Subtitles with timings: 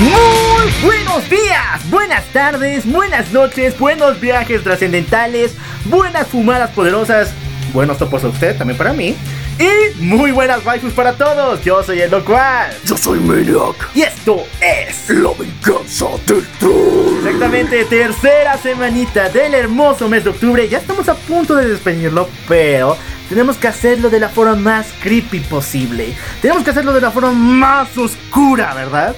[0.00, 7.32] Muy buenos días, buenas tardes, buenas noches, buenos viajes trascendentales, buenas fumadas poderosas,
[7.72, 9.14] buenos topos a usted, también para mí,
[9.62, 11.62] y muy buenas waifus para todos.
[11.64, 13.88] Yo soy el Locual Yo soy Maniac.
[13.94, 17.18] y esto es La venganza del troll.
[17.18, 20.68] exactamente tercera semanita del hermoso mes de octubre.
[20.68, 22.96] Ya estamos a punto de despedirlo, pero
[23.28, 26.14] tenemos que hacerlo de la forma más creepy posible.
[26.40, 29.14] Tenemos que hacerlo de la forma más oscura, ¿verdad?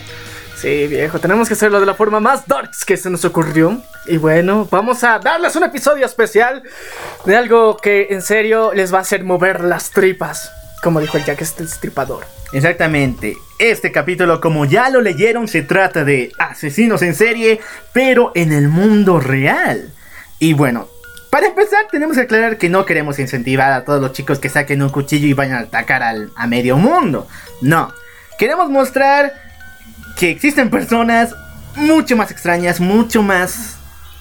[0.56, 3.82] Sí, viejo, tenemos que hacerlo de la forma más darks que se nos ocurrió.
[4.06, 6.62] Y bueno, vamos a darles un episodio especial
[7.24, 10.50] de algo que en serio les va a hacer mover las tripas.
[10.82, 12.24] Como dijo el Jack este Destripador.
[12.52, 13.36] Exactamente.
[13.58, 17.60] Este capítulo, como ya lo leyeron, se trata de asesinos en serie,
[17.92, 19.92] pero en el mundo real.
[20.38, 20.88] Y bueno,
[21.30, 24.82] para empezar tenemos que aclarar que no queremos incentivar a todos los chicos que saquen
[24.82, 27.26] un cuchillo y vayan a atacar al- a medio mundo.
[27.60, 27.92] No.
[28.38, 29.32] Queremos mostrar
[30.16, 31.34] que existen personas
[31.76, 33.76] mucho más extrañas, mucho más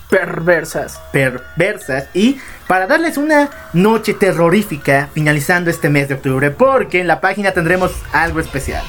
[0.09, 1.01] Perversas.
[1.11, 7.19] perversas y para darles una noche terrorífica finalizando este mes de octubre porque en la
[7.19, 8.83] página tendremos algo especial.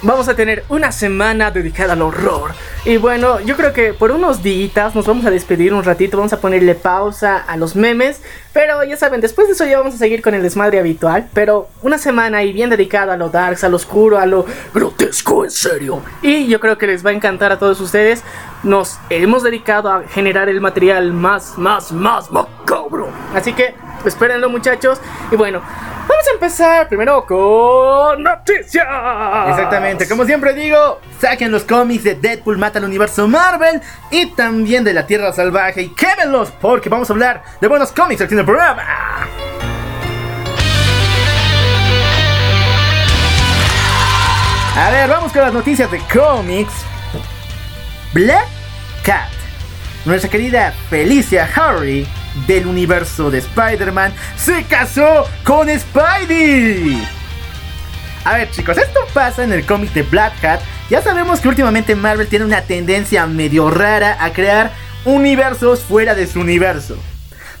[0.00, 2.52] Vamos a tener una semana dedicada al horror.
[2.84, 6.32] Y bueno, yo creo que por unos días nos vamos a despedir un ratito, vamos
[6.32, 8.22] a ponerle pausa a los memes.
[8.52, 11.28] Pero ya saben, después de eso ya vamos a seguir con el desmadre habitual.
[11.34, 15.44] Pero una semana ahí bien dedicada a lo darks, a lo oscuro, a lo Grotesco,
[15.44, 16.00] en serio.
[16.22, 18.22] Y yo creo que les va a encantar a todos ustedes.
[18.62, 23.08] Nos hemos dedicado a generar el material más, más, más macabro.
[23.34, 23.74] Así que
[24.04, 25.00] espérenlo muchachos.
[25.30, 28.86] Y bueno, vamos a empezar primero con noticias.
[29.50, 34.84] Exactamente, como siempre digo, saquen los cómics de Deadpool mata al universo Marvel y también
[34.84, 38.40] de la Tierra Salvaje y quémenlos porque vamos a hablar de buenos cómics aquí en
[38.40, 38.82] el programa.
[44.76, 46.72] A ver, vamos con las noticias de cómics.
[48.14, 48.46] Black
[49.02, 49.28] Cat,
[50.04, 52.06] nuestra querida Felicia Harry
[52.46, 57.06] del universo de Spider-Man, se casó con Spidey.
[58.24, 60.60] A ver chicos, esto pasa en el cómic de Black Cat.
[60.90, 64.72] Ya sabemos que últimamente Marvel tiene una tendencia medio rara a crear
[65.04, 66.96] universos fuera de su universo.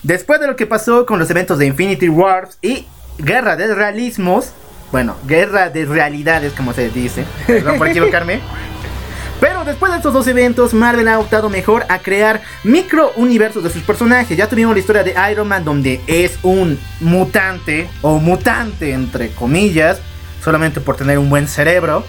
[0.02, 2.86] Después de lo que pasó con los eventos de Infinity Wars y
[3.18, 4.52] Guerra de Realismos,
[4.92, 8.40] bueno, Guerra de Realidades como se dice, perdón por equivocarme.
[9.40, 13.70] Pero después de estos dos eventos, Marvel ha optado mejor a crear micro universos de
[13.70, 14.36] sus personajes.
[14.36, 20.00] Ya tuvimos la historia de Iron Man, donde es un mutante, o mutante entre comillas,
[20.42, 22.04] solamente por tener un buen cerebro.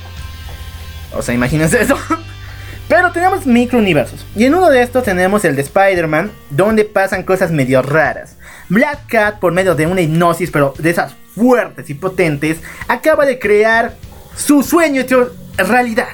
[1.13, 1.97] O sea, imagínense eso.
[2.87, 4.25] Pero tenemos micro universos.
[4.35, 8.37] Y en uno de estos tenemos el de Spider-Man, donde pasan cosas medio raras.
[8.69, 12.57] Black Cat, por medio de una hipnosis, pero de esas fuertes y potentes,
[12.87, 13.93] acaba de crear
[14.35, 16.07] su sueño hecho realidad.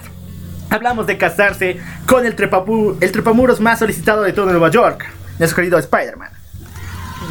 [0.75, 5.05] Hablamos de casarse con el, trepapu- el trepamuros más solicitado de todo Nueva York,
[5.39, 6.29] nuestro querido Spider-Man.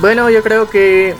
[0.00, 1.14] Bueno, yo creo que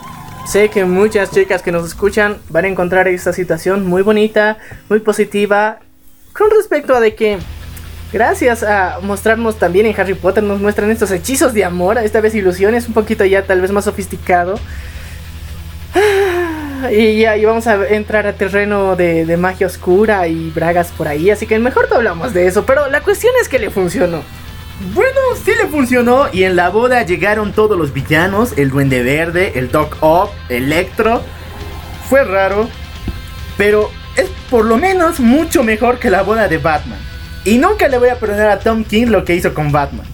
[0.47, 4.57] sé que muchas chicas que nos escuchan van a encontrar esta situación muy bonita,
[4.89, 5.81] muy positiva,
[6.33, 7.39] con respecto a de que
[8.11, 12.35] gracias a mostrarnos también en Harry Potter nos muestran estos hechizos de amor, esta vez
[12.35, 14.59] ilusiones, un poquito ya tal vez más sofisticado.
[16.91, 21.09] Y ya y vamos a entrar a terreno de, de magia oscura y bragas por
[21.09, 24.23] ahí, así que mejor no hablamos de eso, pero la cuestión es que le funcionó.
[24.93, 29.53] Bueno, sí le funcionó y en la boda llegaron todos los villanos, el Duende Verde,
[29.55, 31.23] el Doc Ock, Electro.
[32.09, 32.69] Fue raro,
[33.57, 36.99] pero es por lo menos mucho mejor que la boda de Batman.
[37.45, 40.07] Y nunca le voy a perdonar a Tom King lo que hizo con Batman.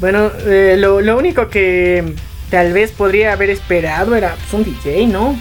[0.00, 2.14] Bueno, eh, lo, lo único que
[2.50, 5.36] tal vez podría haber esperado era pues, un DJ, ¿no?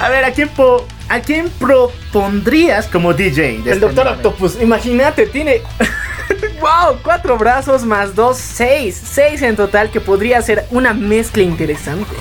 [0.00, 3.42] A ver, ¿a quién, po- ¿a quién propondrías como DJ?
[3.42, 4.06] de El este Doctor?
[4.08, 5.62] Octopus, imagínate, tiene.
[6.60, 6.98] ¡Wow!
[7.02, 9.00] Cuatro brazos más dos, seis.
[9.04, 12.14] Seis en total, que podría ser una mezcla interesante.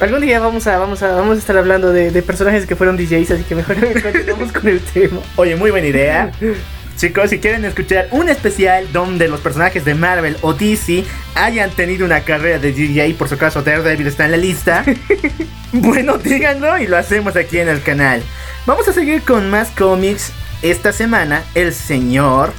[0.00, 2.96] Algún día vamos a, vamos a, vamos a estar hablando de, de personajes que fueron
[2.96, 5.20] DJs, así que mejor continuamos con el tema.
[5.36, 6.30] Oye, muy buena idea.
[7.04, 11.04] Chicos, si quieren escuchar un especial donde los personajes de Marvel o DC
[11.34, 14.86] hayan tenido una carrera de DJ, por su caso Daredevil está en la lista,
[15.72, 18.22] bueno, díganlo y lo hacemos aquí en el canal.
[18.64, 20.32] Vamos a seguir con más cómics.
[20.62, 22.54] Esta semana, el señor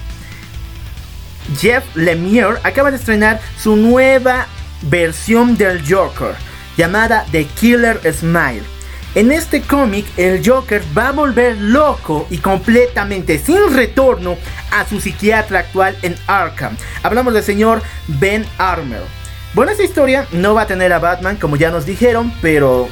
[1.58, 4.46] Jeff Lemire acaba de estrenar su nueva
[4.84, 6.36] versión del Joker,
[6.78, 8.75] llamada The Killer Smile.
[9.16, 14.36] En este cómic, el Joker va a volver loco y completamente sin retorno
[14.74, 16.76] a su psiquiatra actual en Arkham.
[17.02, 17.82] Hablamos del señor
[18.20, 19.06] Ben Armour.
[19.54, 22.90] Bueno, esta historia no va a tener a Batman, como ya nos dijeron, pero...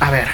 [0.00, 0.28] A ver,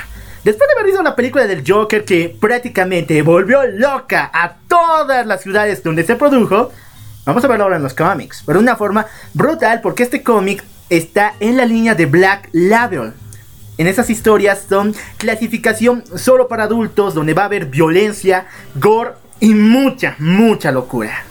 [0.45, 5.43] después de haber visto la película del Joker que prácticamente volvió loca a todas las
[5.43, 6.71] ciudades donde se produjo,
[7.25, 10.62] vamos a verlo ahora en los cómics, pero de una forma brutal porque este cómic
[10.89, 13.12] está en la línea de Black Label.
[13.81, 19.55] En esas historias son clasificación solo para adultos, donde va a haber violencia, gore y
[19.55, 21.25] mucha, mucha locura.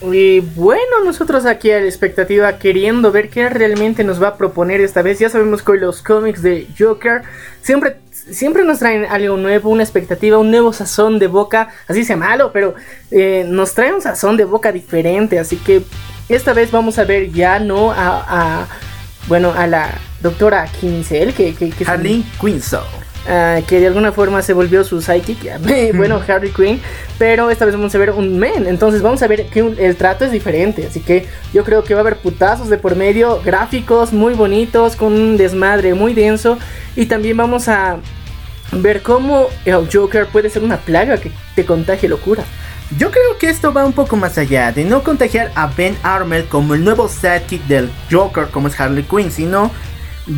[0.00, 4.80] Y bueno, nosotros aquí a la expectativa queriendo ver qué realmente nos va a proponer
[4.80, 5.18] esta vez.
[5.18, 7.24] Ya sabemos que los cómics de Joker
[7.60, 11.68] siempre, siempre nos traen algo nuevo, una expectativa, un nuevo sazón de boca.
[11.88, 12.74] Así sea malo, pero
[13.10, 15.38] eh, nos trae un sazón de boca diferente.
[15.38, 15.82] Así que
[16.30, 18.66] esta vez vamos a ver ya no a
[19.26, 19.90] bueno, a la
[20.20, 22.80] doctora Kinsel, que, que, que Harley Quinzel.
[23.28, 25.38] Ah, que de alguna forma se volvió su psychic,
[25.94, 26.80] bueno, Harry Quinn,
[27.18, 30.24] pero esta vez vamos a ver un men, entonces vamos a ver que el trato
[30.24, 34.12] es diferente, así que yo creo que va a haber putazos de por medio, gráficos
[34.12, 36.58] muy bonitos, con un desmadre muy denso,
[36.96, 37.98] y también vamos a
[38.72, 42.42] ver cómo el Joker puede ser una plaga que te contagie locura.
[42.98, 46.44] Yo creo que esto va un poco más allá de no contagiar a Ben Armel
[46.44, 49.70] como el nuevo sidekick del Joker como es Harley Quinn, sino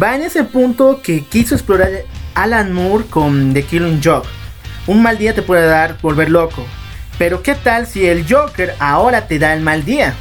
[0.01, 1.91] va en ese punto que quiso explorar
[2.35, 4.29] Alan Moore con The Killing Joke.
[4.87, 6.65] Un mal día te puede dar volver loco,
[7.19, 10.15] pero ¿qué tal si el Joker ahora te da el mal día?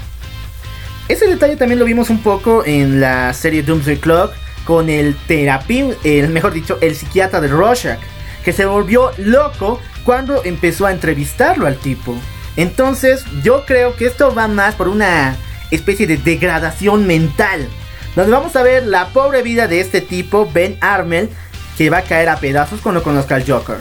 [1.09, 4.33] Ese detalle también lo vimos un poco en la serie Doomsday Clock
[4.65, 8.00] con el terapeuta, el mejor dicho, el psiquiatra de Rorschach,
[8.44, 12.15] que se volvió loco cuando empezó a entrevistarlo al tipo.
[12.55, 15.35] Entonces yo creo que esto va más por una
[15.71, 17.67] especie de degradación mental.
[18.15, 21.29] Donde vamos a ver la pobre vida de este tipo, Ben Armel,
[21.77, 23.77] que va a caer a pedazos cuando conozca al Joker.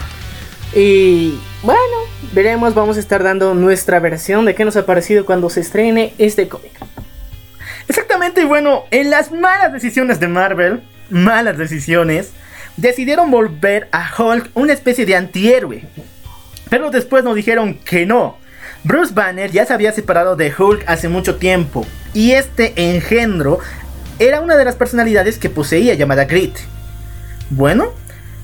[0.74, 1.80] Y bueno,
[2.32, 6.14] veremos, vamos a estar dando nuestra versión de qué nos ha parecido cuando se estrene
[6.16, 6.72] este cómic.
[7.88, 12.30] Exactamente, y bueno, en las malas decisiones de Marvel, malas decisiones,
[12.78, 15.84] decidieron volver a Hulk una especie de antihéroe.
[16.72, 18.38] Pero después nos dijeron que no.
[18.82, 21.86] Bruce Banner ya se había separado de Hulk hace mucho tiempo.
[22.14, 23.58] Y este engendro
[24.18, 26.56] era una de las personalidades que poseía llamada Grit.
[27.50, 27.92] Bueno,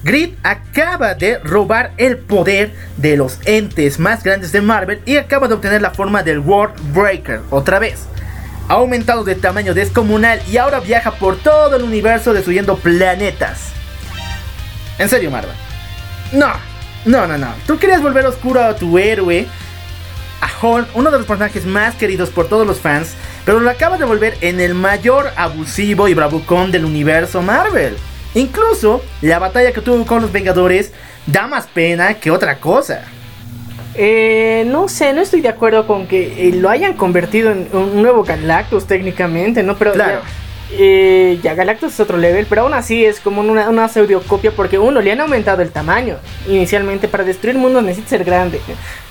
[0.04, 5.48] Grit acaba de robar el poder de los entes más grandes de Marvel y acaba
[5.48, 8.00] de obtener la forma del World Breaker otra vez.
[8.68, 13.70] Ha aumentado de tamaño descomunal y ahora viaja por todo el universo destruyendo planetas.
[14.98, 15.56] En serio, Marvel.
[16.32, 16.52] No,
[17.04, 17.48] no, no, no.
[17.66, 19.46] Tú querías volver oscuro a tu héroe,
[20.40, 23.14] a Hulk, uno de los personajes más queridos por todos los fans,
[23.44, 27.96] pero lo acabas de volver en el mayor abusivo y bravucón del universo Marvel.
[28.34, 30.92] Incluso la batalla que tuvo con los Vengadores
[31.26, 33.02] da más pena que otra cosa.
[33.94, 38.00] Eh, no sé, no estoy de acuerdo con que eh, lo hayan convertido en un
[38.00, 39.76] nuevo Galactus técnicamente, ¿no?
[39.76, 40.20] Pero claro.
[40.70, 44.78] Eh, ya Galactus es otro level, pero aún así es como una, una pseudocopia porque
[44.78, 46.16] uno le han aumentado el tamaño.
[46.46, 48.60] Inicialmente para destruir el mundo necesita ser grande,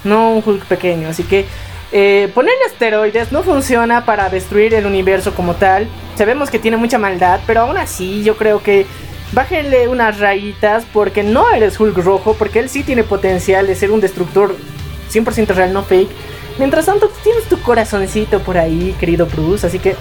[0.03, 1.09] no un Hulk pequeño.
[1.09, 1.45] Así que
[1.91, 5.87] eh, ponerle asteroides no funciona para destruir el universo como tal.
[6.15, 8.85] Sabemos que tiene mucha maldad, pero aún así yo creo que
[9.31, 13.91] bájenle unas rayitas porque no eres Hulk rojo, porque él sí tiene potencial de ser
[13.91, 14.55] un destructor
[15.11, 16.09] 100% real, no fake.
[16.59, 19.95] Mientras tanto, tienes tu corazoncito por ahí, querido Bruce, así que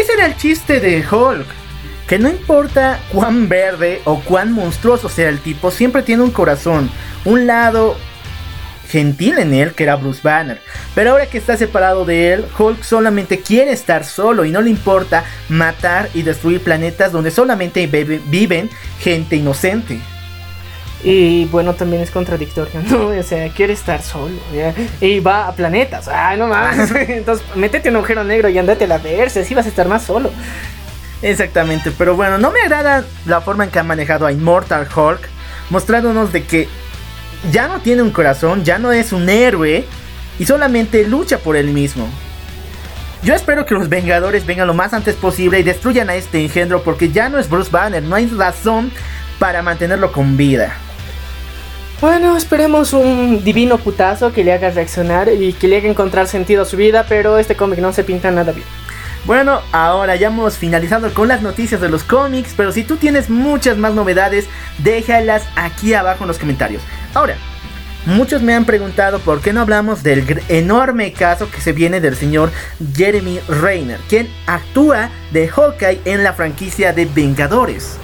[0.00, 1.46] ese era el chiste de Hulk.
[2.08, 6.90] Que no importa cuán verde o cuán monstruoso sea el tipo, siempre tiene un corazón,
[7.24, 7.96] un lado
[8.88, 10.60] gentil en él, que era Bruce Banner.
[10.94, 14.68] Pero ahora que está separado de él, Hulk solamente quiere estar solo y no le
[14.68, 18.68] importa matar y destruir planetas donde solamente viven
[19.00, 19.98] gente inocente.
[21.04, 23.08] Y bueno, también es contradictorio, ¿no?
[23.18, 24.36] O sea, quiere estar solo.
[25.00, 26.08] Y va a planetas.
[26.08, 26.90] Ay, no más.
[27.08, 29.40] Entonces, métete un agujero negro y andate a la verse.
[29.40, 30.30] Así vas a estar más solo.
[31.22, 31.90] Exactamente.
[31.96, 35.28] Pero bueno, no me agrada la forma en que ha manejado a Immortal Hulk.
[35.70, 36.68] Mostrándonos de que
[37.50, 39.84] ya no tiene un corazón, ya no es un héroe.
[40.38, 42.08] Y solamente lucha por él mismo.
[43.22, 46.82] Yo espero que los Vengadores vengan lo más antes posible y destruyan a este engendro
[46.82, 48.90] porque ya no es Bruce Banner, no hay razón
[49.38, 50.76] para mantenerlo con vida.
[52.02, 56.62] Bueno, esperemos un divino putazo que le haga reaccionar y que le haga encontrar sentido
[56.62, 58.66] a su vida, pero este cómic no se pinta nada bien.
[59.24, 63.30] Bueno, ahora ya hemos finalizado con las noticias de los cómics, pero si tú tienes
[63.30, 66.82] muchas más novedades, déjalas aquí abajo en los comentarios.
[67.14, 67.36] Ahora,
[68.04, 72.16] muchos me han preguntado por qué no hablamos del enorme caso que se viene del
[72.16, 72.50] señor
[72.96, 77.96] Jeremy Rayner, quien actúa de Hawkeye en la franquicia de Vengadores.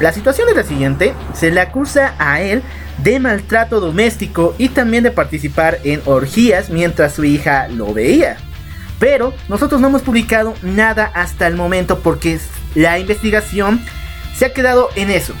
[0.00, 2.62] La situación es la siguiente, se le acusa a él
[3.02, 8.36] de maltrato doméstico y también de participar en orgías mientras su hija lo veía.
[8.98, 12.38] Pero nosotros no hemos publicado nada hasta el momento porque
[12.74, 13.80] la investigación
[14.36, 15.34] se ha quedado en eso.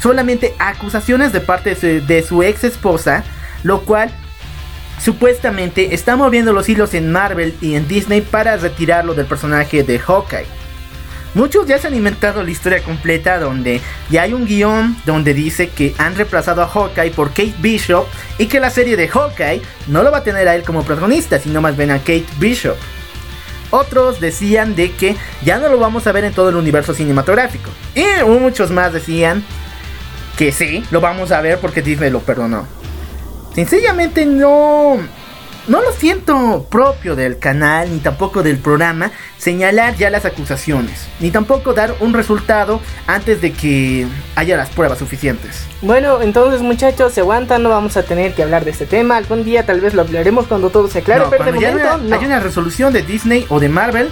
[0.00, 3.24] Solamente acusaciones de parte de su, ex esposa,
[3.62, 4.10] lo cual
[5.02, 9.98] supuestamente está moviendo los hilos en Marvel y en Disney para retirarlo del personaje de
[9.98, 10.46] Hawkeye.
[11.36, 15.68] Muchos ya se han inventado la historia completa donde ya hay un guion donde dice
[15.68, 18.06] que han reemplazado a Hawkeye por Kate Bishop
[18.38, 21.38] y que la serie de Hawkeye no lo va a tener a él como protagonista,
[21.38, 22.76] sino más bien a Kate Bishop.
[23.70, 25.14] Otros decían de que
[25.44, 27.68] ya no lo vamos a ver en todo el universo cinematográfico.
[27.94, 29.44] Y muchos más decían
[30.38, 32.66] que sí, lo vamos a ver porque Disney lo perdonó.
[33.54, 35.00] Sencillamente no...
[35.68, 41.32] No lo siento propio del canal ni tampoco del programa señalar ya las acusaciones, ni
[41.32, 44.06] tampoco dar un resultado antes de que
[44.36, 45.64] haya las pruebas suficientes.
[45.82, 49.16] Bueno, entonces muchachos, se aguantan, no vamos a tener que hablar de este tema.
[49.16, 52.14] Algún día tal vez lo hablaremos cuando todo se aclare, No, pero de ya no.
[52.14, 54.08] hay una resolución de Disney o de Marvel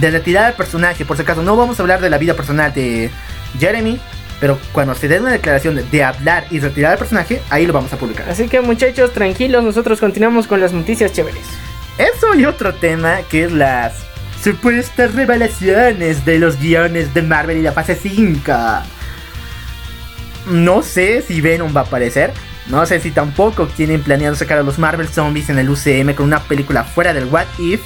[0.00, 2.72] de retirar al personaje, por si acaso no vamos a hablar de la vida personal
[2.72, 3.10] de
[3.58, 4.00] Jeremy,
[4.42, 7.72] pero cuando se dé una declaración de, de hablar y retirar al personaje, ahí lo
[7.72, 8.28] vamos a publicar.
[8.28, 11.44] Así que muchachos, tranquilos, nosotros continuamos con las noticias chéveres.
[11.96, 13.94] Eso y otro tema que es las
[14.42, 18.52] supuestas revelaciones de los guiones de Marvel y la fase 5.
[20.50, 22.32] No sé si Venom va a aparecer.
[22.66, 26.26] No sé si tampoco tienen planeado sacar a los Marvel Zombies en el UCM con
[26.26, 27.80] una película fuera del What If.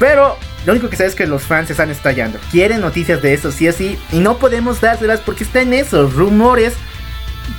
[0.00, 2.38] Pero lo único que sé es que los fans se están estallando.
[2.50, 3.98] Quieren noticias de eso, sí o sí.
[4.12, 6.74] Y no podemos dárselas porque está en esos rumores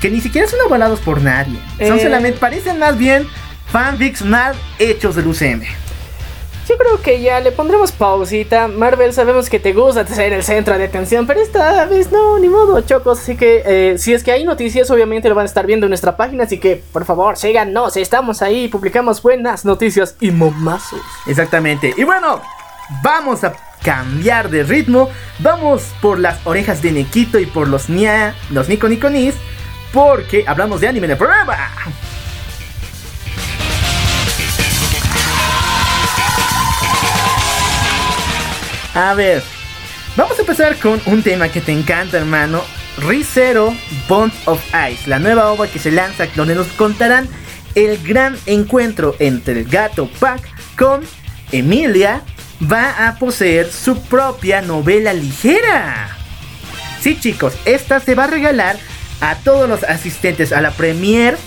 [0.01, 1.57] que ni siquiera son avalados por nadie.
[1.79, 2.03] Son Eh.
[2.03, 3.25] solamente, parecen más bien
[3.71, 5.61] fanfics mal hechos del UCM.
[6.67, 8.67] Yo creo que ya le pondremos pausita.
[8.67, 12.49] Marvel, sabemos que te gusta ser el centro de atención, pero esta vez no, ni
[12.49, 13.19] modo, chocos.
[13.21, 15.91] Así que eh, si es que hay noticias, obviamente lo van a estar viendo en
[15.91, 16.43] nuestra página.
[16.43, 20.99] Así que por favor, síganos, estamos ahí, publicamos buenas noticias y momazos.
[21.25, 21.93] Exactamente.
[21.95, 22.41] Y bueno,
[23.01, 23.53] vamos a
[23.83, 25.09] cambiar de ritmo.
[25.39, 29.35] Vamos por las orejas de Nekito y por los Nia, los Nico Niconis.
[29.93, 31.17] Porque hablamos de anime en el.
[38.93, 39.43] A ver,
[40.15, 42.63] vamos a empezar con un tema que te encanta, hermano.
[42.97, 43.75] ReZero
[44.09, 44.59] Bond of
[44.91, 47.29] Ice, la nueva ova que se lanza, donde nos contarán
[47.75, 50.41] el gran encuentro entre el gato Pac
[50.75, 51.01] con
[51.51, 52.23] Emilia.
[52.59, 56.09] Va a poseer su propia novela ligera.
[56.99, 58.77] Sí, chicos, esta se va a regalar
[59.21, 61.37] a todos los asistentes a la premiere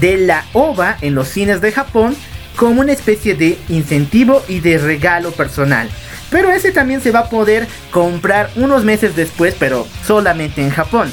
[0.00, 2.16] de la OVA en los cines de Japón
[2.56, 5.88] como una especie de incentivo y de regalo personal.
[6.30, 11.12] Pero ese también se va a poder comprar unos meses después, pero solamente en Japón.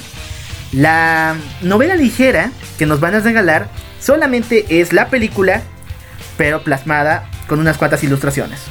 [0.72, 5.62] La novela ligera que nos van a regalar solamente es la película,
[6.38, 8.62] pero plasmada con unas cuantas ilustraciones.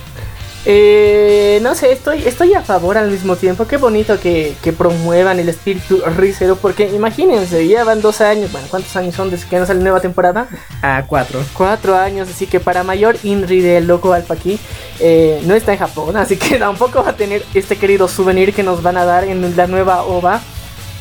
[0.66, 3.66] Eh, no sé, estoy, estoy a favor al mismo tiempo.
[3.66, 6.56] Qué bonito que, que promuevan el espíritu risero.
[6.56, 8.52] Porque imagínense, ya van dos años.
[8.52, 10.48] Bueno, ¿cuántos años son desde que no sale la nueva temporada?
[10.82, 11.40] A 4.
[11.54, 12.28] Cuatro años.
[12.28, 14.58] Así que para mayor Inri del loco Alpha aquí,
[14.98, 16.16] eh, no está en Japón.
[16.16, 19.56] Así que tampoco va a tener este querido souvenir que nos van a dar en
[19.56, 20.40] la nueva OVA.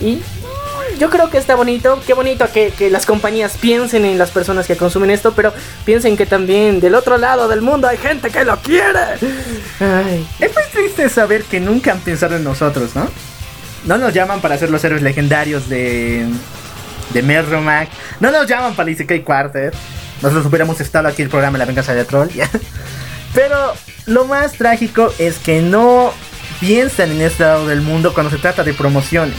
[0.01, 0.21] Y
[0.99, 1.99] yo creo que está bonito.
[2.05, 5.33] Qué bonito que, que las compañías piensen en las personas que consumen esto.
[5.33, 5.53] Pero
[5.85, 8.99] piensen que también del otro lado del mundo hay gente que lo quiere.
[9.79, 10.27] Ay.
[10.39, 13.09] Es muy triste saber que nunca han pensado en nosotros, ¿no?
[13.85, 16.27] No nos llaman para ser los héroes legendarios de.
[17.13, 17.89] de Merromac.
[18.19, 19.73] No nos llaman para Isekai Quarter.
[20.21, 22.49] Nosotros hubiéramos estado aquí el programa La Venganza de Troll, ¿ya?
[23.33, 23.73] Pero
[24.05, 26.11] lo más trágico es que no
[26.59, 29.37] piensan en este lado del mundo cuando se trata de promociones.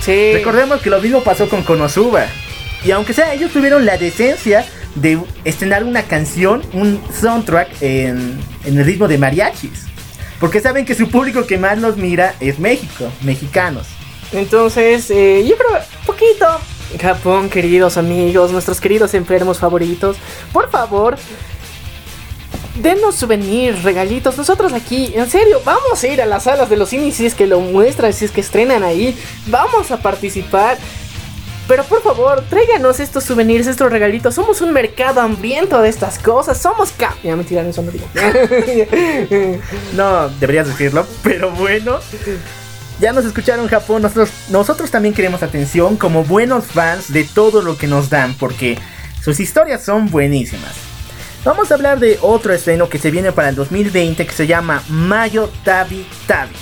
[0.00, 0.32] Sí.
[0.32, 2.26] Recordemos que lo mismo pasó con Konosuba.
[2.84, 4.64] Y aunque sea, ellos tuvieron la decencia
[4.94, 9.86] de estrenar una canción, un soundtrack en, en el ritmo de mariachis.
[10.40, 13.88] Porque saben que su público que más los mira es México, mexicanos.
[14.32, 16.46] Entonces, eh, yo creo, poquito.
[17.00, 20.16] Japón, queridos amigos, nuestros queridos enfermos favoritos,
[20.52, 21.18] por favor,
[22.82, 24.36] denos souvenirs, regalitos.
[24.36, 27.34] Nosotros aquí, en serio, vamos a ir a las salas de los cines si es
[27.34, 29.16] que lo muestran, si es que estrenan ahí.
[29.46, 30.78] Vamos a participar.
[31.68, 34.34] Pero por favor, tráiganos estos souvenirs, estos regalitos.
[34.34, 36.60] Somos un mercado hambriento de estas cosas.
[36.60, 37.14] Somos cap.
[37.22, 37.92] Ya me tiraron eso, no.
[39.92, 41.98] No, deberías decirlo, pero bueno.
[43.00, 47.76] Ya nos escucharon Japón, nosotros, nosotros también queremos atención como buenos fans de todo lo
[47.76, 48.76] que nos dan, porque
[49.22, 50.87] sus historias son buenísimas.
[51.48, 54.82] Vamos a hablar de otro estreno que se viene para el 2020 que se llama
[54.90, 56.52] Mayo Tabi Tabi.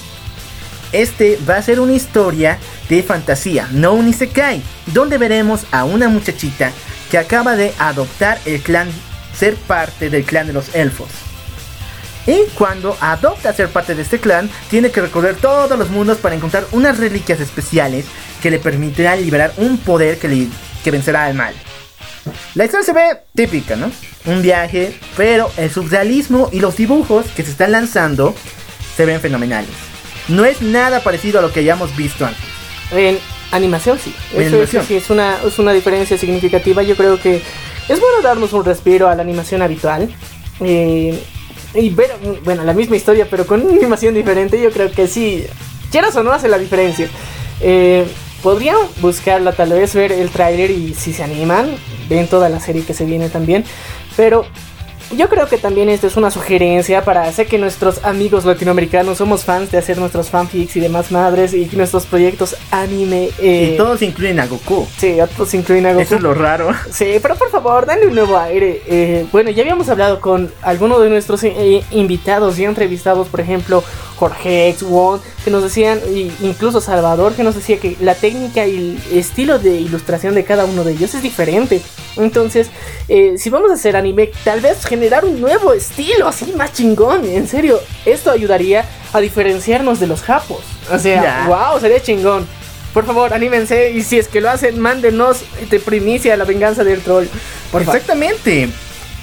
[0.93, 2.57] Este va a ser una historia
[2.89, 4.15] de fantasía, no un
[4.95, 6.71] donde veremos a una muchachita
[7.11, 8.89] que acaba de adoptar el clan,
[9.37, 11.09] ser parte del clan de los elfos.
[12.29, 16.37] Y cuando adopta ser parte de este clan, tiene que recorrer todos los mundos para
[16.37, 18.05] encontrar unas reliquias especiales
[18.41, 20.47] que le permitirán liberar un poder que, le,
[20.85, 21.55] que vencerá al mal.
[22.55, 23.03] La historia se ve
[23.35, 23.91] típica, ¿no?
[24.27, 28.35] Un viaje, pero el surrealismo y los dibujos que se están lanzando
[28.97, 29.71] se ven fenomenales.
[30.29, 32.43] No es nada parecido a lo que hayamos visto antes.
[32.93, 33.19] En
[33.53, 34.15] animación sí.
[34.33, 34.83] En Eso, animación.
[34.83, 36.83] eso sí es una, es una diferencia significativa.
[36.83, 37.37] Yo creo que
[37.89, 40.09] es bueno darnos un respiro a la animación habitual.
[40.61, 41.23] Eh,
[41.75, 42.11] y ver,
[42.45, 44.61] bueno, la misma historia, pero con una animación diferente.
[44.61, 45.47] Yo creo que sí,
[45.93, 47.09] quieras o no, hace la diferencia.
[47.61, 48.05] Eh,
[48.47, 51.69] podrían buscarla, tal vez ver el tráiler y si se animan,
[52.09, 53.65] ven toda la serie que se viene también.
[54.17, 54.47] Pero
[55.15, 59.45] yo creo que también esto es una sugerencia para sé que nuestros amigos latinoamericanos somos
[59.45, 63.31] fans de hacer nuestros fanfics y demás madres y nuestros proyectos anime.
[63.39, 64.87] eh, Y todos incluyen a Goku.
[64.97, 66.03] Sí, otros incluyen a Goku.
[66.03, 66.71] Eso es lo raro.
[66.91, 68.83] Sí, pero por favor, dale un nuevo aire.
[68.87, 73.85] Eh, bueno, ya habíamos hablado con algunos de nuestros eh, invitados y entrevistados, por ejemplo,
[74.17, 78.67] Jorge X, Won, que nos decían, y incluso Salvador, que nos decía que la técnica
[78.67, 78.77] y
[79.13, 81.83] el estilo de ilustración de cada uno de ellos es diferente.
[82.17, 82.71] Entonces,
[83.09, 87.25] eh, si vamos a hacer anime, tal vez generar un nuevo estilo, así más chingón.
[87.27, 90.61] En serio, esto ayudaría a diferenciarnos de los japos.
[90.91, 91.45] O sea, Ya.
[91.47, 92.47] wow, sería chingón.
[92.95, 97.03] Por favor, anímense y si es que lo hacen, mándenos de primicia la venganza del
[97.03, 97.27] troll.
[97.71, 97.95] Por favor.
[97.97, 98.71] Exactamente.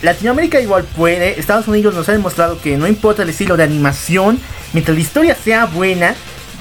[0.03, 1.39] Latinoamérica igual puede.
[1.39, 4.39] Estados Unidos nos ha demostrado que no importa el estilo de animación,
[4.73, 6.13] mientras la historia sea buena,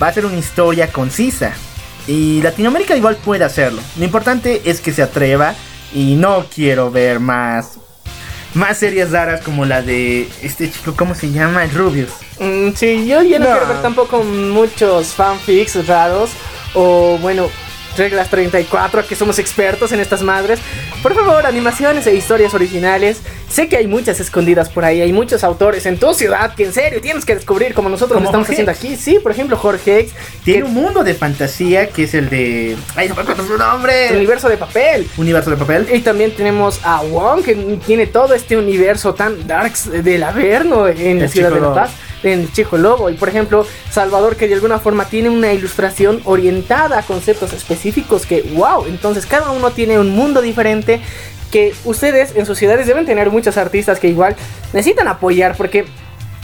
[0.03, 1.53] va a ser una historia concisa.
[2.07, 3.83] Y Latinoamérica igual puede hacerlo.
[3.99, 5.55] Lo importante es que se atreva
[5.93, 7.79] y no quiero ver más
[8.55, 11.65] más series raras como la de este chico, ¿cómo se llama?
[11.65, 12.11] El Rubius.
[12.39, 13.51] Mm, sí, yo ya no, No.
[13.53, 16.31] quiero ver tampoco muchos fanfics raros
[16.75, 17.49] o bueno,
[17.97, 20.61] reglas 34, que somos expertos en estas madres.
[21.03, 23.19] Por favor, animaciones e historias originales.
[23.51, 26.73] Sé que hay muchas escondidas por ahí, hay muchos autores en tu ciudad que en
[26.73, 28.97] serio tienes que descubrir como nosotros lo Como estamos Jorge haciendo aquí.
[28.97, 30.13] Sí, por ejemplo, Jorge X,
[30.45, 32.77] Tiene que- un mundo de fantasía que es el de...
[32.97, 34.09] ¡Ay, no me acuerdo su el nombre!
[34.17, 35.07] universo de papel.
[35.19, 35.87] Universo de papel.
[35.93, 41.19] Y también tenemos a Wong, que tiene todo este universo tan darks del Averno en
[41.19, 41.75] la El ciudad Chico de La.
[41.75, 41.91] Paz,
[42.23, 43.11] en Chico Lobo.
[43.11, 48.27] Y por ejemplo, Salvador, que de alguna forma tiene una ilustración orientada a conceptos específicos
[48.27, 51.01] que, wow, entonces cada uno tiene un mundo diferente
[51.51, 54.35] que ustedes en sus ciudades deben tener muchos artistas que igual
[54.73, 55.85] necesitan apoyar porque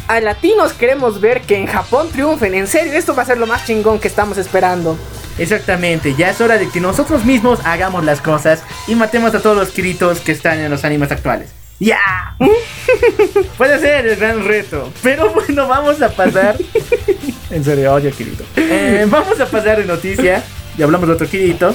[0.06, 2.54] a latinos queremos ver que en Japón triunfen.
[2.54, 4.98] En serio, esto va a ser lo más chingón que estamos esperando.
[5.38, 9.56] Exactamente, ya es hora de que nosotros mismos hagamos las cosas y matemos a todos
[9.56, 11.50] los Kiritos que están en los animes actuales.
[11.80, 12.34] ¡Ya!
[13.56, 16.56] Puede ser el gran reto, pero bueno, vamos a pasar.
[17.50, 18.44] en serio, odio Kirito.
[18.56, 20.42] Eh, vamos a pasar de noticia,
[20.76, 21.74] ya hablamos de otro Kirito.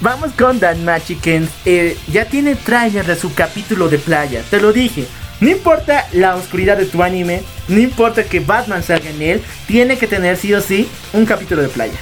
[0.00, 4.72] Vamos con Danmachi que eh, ya tiene tráiler de su capítulo de playa, te lo
[4.72, 5.06] dije.
[5.40, 9.98] No importa la oscuridad de tu anime, no importa que Batman salga en él, tiene
[9.98, 11.98] que tener sí o sí un capítulo de playa.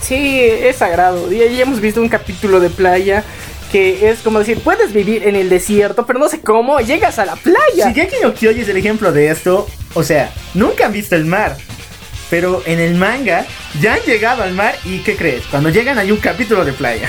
[0.00, 1.30] Sí, es sagrado.
[1.30, 3.24] Ya, ya hemos visto un capítulo de playa
[3.70, 7.24] que es como decir, puedes vivir en el desierto, pero no sé cómo, llegas a
[7.24, 7.88] la playa.
[7.88, 9.66] Shigeki no Kyoji es el ejemplo de esto.
[9.94, 11.56] O sea, nunca han visto el mar.
[12.30, 13.46] Pero en el manga
[13.80, 15.46] ya han llegado al mar y ¿qué crees?
[15.46, 17.08] Cuando llegan hay un capítulo de playa.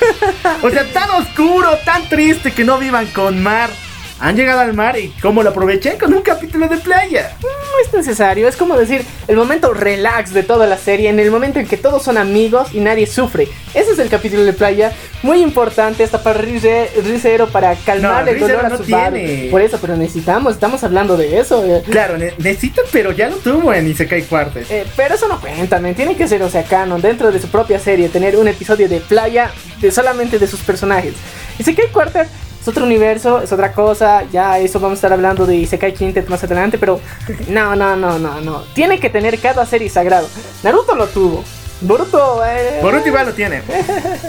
[0.62, 3.70] o sea, tan oscuro, tan triste que no vivan con mar.
[4.18, 5.98] Han llegado al mar y ¿cómo lo aproveché?
[5.98, 7.36] Con un capítulo de playa.
[7.42, 7.48] No
[7.84, 11.58] es necesario, es como decir, el momento relax de toda la serie, en el momento
[11.58, 13.46] en que todos son amigos y nadie sufre.
[13.74, 18.40] Ese es el capítulo de playa, muy importante hasta para Rizero, para calmar No, el
[18.40, 19.02] dolor Rizero a no su tiene.
[19.02, 19.48] padre.
[19.50, 21.62] Por eso, pero necesitamos, estamos hablando de eso.
[21.66, 21.82] eh.
[21.90, 24.70] Claro, ne- necesita, pero ya lo tuvo en Isekai Quartet.
[24.70, 25.94] Eh, pero eso no cuenta, men.
[25.94, 29.00] Tiene que ser, o sea, canon, dentro de su propia serie, tener un episodio de
[29.00, 29.50] playa
[29.80, 31.12] de solamente de sus personajes.
[31.58, 32.26] Isekai Quarter
[32.66, 34.24] es otro universo, es otra cosa.
[34.32, 37.00] Ya eso vamos a estar hablando de Isekai Quintet más adelante, pero
[37.48, 38.64] no, no, no, no, no.
[38.74, 40.28] Tiene que tener cada serie sagrado.
[40.64, 41.44] Naruto lo tuvo.
[41.80, 42.80] Boruto, eh.
[42.82, 43.62] Boruto igual lo tiene.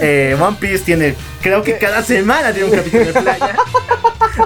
[0.00, 3.56] Eh, One Piece tiene, creo que cada semana tiene un capítulo de playa.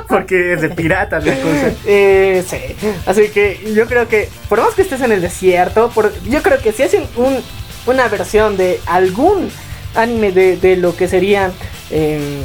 [0.08, 1.72] Porque es de piratas la cosa.
[1.84, 2.74] Eh, sí.
[3.04, 6.62] Así que yo creo que, por más que estés en el desierto, por, yo creo
[6.62, 7.42] que si hacen un,
[7.84, 9.50] una versión de algún
[9.94, 11.52] anime de, de lo que serían
[11.90, 12.42] eh,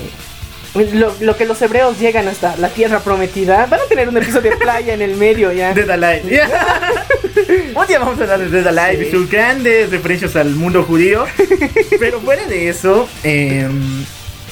[0.86, 3.66] lo, lo que los hebreos llegan hasta la tierra prometida.
[3.66, 5.74] Van a tener un episodio de playa en el medio ya.
[5.74, 6.24] Dead Alive.
[7.76, 9.10] Un día vamos a hablar de Dead Alive Sí.
[9.10, 11.26] y sus grandes referencias al mundo judío.
[12.00, 13.68] Pero fuera de eso, eh,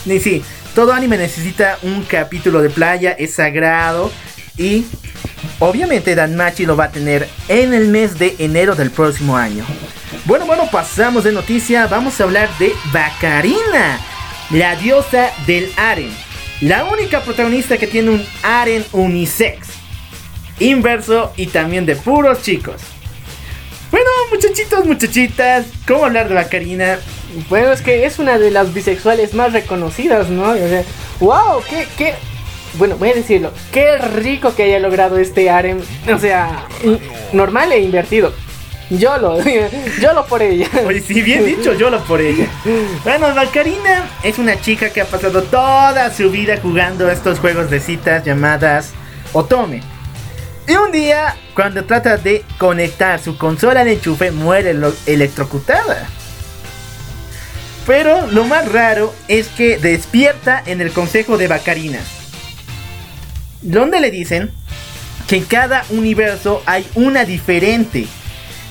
[0.06, 0.44] y sí,
[0.76, 4.12] todo anime necesita un capítulo de playa, es sagrado.
[4.58, 4.86] Y
[5.60, 9.66] obviamente Danmachi lo va a tener en el mes de enero del próximo año.
[10.26, 11.88] Bueno, bueno, pasamos de noticia.
[11.88, 14.00] Vamos a hablar de Bacarina,
[14.50, 16.12] la diosa del harem.
[16.62, 19.68] La única protagonista que tiene un harem unisex
[20.60, 22.82] inverso y también de puros chicos.
[23.92, 27.00] Bueno, muchachitos, muchachitas, ¿cómo hablar de Bacarina?
[27.50, 30.52] Bueno, es que es una de las bisexuales más reconocidas, ¿no?
[30.52, 30.84] O sea,
[31.20, 32.14] wow, qué, qué.
[32.78, 35.82] Bueno, voy a decirlo, qué rico que haya logrado este harem.
[36.14, 36.68] O sea,
[37.32, 38.34] normal e invertido.
[38.90, 39.40] Yo lo,
[40.02, 40.70] yo lo por ella.
[40.86, 42.48] Oye, sí, bien dicho, yo lo por ella.
[43.04, 47.80] Bueno, Bacarina es una chica que ha pasado toda su vida jugando estos juegos de
[47.80, 48.94] citas llamadas
[49.34, 49.82] Otome.
[50.68, 56.08] Y un día, cuando trata de conectar su consola al enchufe, muere electrocutada.
[57.86, 62.00] Pero lo más raro es que despierta en el consejo de Bacarina.
[63.62, 64.52] Donde le dicen
[65.28, 68.08] que en cada universo hay una diferente.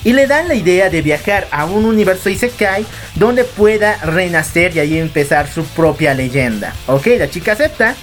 [0.05, 4.81] Y le dan la idea de viajar a un universo Isekai donde pueda renacer y
[4.81, 6.75] ahí empezar su propia leyenda.
[6.87, 7.95] Ok, la chica acepta.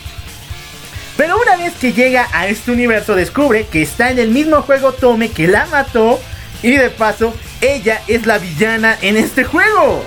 [1.16, 4.94] Pero una vez que llega a este universo descubre que está en el mismo juego
[4.94, 6.20] Tome que la mató.
[6.64, 10.04] Y de paso, ella es la villana en este juego.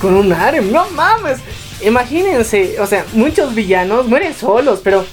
[0.00, 1.38] Con un harem, no mames.
[1.82, 5.06] Imagínense, o sea, muchos villanos mueren solos, pero.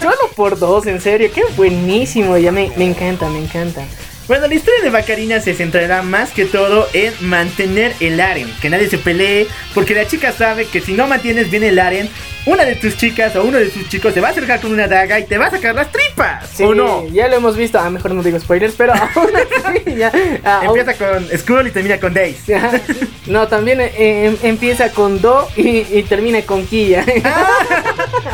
[0.00, 2.36] Solo por dos, en serio, qué buenísimo.
[2.38, 3.82] Ya me, me encanta, me encanta.
[4.26, 8.70] Bueno, la historia de Bacarina se centrará más que todo en mantener el harem, que
[8.70, 12.08] nadie se pelee, porque la chica sabe que si no mantienes bien el harem,
[12.46, 14.86] una de tus chicas o uno de tus chicos te va a acercar con una
[14.88, 17.06] daga y te va a sacar las tripas, Sí, ¿o no?
[17.08, 17.78] Ya lo hemos visto.
[17.78, 20.10] Ah, mejor no digo spoilers, pero aún así, ya.
[20.42, 22.48] ah, aún- Empieza con Skull y termina con Days.
[22.50, 22.80] Ajá.
[23.26, 23.92] No, también eh,
[24.26, 27.04] em- empieza con Do y, y termina con Kia.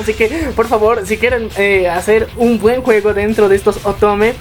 [0.00, 4.34] Así que, por favor, si quieren eh, hacer un buen juego dentro de estos Otome,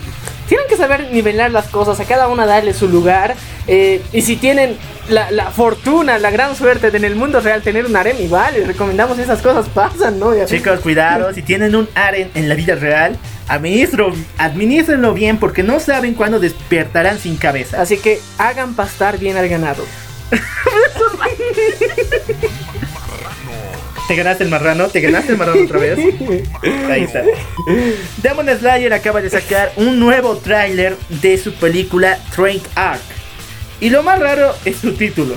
[0.48, 3.36] tienen que saber nivelar las cosas, a cada una darle su lugar.
[3.68, 4.78] eh, y si tienen
[5.10, 8.54] la, la fortuna, la gran suerte de en el mundo real tener un harem, igual,
[8.54, 10.34] les recomendamos esas cosas pasan, ¿no?
[10.46, 13.18] Chicos, cuidado, si tienen un harem en la vida real,
[13.48, 17.82] administro, administrenlo bien porque no saben cuándo despertarán sin cabeza.
[17.82, 19.84] Así que hagan pastar bien al ganado.
[24.10, 24.88] ¿Te ganaste el marrano?
[24.88, 26.00] ¿Te ganaste el marrano otra vez?
[26.90, 27.22] Ahí está.
[28.24, 33.00] Demon Slayer acaba de sacar un nuevo tráiler de su película Train Arc.
[33.80, 35.36] Y lo más raro es su título.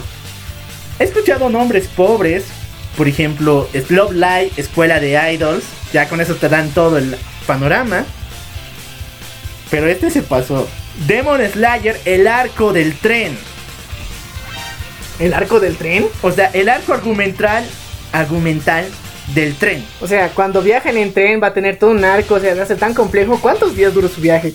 [0.98, 2.44] He escuchado nombres pobres,
[2.96, 5.64] por ejemplo, Slove Live, Escuela de Idols.
[5.92, 7.14] Ya con eso te dan todo el
[7.46, 8.06] panorama.
[9.70, 10.66] Pero este se pasó.
[11.06, 13.36] Demon Slayer, el arco del tren.
[15.18, 16.06] ¿El arco del tren?
[16.22, 17.66] O sea, el arco argumental,
[18.12, 18.86] argumental
[19.34, 19.84] del tren.
[20.00, 22.78] O sea, cuando viajan en tren va a tener todo un arco, o sea, ser
[22.78, 23.40] tan complejo.
[23.40, 24.52] ¿Cuántos días duró su viaje?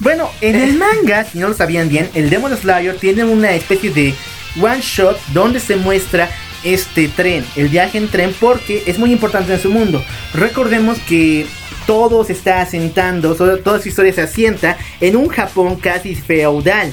[0.00, 3.90] Bueno, en el manga, si no lo sabían bien, el Demon Slayer tiene una especie
[3.90, 4.14] de
[4.60, 6.28] one shot donde se muestra
[6.62, 10.02] este tren, el viaje en tren, porque es muy importante en su mundo.
[10.32, 11.46] Recordemos que
[11.86, 16.92] todo se está asentando, toda su historia se asienta en un Japón casi feudal.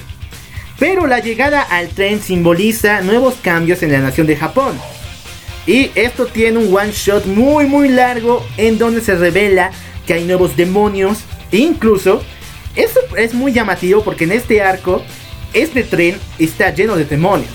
[0.78, 4.78] Pero la llegada al tren simboliza nuevos cambios en la nación de Japón.
[5.68, 9.72] Y esto tiene un one shot muy muy largo en donde se revela
[10.06, 11.20] que hay nuevos demonios.
[11.52, 12.22] E incluso,
[12.76, 15.04] esto es muy llamativo porque en este arco,
[15.54, 17.52] este tren está lleno de demonios.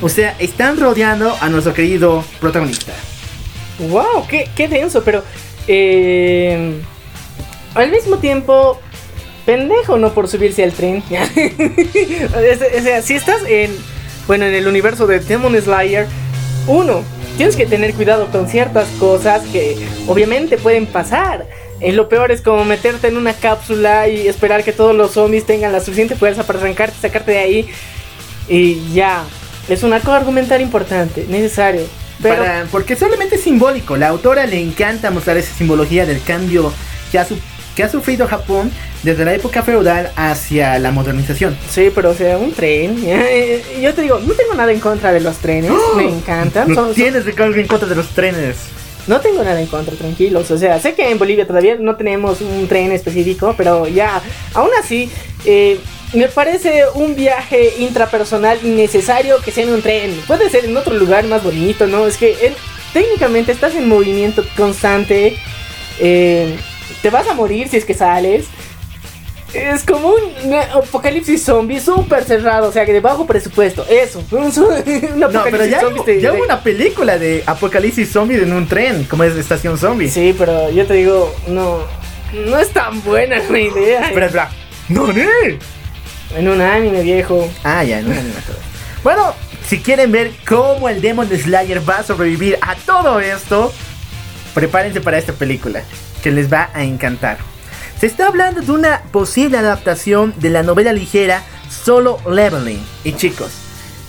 [0.00, 2.92] O sea, están rodeando a nuestro querido protagonista.
[3.78, 4.26] ¡Wow!
[4.28, 5.02] ¡Qué, qué denso!
[5.02, 5.24] Pero,
[5.66, 6.80] eh,
[7.74, 8.80] al mismo tiempo,
[9.46, 11.02] pendejo no por subirse al tren.
[11.10, 13.76] o sea, si estás en,
[14.26, 16.06] bueno, en el universo de Demon Slayer,
[16.66, 17.02] uno,
[17.36, 21.46] tienes que tener cuidado con ciertas cosas que obviamente pueden pasar.
[21.80, 25.44] Eh, lo peor es como meterte en una cápsula y esperar que todos los zombies
[25.44, 27.68] tengan la suficiente fuerza para arrancarte, sacarte de ahí.
[28.48, 29.24] Y ya,
[29.68, 31.82] es un arco argumental importante, necesario.
[32.22, 33.96] Pero, porque solamente es simbólico.
[33.96, 36.72] La autora le encanta mostrar esa simbología del cambio
[37.18, 37.38] ha, su-
[37.74, 38.70] que ha sufrido Japón
[39.02, 41.56] desde la época feudal hacia la modernización.
[41.70, 42.96] Sí, pero o sea, un tren.
[43.80, 45.72] Yo te digo, no tengo nada en contra de los trenes.
[45.96, 46.68] Me encantan.
[46.68, 48.56] No son- son- tienes algo en contra de los trenes.
[49.06, 50.50] no tengo nada en contra, tranquilos.
[50.50, 54.22] O sea, sé que en Bolivia todavía no tenemos un tren específico, pero ya,
[54.54, 55.10] aún así,
[55.44, 55.78] eh,
[56.14, 60.12] me parece un viaje intrapersonal innecesario que sea en un tren.
[60.26, 62.06] Puede ser en otro lugar más bonito, ¿no?
[62.06, 62.54] Es que en-
[62.94, 65.36] técnicamente estás en movimiento constante.
[66.00, 66.56] eh,
[67.04, 68.46] te vas a morir si es que sales.
[69.52, 73.84] Es como un apocalipsis zombie súper cerrado, o sea que de bajo presupuesto.
[73.90, 78.66] Eso, un, un No, pero ya, hubo- ya una película de apocalipsis zombie en un
[78.66, 80.08] tren, como es Estación Zombie.
[80.08, 81.80] Sí, pero yo te digo, no,
[82.32, 84.10] no es tan buena la idea.
[84.88, 85.22] ¡No, no!
[86.36, 87.46] En un anime viejo.
[87.64, 88.14] Ah, ya, no, no,
[88.46, 88.56] todo.
[89.04, 89.34] Bueno,
[89.68, 93.72] si quieren ver cómo el Demon Slayer va a sobrevivir a todo esto,
[94.54, 95.82] prepárense para esta película,
[96.24, 97.36] que les va a encantar.
[98.00, 102.82] Se está hablando de una posible adaptación de la novela ligera Solo Leveling.
[103.04, 103.52] Y chicos,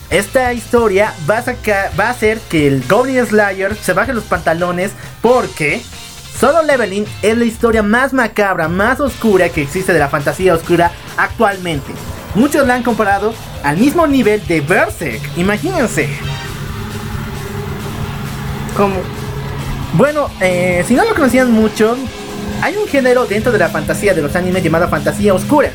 [0.10, 4.24] esta historia va a, sacar, va a hacer que el Goblin Slayer se baje los
[4.24, 5.82] pantalones porque
[6.40, 10.92] Solo Leveling es la historia más macabra, más oscura que existe de la fantasía oscura
[11.18, 11.92] actualmente.
[12.34, 16.08] Muchos la han comparado al mismo nivel de Berserk, imagínense.
[18.78, 19.25] ¿Cómo?
[19.98, 21.98] Bueno, eh, si no lo conocían mucho,
[22.62, 25.72] hay un género dentro de la fantasía de los animes llamado fantasía oscura.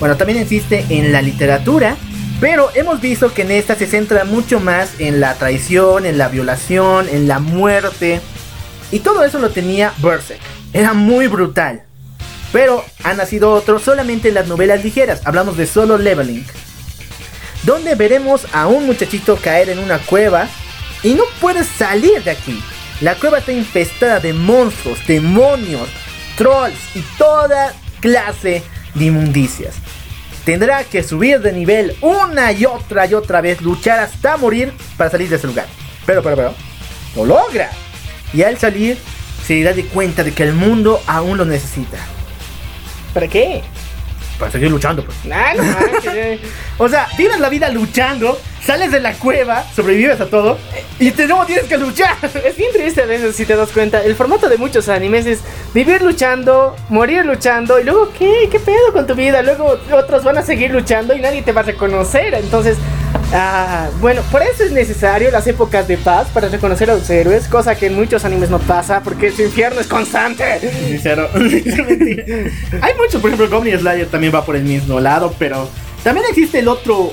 [0.00, 1.96] Bueno, también existe en la literatura,
[2.40, 6.28] pero hemos visto que en esta se centra mucho más en la traición, en la
[6.28, 8.22] violación, en la muerte.
[8.90, 10.40] Y todo eso lo tenía Berserk.
[10.72, 11.82] Era muy brutal.
[12.52, 15.20] Pero ha nacido otro solamente en las novelas ligeras.
[15.26, 16.46] Hablamos de Solo Leveling.
[17.64, 20.48] Donde veremos a un muchachito caer en una cueva
[21.02, 22.62] y no puede salir de aquí.
[23.02, 25.88] La cueva está infestada de monstruos, demonios,
[26.36, 28.62] trolls y toda clase
[28.94, 29.74] de inmundicias.
[30.44, 35.10] Tendrá que subir de nivel una y otra y otra vez, luchar hasta morir para
[35.10, 35.66] salir de ese lugar.
[36.06, 36.54] Pero, pero, pero,
[37.16, 37.72] lo logra.
[38.32, 38.96] Y al salir,
[39.44, 41.98] se da de cuenta de que el mundo aún lo necesita.
[43.12, 43.62] ¿Para qué?
[44.42, 45.16] Para seguir luchando, pues.
[45.32, 46.40] Ah, no manches, eh.
[46.78, 50.58] O sea, vives la vida luchando, sales de la cueva, sobrevives a todo,
[50.98, 52.16] y te luego tienes que luchar.
[52.44, 54.02] Es bien triste a veces si te das cuenta.
[54.02, 58.48] El formato de muchos animes es vivir luchando, morir luchando y luego ¿qué?
[58.50, 59.42] ¿Qué pedo con tu vida?
[59.42, 62.34] Luego otros van a seguir luchando y nadie te va a reconocer.
[62.34, 62.78] Entonces,
[63.32, 67.48] ah, bueno, por eso es necesario las épocas de paz para reconocer a los héroes,
[67.48, 70.60] cosa que en muchos animes no pasa porque su infierno es constante.
[70.88, 71.28] Sincero.
[71.34, 75.68] Hay muchos, por ejemplo, Goblin Slayer también va por el mismo lado, pero
[76.02, 77.12] también existe el otro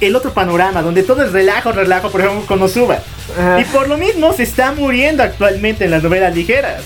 [0.00, 3.00] el otro panorama donde todo es relajo, relajo, por ejemplo, con Osuba.
[3.36, 3.60] Ajá.
[3.60, 6.82] Y por lo mismo se está muriendo actualmente en las novelas ligeras.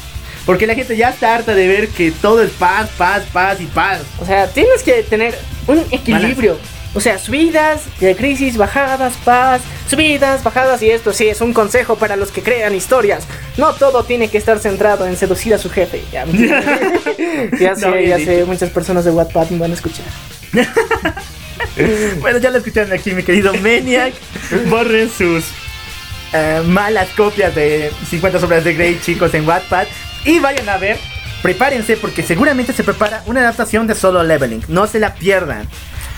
[0.47, 3.67] Porque la gente ya está harta de ver que todo es paz, paz, paz y
[3.67, 4.01] paz.
[4.19, 5.39] O sea, tienes que tener
[5.69, 6.57] un equilibrio.
[6.95, 11.97] O sea, subidas, de crisis, bajadas, paz, subidas, bajadas y esto sí es un consejo
[11.97, 13.25] para los que crean historias.
[13.57, 16.03] No todo tiene que estar centrado en seducir a su jefe.
[16.13, 16.27] Ya,
[17.59, 18.31] ya sé, No, ya dicho.
[18.31, 20.05] sé, muchas personas de Wattpad me van a escuchar.
[22.21, 24.13] Bueno, ya lo escucharon aquí, mi querido Maniac.
[24.69, 25.45] Borren sus
[26.33, 29.87] eh, malas copias de 50 sombras de Grey, chicos, en Wattpad.
[30.25, 30.99] Y vayan a ver.
[31.43, 34.63] Prepárense porque seguramente se prepara una adaptación de Solo Leveling.
[34.69, 35.67] No se la pierdan.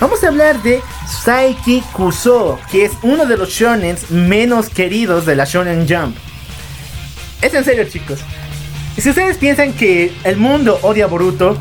[0.00, 5.36] Vamos a hablar de Saiki Kuso, que es uno de los shonens menos queridos de
[5.36, 6.16] la Shonen Jump.
[7.40, 8.18] Es en serio, chicos.
[8.98, 11.56] Si ustedes piensan que el mundo odia a Boruto,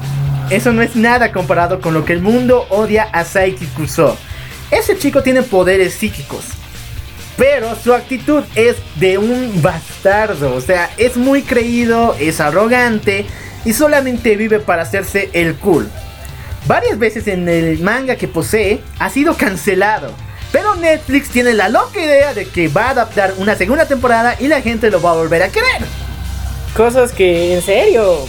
[0.49, 4.17] eso no es nada comparado con lo que el mundo odia a Saiki Kuso.
[4.71, 6.45] Ese chico tiene poderes psíquicos,
[7.37, 10.55] pero su actitud es de un bastardo.
[10.55, 13.25] O sea, es muy creído, es arrogante
[13.63, 15.87] y solamente vive para hacerse el cool.
[16.65, 20.13] Varias veces en el manga que posee ha sido cancelado.
[20.51, 24.47] Pero Netflix tiene la loca idea de que va a adaptar una segunda temporada y
[24.47, 25.81] la gente lo va a volver a querer.
[26.75, 28.25] Cosas que, en serio.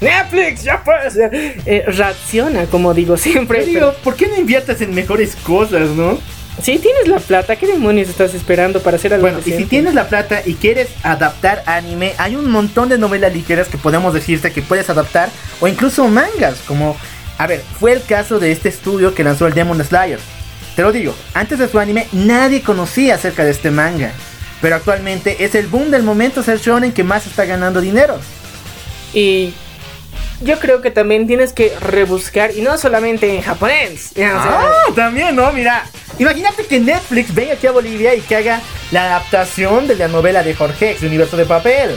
[0.00, 1.16] Netflix, ya puedes.
[1.16, 3.60] Eh, reacciona, como digo siempre.
[3.60, 6.18] Pero digo, ¿por qué no inviertes en mejores cosas, no?
[6.62, 9.94] si tienes la plata, ¿qué demonios estás esperando para hacer algo Bueno, y si tienes
[9.94, 14.52] la plata y quieres adaptar anime, hay un montón de novelas ligeras que podemos decirte
[14.52, 16.96] que puedes adaptar, o incluso mangas, como,
[17.40, 20.18] a ver, fue el caso de este estudio que lanzó el Demon Slayer.
[20.76, 24.12] Te lo digo, antes de su anime nadie conocía acerca de este manga,
[24.60, 28.18] pero actualmente es el boom del momento ser shonen que más está ganando dinero.
[29.14, 29.54] Y
[30.42, 34.10] yo creo que también tienes que rebuscar, y no solamente en japonés.
[34.14, 35.50] ya, o sea, Ah, también, ¿no?
[35.52, 35.86] Mira,
[36.18, 40.42] imagínate que Netflix venga aquí a Bolivia y que haga la adaptación de la novela
[40.42, 41.96] de Jorge de Universo de Papel.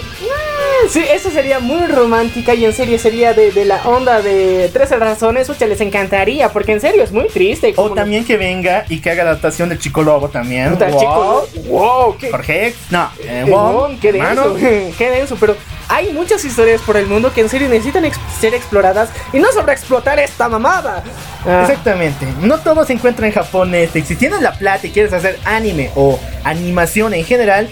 [0.90, 4.98] Sí, eso sería muy romántica y en serio sería de, de la onda de 13
[4.98, 5.50] razones.
[5.50, 7.74] Ucha, les encantaría, porque en serio es muy triste.
[7.78, 10.72] O también que venga y que haga adaptación de Chico Lobo también.
[10.72, 11.00] Puta, Wow.
[11.00, 12.76] chico, wow, qué, Jorge.
[12.92, 14.56] No, eh, qué wow, qué denso,
[14.98, 15.56] qué denso, pero
[15.88, 19.52] hay muchas historias por el mundo que en serio necesitan ex- ser exploradas y no
[19.52, 21.04] sobreexplotar esta mamada.
[21.46, 22.26] Ah, Exactamente.
[22.42, 24.08] No todo se encuentra en Japón Netflix.
[24.08, 27.70] Si tienes la plata y quieres hacer anime o animación en general,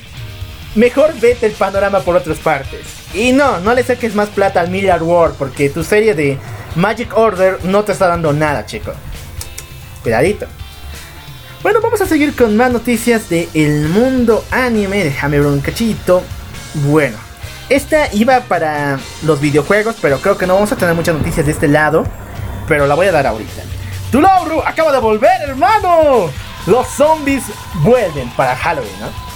[0.75, 2.81] mejor vete el panorama por otras partes.
[3.13, 6.37] Y no, no le saques más plata al Milliard World porque tu serie de
[6.75, 8.93] Magic Order no te está dando nada, chico.
[10.03, 10.47] Cuidadito.
[11.61, 15.03] Bueno, vamos a seguir con más noticias del mundo anime.
[15.03, 16.23] Déjame ver un cachito.
[16.85, 17.17] Bueno,
[17.69, 21.51] esta iba para los videojuegos, pero creo que no vamos a tener muchas noticias de
[21.51, 22.03] este lado.
[22.67, 23.61] Pero la voy a dar ahorita.
[24.11, 26.29] Tulabru acaba de volver, hermano.
[26.65, 27.43] Los zombies
[27.75, 29.30] vuelven para Halloween, ¿no?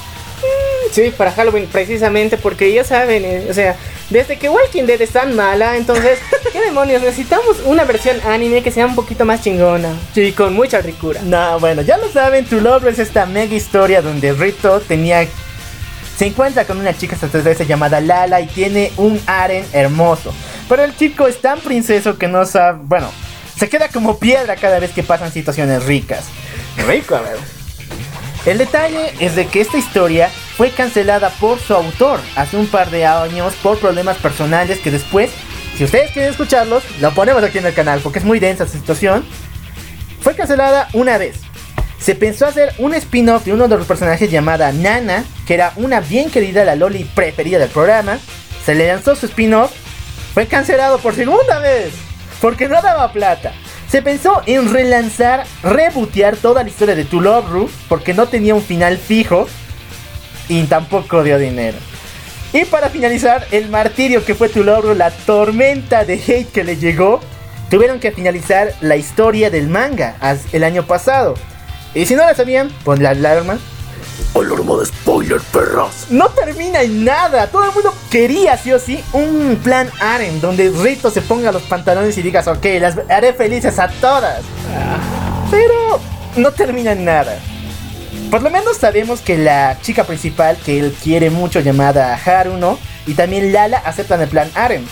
[0.95, 3.75] Sí, para Halloween, precisamente porque ya saben, eh, o sea,
[4.09, 6.19] desde que Walking Dead es tan mala, entonces,
[6.53, 7.01] ¿qué demonios?
[7.01, 11.21] Necesitamos una versión anime que sea un poquito más chingona y con mucha ricura.
[11.21, 15.27] No, bueno, ya lo saben, To Love es esta mega historia donde Rito tenía.
[16.15, 20.33] Se encuentra con una chica extraterrestre llamada Lala y tiene un aren hermoso.
[20.69, 22.79] Pero el chico es tan princeso que no sabe.
[22.83, 23.11] Bueno,
[23.57, 26.27] se queda como piedra cada vez que pasan situaciones ricas.
[26.87, 27.35] Rico, a ver.
[28.45, 32.89] El detalle es de que esta historia fue cancelada por su autor hace un par
[32.89, 35.31] de años por problemas personales que después,
[35.77, 38.73] si ustedes quieren escucharlos, lo ponemos aquí en el canal porque es muy densa esa
[38.73, 39.25] situación.
[40.21, 41.35] Fue cancelada una vez.
[41.99, 45.99] Se pensó hacer un spin-off de uno de los personajes llamada Nana, que era una
[45.99, 48.19] bien querida la Loli preferida del programa.
[48.63, 49.71] Se le lanzó su spin-off.
[50.33, 51.93] Fue cancelado por segunda vez,
[52.39, 53.53] porque no daba plata.
[53.89, 58.63] Se pensó en relanzar, rebootear toda la historia de To Love porque no tenía un
[58.63, 59.47] final fijo
[60.49, 61.77] y tampoco dio dinero.
[62.53, 67.19] Y para finalizar, el martirio que fue Ru, la tormenta de hate que le llegó,
[67.69, 71.33] tuvieron que finalizar la historia del manga as- el año pasado.
[71.93, 73.57] Y si no la sabían, pon la alarma.
[74.33, 76.07] Alarma de spoiler, perras.
[76.09, 77.47] No termina en nada.
[77.47, 81.63] Todo el mundo quería, sí o sí, un plan Aren donde Rito se ponga los
[81.63, 84.41] pantalones y digas, ok, las haré felices a todas.
[85.51, 85.99] Pero
[86.37, 87.37] no termina en nada.
[88.29, 93.13] Por lo menos sabemos que la chica principal que él quiere mucho, llamada Haruno, y
[93.13, 94.85] también Lala aceptan el plan Aren.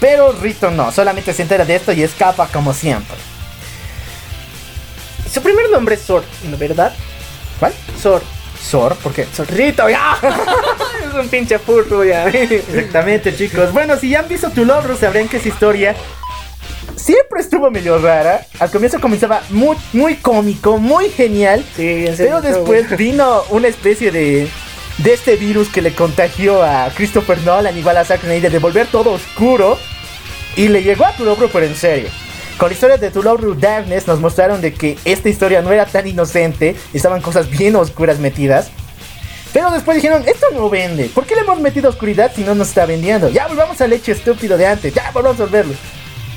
[0.00, 3.16] Pero Rito no, solamente se entera de esto y escapa como siempre.
[5.32, 6.94] Su primer nombre es Sor, ¿no verdad?
[7.58, 7.72] ¿Cuál?
[8.00, 8.22] Sor.
[8.60, 9.24] Sor, ¿por qué?
[9.24, 10.16] Zorrito, ya.
[11.08, 12.28] es un pinche furro, ya.
[12.28, 13.72] Exactamente, chicos.
[13.72, 15.94] Bueno, si ya han visto tu logro, sabrán que esa historia
[16.96, 18.46] siempre estuvo medio rara.
[18.58, 21.64] Al comienzo comenzaba muy, muy cómico, muy genial.
[21.76, 22.06] Sí.
[22.16, 24.48] Pero después vino una especie de,
[24.98, 28.86] de este virus que le contagió a Christopher Nolan, igual a Zack Snyder, de volver
[28.86, 29.78] todo oscuro.
[30.56, 32.08] Y le llegó a tu logro, pero en serio.
[32.56, 35.72] Con la historia de To Love Ru Darkness nos mostraron de que esta historia no
[35.72, 38.70] era tan inocente, estaban cosas bien oscuras metidas.
[39.52, 41.06] Pero después dijeron, esto no vende.
[41.06, 43.28] ¿Por qué le hemos metido oscuridad si no nos está vendiendo?
[43.28, 45.74] Ya volvamos al hecho estúpido de antes, ya volvamos a volverlo.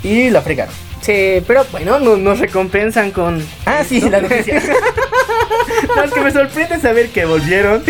[0.03, 0.73] Y la fregaron.
[1.01, 3.43] Sí, pero bueno, no- nos recompensan con.
[3.65, 4.61] Ah, sí, la noticia.
[5.95, 7.83] no, es que me sorprende saber que volvieron.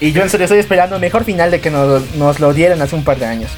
[0.00, 2.94] Y yo en serio estoy esperando mejor final de que nos, nos lo dieran hace
[2.94, 3.50] un par de años.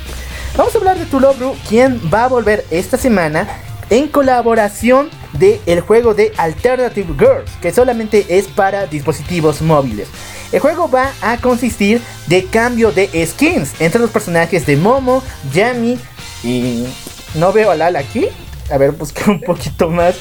[0.57, 3.47] Vamos a hablar de Tulobru, quien va a volver esta semana
[3.91, 10.09] en colaboración de el juego de Alternative Girls, que solamente es para dispositivos móviles.
[10.53, 15.99] El juego va a consistir de cambio de skins entre los personajes de Momo, Yami
[16.43, 16.87] y...
[17.35, 18.29] No veo a Lala aquí.
[18.71, 20.17] A ver, buscar un poquito más.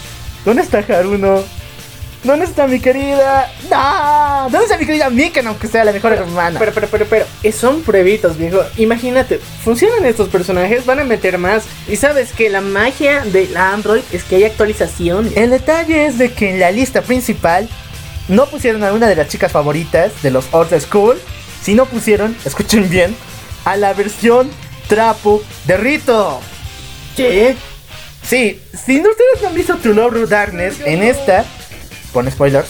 [0.46, 1.44] ¿Dónde está Haruno?
[2.24, 3.50] ¿Dónde está mi querida?
[3.70, 4.50] ¡No!
[4.50, 6.60] ¿Dónde está mi querida Mikan, aunque sea la mejor hermana?
[6.60, 8.60] Pero, pero, pero, pero, eh, son pruebitas, viejo.
[8.76, 11.64] Imagínate, funcionan estos personajes, van a meter más.
[11.88, 15.32] Y sabes que la magia de la Android es que hay actualización.
[15.36, 17.70] El detalle es de que en la lista principal
[18.28, 21.18] no pusieron a una de las chicas favoritas de los Old School,
[21.62, 23.16] sino pusieron, escuchen bien,
[23.64, 24.50] a la versión
[24.90, 26.42] trapo de Rito.
[27.28, 27.56] ¿Qué?
[28.24, 31.44] Sí, si no ustedes no han visto To Love Ru Darkness, en esta,
[32.14, 32.68] pon spoilers,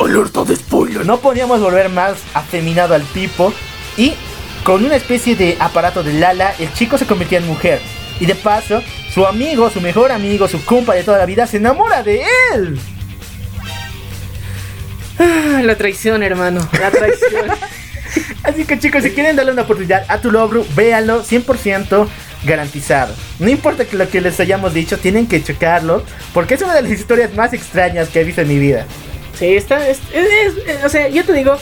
[0.00, 1.04] Alerta de spoiler.
[1.04, 3.52] no podíamos volver más afeminado al tipo
[3.96, 4.14] y
[4.62, 7.80] con una especie de aparato de Lala, el chico se convertía en mujer.
[8.20, 11.58] Y de paso, su amigo, su mejor amigo, su compa de toda la vida, se
[11.58, 12.22] enamora de
[12.54, 12.78] él.
[15.18, 16.66] Ah, La traición, hermano.
[16.80, 17.50] La traición.
[18.44, 22.06] Así que chicos, si quieren darle una oportunidad a tu logro, véanlo 100%
[22.44, 23.14] garantizado.
[23.38, 26.82] No importa que lo que les hayamos dicho, tienen que checarlo, porque es una de
[26.82, 28.86] las historias más extrañas que he visto en mi vida.
[29.38, 29.86] sí, está.
[29.88, 31.56] Es, es- es- o sea, yo te digo,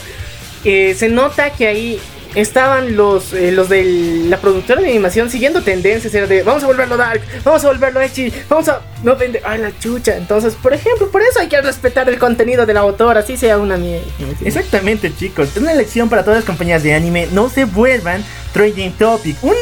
[0.63, 1.99] eh, se nota que ahí
[2.35, 3.83] estaban los, eh, los de
[4.27, 6.13] la productora de animación siguiendo tendencias.
[6.15, 9.41] Era de vamos a volverlo dark, vamos a volverlo edgy, vamos a no vender.
[9.45, 10.17] Ay, la chucha.
[10.17, 13.77] Entonces, por ejemplo, por eso hay que respetar el contenido del autor, así sea una
[13.77, 14.05] mierda.
[14.43, 15.49] Exactamente, chicos.
[15.49, 17.27] Es una lección para todas las compañías de anime.
[17.31, 19.35] No se vuelvan trending topic.
[19.43, 19.53] Una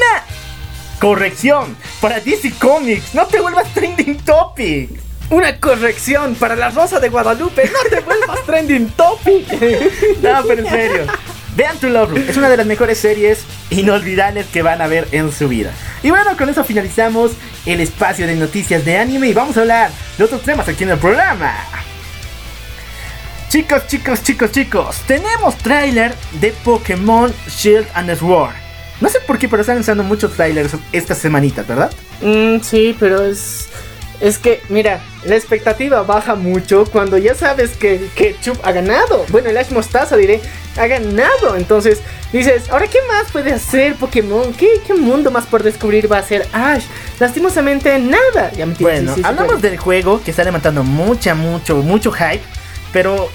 [1.02, 3.16] corrección para DC Comics.
[3.16, 4.92] No te vuelvas trending topic.
[5.32, 7.64] Una corrección para la Rosa de Guadalupe.
[7.66, 9.48] No te vuelvas trending topic.
[10.22, 11.08] No, pero en serio.
[11.56, 12.24] Vean To Love Room.
[12.30, 13.40] Es una de las mejores series
[13.72, 15.72] inolvidables que van a ver en su vida.
[16.04, 17.32] Y bueno, con eso finalizamos
[17.66, 20.92] el espacio de noticias de anime y vamos a hablar de otros temas aquí en
[20.92, 21.56] el programa.
[23.50, 28.71] Chicos, chicos, chicos, chicos, tenemos tráiler de Pokémon Shield and Sword.
[29.02, 31.92] No sé por qué, pero están lanzando muchos trailers esta semanita, ¿verdad?
[32.22, 33.68] Mm, sí, pero es.
[34.22, 39.26] Es que, mira, la expectativa baja mucho cuando ya sabes que, que Chup ha ganado.
[39.30, 40.40] Bueno, el Ash Mostaza diré,
[40.78, 41.56] ha ganado.
[41.56, 44.54] Entonces dices, ¿ahora qué más puede hacer Pokémon?
[44.54, 46.84] ¿Qué, qué mundo más por descubrir va a ser Ash?
[47.20, 48.52] Lastimosamente, nada.
[48.52, 52.44] Ya me Bueno, hablamos del juego que está levantando mucha, mucho, mucho hype.
[52.94, 53.30] Pero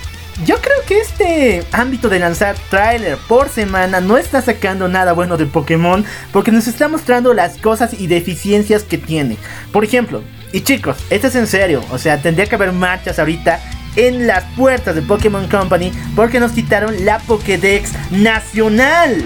[0.44, 5.38] yo creo que este ámbito de lanzar trailer por semana no está sacando nada bueno
[5.38, 9.38] de Pokémon porque nos está mostrando las cosas y deficiencias que tiene.
[9.72, 10.22] Por ejemplo,
[10.52, 13.60] y chicos, esto es en serio, o sea, tendría que haber marchas ahorita
[13.96, 19.24] en las puertas de Pokémon Company porque nos quitaron la Pokédex nacional.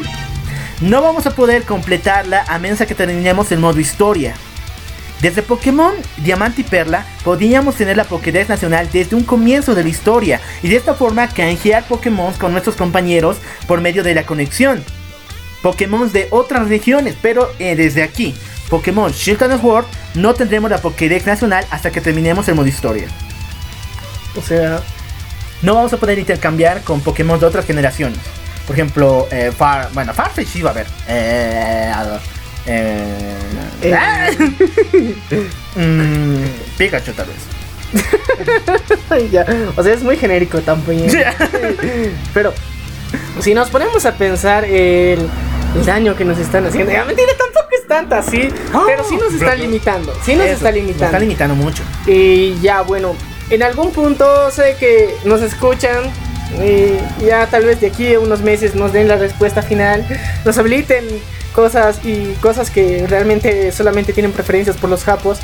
[0.80, 4.34] No vamos a poder completarla a menos que terminemos el modo historia.
[5.20, 9.88] Desde Pokémon Diamante y Perla podíamos tener la Pokédex nacional desde un comienzo de la
[9.90, 14.82] historia y de esta forma canjear Pokémon con nuestros compañeros por medio de la conexión.
[15.62, 18.34] Pokémon de otras regiones, pero eh, desde aquí,
[18.70, 23.08] Pokémon Shield and Sword, no tendremos la Pokédex nacional hasta que terminemos el modo historia.
[24.36, 24.80] O sea,
[25.60, 28.20] no vamos a poder intercambiar con Pokémon de otras generaciones.
[28.66, 30.84] Por ejemplo, eh, Far, bueno, Farfetch sí va a.
[31.08, 31.92] Eh,
[32.66, 33.36] eh,
[33.82, 33.94] Eh.
[33.94, 34.28] ah.
[35.76, 36.44] Mm,
[36.76, 37.38] Pikachu tal vez.
[39.32, 39.46] ya,
[39.76, 41.08] o sea, es muy genérico también.
[42.34, 42.52] Pero
[43.40, 45.20] si nos ponemos a pensar el,
[45.76, 48.48] el daño que nos están haciendo, ya mentira, tampoco es tanta así,
[48.86, 51.06] pero sí nos está limitando, sí nos Eso, está Nos limitando.
[51.06, 51.82] está limitando mucho.
[52.06, 53.14] Y ya, bueno,
[53.50, 56.04] en algún punto sé que nos escuchan.
[56.60, 60.04] Y ya tal vez de aquí a unos meses nos den la respuesta final.
[60.44, 61.04] Nos habiliten
[61.50, 65.38] cosas y cosas que realmente solamente tienen preferencias por los japos.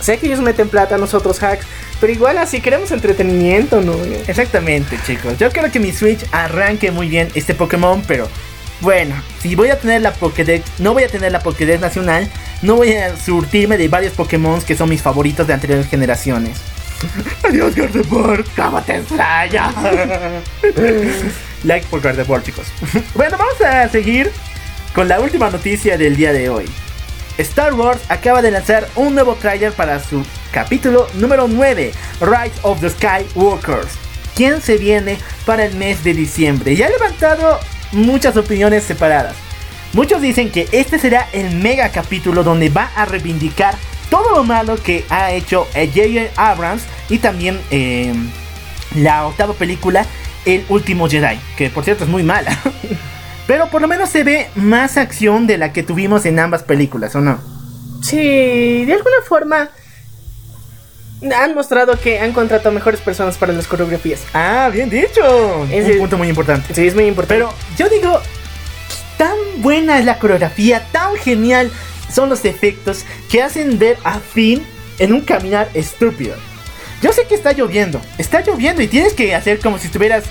[0.00, 1.66] Sé que ellos meten plata a nosotros hacks.
[2.00, 3.92] Pero igual así queremos entretenimiento, ¿no?
[4.26, 5.36] Exactamente, chicos.
[5.38, 8.26] Yo quiero que mi Switch arranque muy bien este Pokémon, pero
[8.80, 12.30] bueno, si voy a tener la Pokédex, no voy a tener la Pokédex nacional,
[12.62, 16.58] no voy a surtirme de varios Pokémon que son mis favoritos de anteriores generaciones.
[17.42, 19.62] Adiós, Gardevoir, ¿cómo te extraño?
[21.64, 22.66] like por Gardevoir, chicos.
[23.14, 24.32] bueno, vamos a seguir
[24.94, 26.66] con la última noticia del día de hoy.
[27.38, 32.80] Star Wars acaba de lanzar un nuevo tráiler para su capítulo número 9, Rise of
[32.80, 33.92] the Skywalkers,
[34.34, 36.72] quien se viene para el mes de diciembre.
[36.74, 37.58] Y ha levantado
[37.92, 39.36] muchas opiniones separadas.
[39.92, 43.74] Muchos dicen que este será el mega capítulo donde va a reivindicar
[44.08, 46.30] todo lo malo que ha hecho J.J.
[46.36, 48.12] Abrams y también eh,
[48.96, 50.04] la octava película,
[50.44, 52.58] El último Jedi, que por cierto es muy mala.
[53.50, 57.16] Pero por lo menos se ve más acción de la que tuvimos en ambas películas,
[57.16, 57.40] ¿o no?
[58.00, 59.68] Sí, de alguna forma
[61.36, 64.20] han mostrado que han contratado mejores personas para las coreografías.
[64.34, 65.64] Ah, bien dicho.
[65.64, 66.72] Es Un el- punto muy importante.
[66.72, 67.42] Sí, es muy importante.
[67.44, 68.20] Pero yo digo,
[69.18, 71.72] tan buena es la coreografía, tan genial
[72.08, 74.64] son los efectos que hacen ver a Finn
[75.00, 76.36] en un caminar estúpido.
[77.02, 80.22] Yo sé que está lloviendo, está lloviendo y tienes que hacer como si estuvieras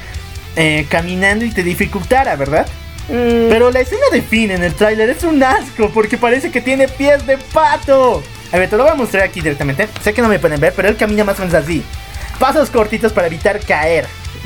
[0.56, 2.66] eh, caminando y te dificultara, ¿verdad?
[3.10, 6.62] Mm, Pero la escena de Finn en el tráiler es un asco porque parece que
[6.62, 8.22] tiene pies de pato.
[8.52, 9.88] A ver, te lo voy a mostrar aquí directamente.
[10.04, 11.84] Sé que no me pueden ver, pero él camina más o menos así.
[12.40, 14.06] Pasos cortitos para evitar caer.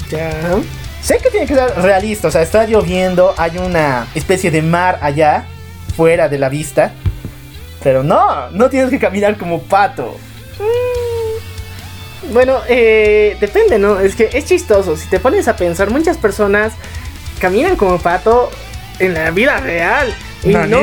[0.09, 0.30] ya.
[1.01, 4.99] Sé que tiene que ser realista, o sea, está lloviendo, hay una especie de mar
[5.01, 5.43] allá,
[5.97, 6.93] fuera de la vista.
[7.84, 10.18] Pero no, no tienes que caminar como pato.
[12.32, 13.99] Bueno, eh, depende, ¿no?
[13.99, 14.95] Es que es chistoso.
[14.95, 16.72] Si te pones a pensar, muchas personas
[17.40, 18.50] caminan como pato
[19.00, 20.14] en la vida real.
[20.44, 20.82] Y no,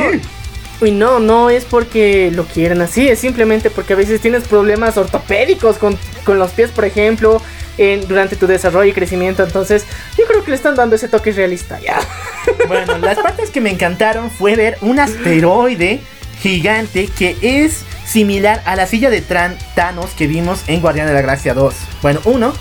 [0.81, 4.97] y no, no es porque lo quieran así, es simplemente porque a veces tienes problemas
[4.97, 7.39] ortopédicos con, con los pies, por ejemplo,
[7.77, 9.43] en- durante tu desarrollo y crecimiento.
[9.43, 9.85] Entonces,
[10.17, 11.99] yo creo que le están dando ese toque realista, ya.
[12.67, 16.01] Bueno, las partes que me encantaron fue ver un asteroide
[16.41, 21.13] gigante que es similar a la silla de Tran Thanos que vimos en Guardián de
[21.13, 21.75] la Gracia 2.
[22.01, 22.51] Bueno, uno.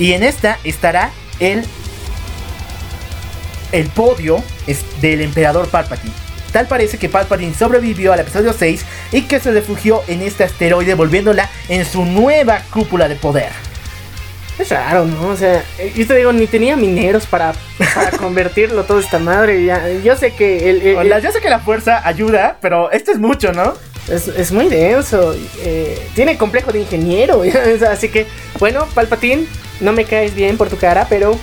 [0.00, 1.64] Y en esta estará el
[3.72, 6.14] el podio es del emperador Palpatine.
[6.52, 10.94] Tal parece que Palpatine sobrevivió al episodio 6 y que se refugió en este asteroide
[10.94, 13.50] volviéndola en su nueva cúpula de poder.
[14.58, 15.28] Es raro, ¿no?
[15.28, 15.62] O sea,
[15.94, 17.52] yo te digo, ni tenía mineros para,
[17.94, 19.64] para convertirlo todo esta madre.
[19.64, 23.52] Ya, yo sé que el, yo sé que la fuerza ayuda, pero esto es mucho,
[23.52, 23.74] ¿no?
[24.08, 25.34] es, es muy denso.
[25.60, 27.42] eh, tiene complejo de ingeniero.
[27.90, 28.26] Así que,
[28.58, 29.48] bueno, Palpatín,
[29.80, 31.38] no me caes bien por tu cara, pero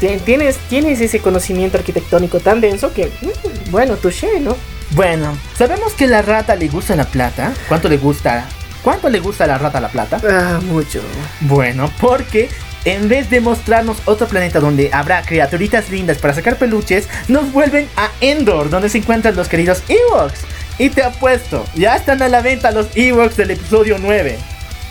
[0.00, 4.56] tienes, tienes ese conocimiento arquitectónico tan denso que, mm, bueno, touché, ¿no?
[4.92, 7.52] Bueno, sabemos que la rata le gusta la plata.
[7.68, 8.46] ¿Cuánto le gusta?
[8.82, 10.20] ¿Cuánto le gusta a la rata la plata?
[10.28, 11.00] Ah, mucho.
[11.42, 12.48] Bueno, porque
[12.84, 17.88] en vez de mostrarnos otro planeta donde habrá criaturitas lindas para sacar peluches, nos vuelven
[17.96, 20.40] a Endor, donde se encuentran los queridos Ewoks.
[20.78, 24.38] Y te apuesto, ya están a la venta los Ewoks del episodio 9.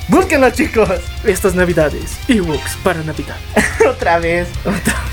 [0.10, 0.90] Búsquenlos chicos,
[1.24, 3.36] Estas navidades, Ewoks para Navidad.
[3.90, 4.48] otra vez.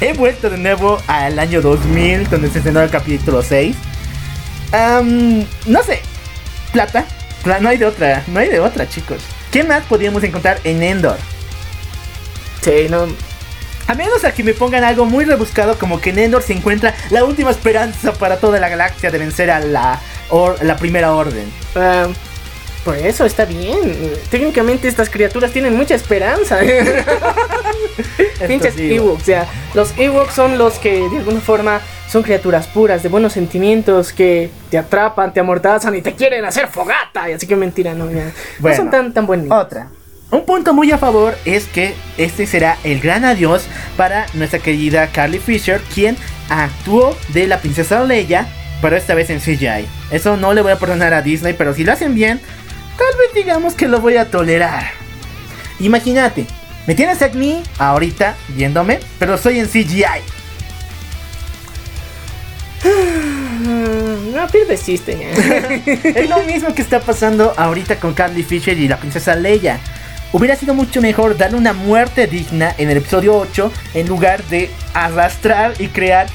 [0.00, 3.76] He vuelto de nuevo al año 2000, donde se estrenó el capítulo 6.
[4.72, 6.00] Am, no sé,
[6.72, 7.04] plata.
[7.44, 9.18] Pla- No hay de otra, no hay de otra chicos.
[9.50, 11.18] ¿Qué más podríamos encontrar en Endor?
[12.62, 13.06] Sí, no.
[13.88, 16.94] A menos a que me pongan algo muy rebuscado como que en Endor se encuentra
[17.10, 21.48] la última esperanza para toda la galaxia de vencer a la, or- la primera orden.
[21.76, 22.08] ah,
[22.86, 24.12] por eso está bien.
[24.30, 26.60] Técnicamente estas criaturas tienen mucha esperanza.
[28.46, 28.92] Pinches Ewoks.
[28.92, 33.08] Ewoks, o sea, los Ewoks son los que de alguna forma son criaturas puras, de
[33.08, 37.28] buenos sentimientos, que te atrapan, te amordazan y te quieren hacer fogata.
[37.28, 38.30] Y así que mentira, no, ya.
[38.60, 38.76] Bueno.
[38.76, 39.50] no son tan, tan buenos.
[39.50, 39.88] Otra.
[40.30, 43.66] Un punto muy a favor es que este será el gran adiós
[43.96, 46.16] para nuestra querida Carly Fisher, quien
[46.48, 48.46] actuó de la princesa Leia,
[48.80, 49.88] pero esta vez en CGI.
[50.12, 52.40] Eso no le voy a perdonar a Disney, pero si lo hacen bien,
[52.96, 54.90] tal vez digamos que lo voy a tolerar.
[55.78, 56.46] Imagínate,
[56.86, 60.04] me tienes a mí ahorita viéndome, pero soy en CGI.
[64.36, 65.16] No pierdes chiste.
[66.04, 69.80] Es lo mismo que está pasando ahorita con Carly Fisher y la princesa Leia.
[70.32, 74.70] Hubiera sido mucho mejor darle una muerte digna en el episodio 8 en lugar de
[74.92, 76.26] arrastrar y crear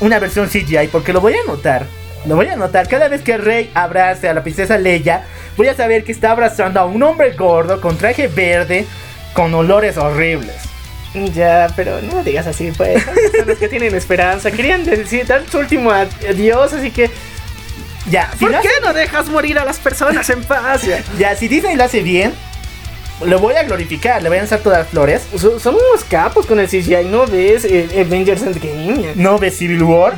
[0.00, 1.86] una versión CGI, porque lo voy a notar.
[2.26, 2.88] Lo voy a notar.
[2.88, 5.22] Cada vez que Rey abrace a la princesa Leia,
[5.56, 8.86] voy a saber que está abrazando a un hombre gordo con traje verde
[9.32, 10.56] con olores horribles.
[11.34, 13.02] Ya, pero no digas así, pues.
[13.36, 14.50] Son los que tienen esperanza.
[14.50, 17.10] Querían decir, dar su último adiós, así que.
[18.10, 20.82] Ya, si ¿Por lo qué hace- no dejas morir a las personas en paz?
[20.82, 21.02] Ya.
[21.18, 22.32] ya, si Disney lo hace bien,
[23.24, 25.22] lo voy a glorificar, le voy a lanzar todas las flores.
[25.36, 27.64] So- Son unos capos con el CGI, ¿no ves?
[27.64, 29.12] Eh, Avengers Endgame.
[29.16, 30.14] No ve Civil War.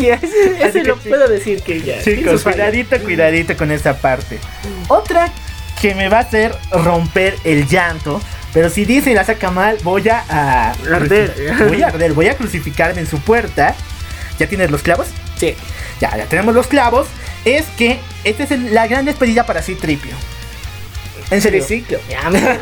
[0.00, 0.14] Ya,
[0.66, 1.08] ese, lo sí.
[1.08, 2.02] puedo decir que ya.
[2.02, 4.38] Chicos, cuidadito, cuidadito con esta parte.
[4.88, 5.30] Otra
[5.80, 8.20] que me va a hacer romper el llanto.
[8.52, 11.34] Pero si dice y la saca mal, voy a, a- Arder.
[11.68, 13.74] Voy a arder, voy a crucificarme en su puerta.
[14.38, 15.06] ¿Ya tienes los clavos?
[15.38, 15.54] Sí.
[16.00, 17.06] Ya, ya tenemos los clavos.
[17.44, 20.14] Es que esta es el- la gran despedida para Citripio.
[21.32, 21.64] En serio.
[21.64, 21.98] Triciclo.
[22.08, 22.58] Ya, me-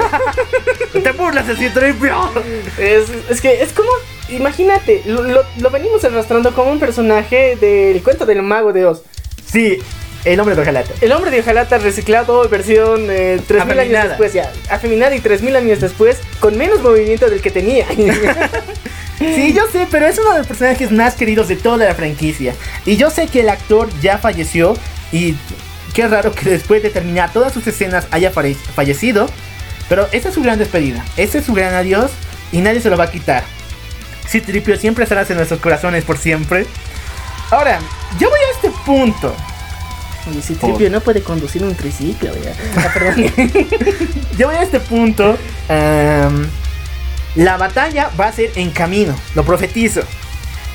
[1.02, 2.30] Te burlas de Citripio.
[2.78, 3.88] es, es que es como.
[4.28, 9.02] Imagínate, lo, lo- lo venimos arrastrando como un personaje del cuento del mago de Oz.
[9.50, 9.78] Sí,
[10.24, 10.90] el hombre de Ojalata.
[11.00, 14.52] El hombre de Ojalata reciclado, versión eh, 3000 años después, ya.
[14.70, 17.86] Afeminada y 3000 años después, con menos movimiento del que tenía.
[19.18, 22.54] Sí, yo sé, pero es uno de los personajes más queridos de toda la franquicia.
[22.86, 24.74] Y yo sé que el actor ya falleció
[25.12, 25.34] y
[25.93, 29.28] qué raro que después de terminar todas sus escenas haya fallecido.
[29.88, 32.12] Pero esta es su gran despedida, este es su gran adiós
[32.53, 33.43] y nadie se lo va a quitar.
[34.28, 36.66] Citripio siempre estarás en nuestros corazones por siempre.
[37.51, 37.80] Ahora,
[38.18, 39.34] yo voy a este punto.
[40.36, 42.53] Y si Tripio no puede conducir un triciclo, ya.
[42.76, 43.14] Ah.
[44.38, 45.36] Yo voy a este punto.
[45.68, 46.47] em,
[47.36, 50.03] la batalla va a ser en camino, lo profetizo.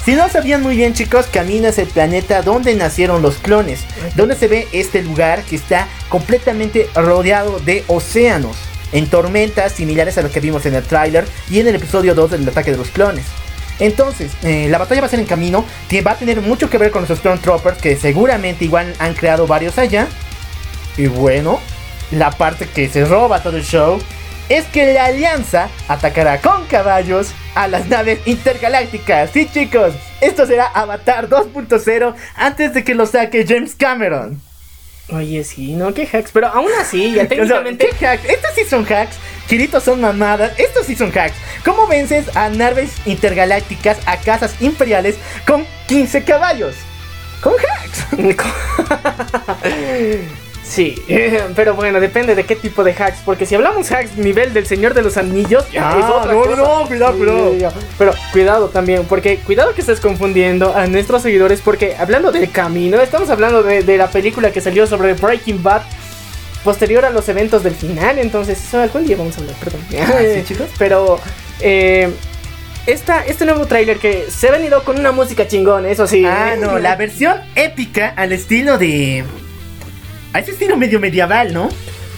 [0.05, 3.79] Si no sabían muy bien chicos, Camino es el planeta donde nacieron los clones,
[4.13, 8.55] donde se ve este lugar que está completamente rodeado de océanos,
[8.91, 12.29] en tormentas similares a las que vimos en el tráiler y en el episodio 2
[12.29, 13.25] del ataque de los clones.
[13.79, 16.77] Entonces, eh, la batalla va a ser en camino, que va a tener mucho que
[16.77, 20.07] ver con los Stormtroopers, que seguramente igual han creado varios allá.
[20.97, 21.59] Y bueno,
[22.11, 23.99] la parte que se roba todo el show
[24.49, 29.31] es que la alianza atacará con caballos a las naves intergalácticas.
[29.31, 34.41] Sí, chicos, esto será Avatar 2.0 antes de que lo saque James Cameron.
[35.09, 36.31] Oye, sí, no, qué hacks.
[36.31, 37.89] Pero aún así, ya técnicamente.
[37.99, 38.25] ¿qué hacks?
[38.25, 39.17] Estos sí son hacks.
[39.47, 40.59] Chiritos son mamadas.
[40.59, 41.35] Estos sí son hacks.
[41.63, 46.75] ¿Cómo vences a naves intergalácticas a casas imperiales con 15 caballos?
[47.41, 48.05] Con hacks.
[50.68, 50.95] Sí,
[51.55, 53.20] pero bueno, depende de qué tipo de hacks.
[53.24, 56.55] Porque si hablamos hacks nivel del Señor de los Anillos, Ah, es otra no, cosa.
[56.55, 57.51] no, cuidado, cuidado.
[57.53, 57.78] Sí.
[57.97, 61.61] Pero cuidado también, porque cuidado que estés confundiendo a nuestros seguidores.
[61.61, 65.84] Porque hablando del camino, estamos hablando de, de la película que salió sobre Breaking Bad.
[66.63, 69.82] Posterior a los eventos del final, entonces eso algún día vamos a hablar, perdón.
[69.99, 70.68] Ah, ¿sí, chicos?
[70.80, 71.20] Pero
[71.61, 72.09] eh,
[72.88, 76.26] esta, este nuevo tráiler que se ha venido con una música chingón, eso sí.
[76.26, 79.24] Ah, no, la versión épica al estilo de.
[80.36, 81.69] A ese estilo medio medieval, ¿no?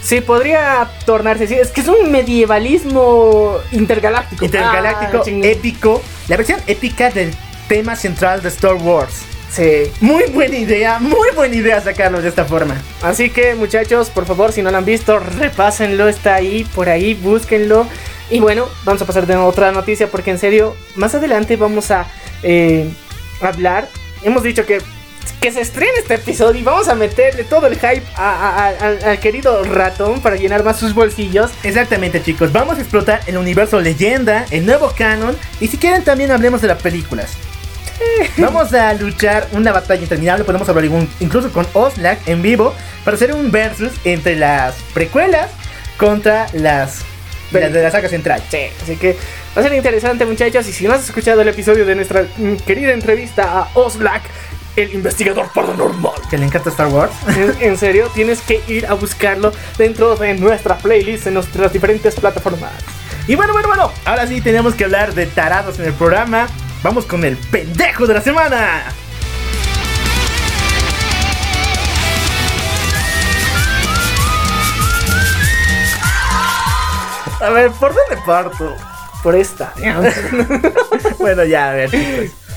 [0.02, 1.54] Sí, podría tornarse así.
[1.54, 4.44] Es que es un medievalismo intergaláctico.
[4.44, 6.02] Intergaláctico, Ah, épico.
[6.26, 7.30] La versión épica del
[7.68, 9.22] tema central de Star Wars.
[9.52, 9.84] Sí.
[10.00, 12.74] Muy buena idea, muy buena idea sacarlo de esta forma.
[13.02, 16.08] Así que, muchachos, por favor, si no lo han visto, repásenlo.
[16.08, 17.86] Está ahí, por ahí, búsquenlo.
[18.30, 22.04] Y bueno, vamos a pasar de otra noticia porque en serio, más adelante vamos a
[22.42, 22.90] eh,
[23.40, 23.88] hablar.
[24.24, 24.80] Hemos dicho que,
[25.40, 29.10] que se estrene este episodio y vamos a meterle todo el hype a- a- a-
[29.10, 31.50] al, querido ratón para llenar más sus bolsillos.
[31.62, 32.52] Exactamente, chicos.
[32.52, 35.36] Vamos a explotar el universo leyenda, el nuevo canon.
[35.60, 37.32] Y si quieren, también hablemos de las películas.
[38.38, 40.44] Vamos a luchar una batalla interminable.
[40.44, 42.74] Podemos hablar in- incluso con Oslak en vivo
[43.04, 45.50] para hacer un versus entre las precuelas
[45.96, 47.00] contra las,
[47.50, 48.42] las de la saga central.
[48.50, 49.16] Sí, así que
[49.56, 50.68] va a ser interesante, muchachos.
[50.68, 54.22] Y si no has escuchado el episodio de nuestra mm, querida entrevista a Oslac,
[54.82, 56.20] el investigador paranormal.
[56.30, 57.12] Que le encanta Star Wars.
[57.28, 62.14] En, en serio, tienes que ir a buscarlo dentro de nuestra playlist en nuestras diferentes
[62.14, 62.72] plataformas.
[63.26, 63.92] Y bueno, bueno, bueno.
[64.04, 66.46] Ahora sí tenemos que hablar de tarados en el programa.
[66.82, 68.84] Vamos con el pendejo de la semana.
[77.40, 78.74] A ver, ¿por dónde parto?
[79.22, 79.72] Por esta.
[81.18, 82.47] bueno, ya, a ver, chicos.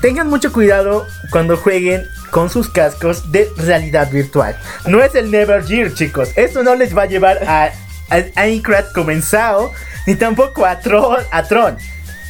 [0.00, 4.56] Tengan mucho cuidado cuando jueguen con sus cascos de realidad virtual.
[4.86, 6.30] No es el Never Gear, chicos.
[6.36, 7.70] Esto no les va a llevar a,
[8.10, 9.70] a Minecraft comenzado,
[10.06, 11.78] ni tampoco a, Tron, a Tron.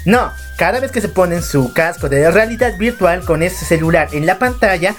[0.05, 4.27] No, cada vez que se ponen su casco de realidad virtual con ese celular en
[4.27, 4.95] la pantalla,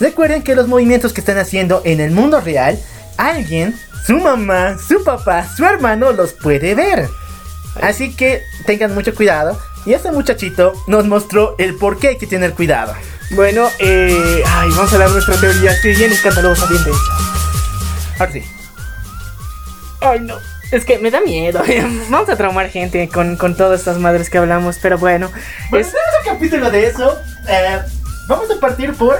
[0.00, 2.78] recuerden que los movimientos que están haciendo en el mundo real,
[3.16, 7.08] alguien, su mamá, su papá, su hermano los puede ver.
[7.80, 9.58] Así que tengan mucho cuidado.
[9.88, 12.92] Y este muchachito nos mostró el por qué hay que tener cuidado.
[13.30, 15.70] Bueno, eh, ay, vamos a dar nuestra teoría.
[15.72, 17.00] Estoy bien escandalosa, bien densa.
[18.18, 18.42] Ahora sí.
[20.02, 20.34] Ay, no.
[20.72, 21.62] Es que me da miedo.
[22.10, 25.30] Vamos a traumar gente con, con todas estas madres que hablamos, pero bueno.
[25.70, 27.18] Bueno, es- un capítulo de eso.
[27.48, 27.78] Eh,
[28.28, 29.16] vamos a partir por.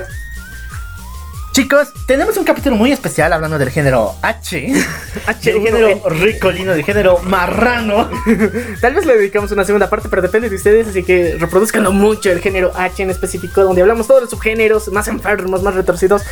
[1.52, 4.68] Chicos, tenemos un capítulo muy especial hablando del género H.
[5.26, 5.40] H1N.
[5.42, 8.08] del género ricolino, del género marrano.
[8.80, 12.30] Tal vez le dedicamos una segunda parte, pero depende de ustedes, así que reproduzcanlo mucho
[12.30, 16.22] el género H en específico, donde hablamos todos los subgéneros más enfermos, más retorcidos.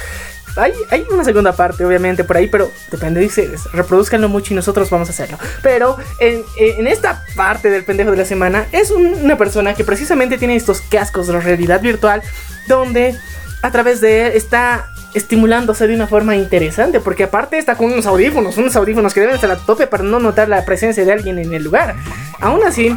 [0.56, 3.64] Hay, hay una segunda parte, obviamente, por ahí, pero depende de ustedes.
[3.72, 5.38] Reproduzcanlo mucho y nosotros vamos a hacerlo.
[5.60, 9.82] Pero en, en esta parte del pendejo de la semana es un- una persona que
[9.84, 12.22] precisamente tiene estos cascos de realidad virtual,
[12.68, 13.16] donde
[13.62, 18.06] a través de él está estimulándose de una forma interesante, porque aparte está con unos
[18.06, 21.38] audífonos, unos audífonos que deben estar a tope para no notar la presencia de alguien
[21.38, 21.96] en el lugar.
[22.38, 22.94] Aún así,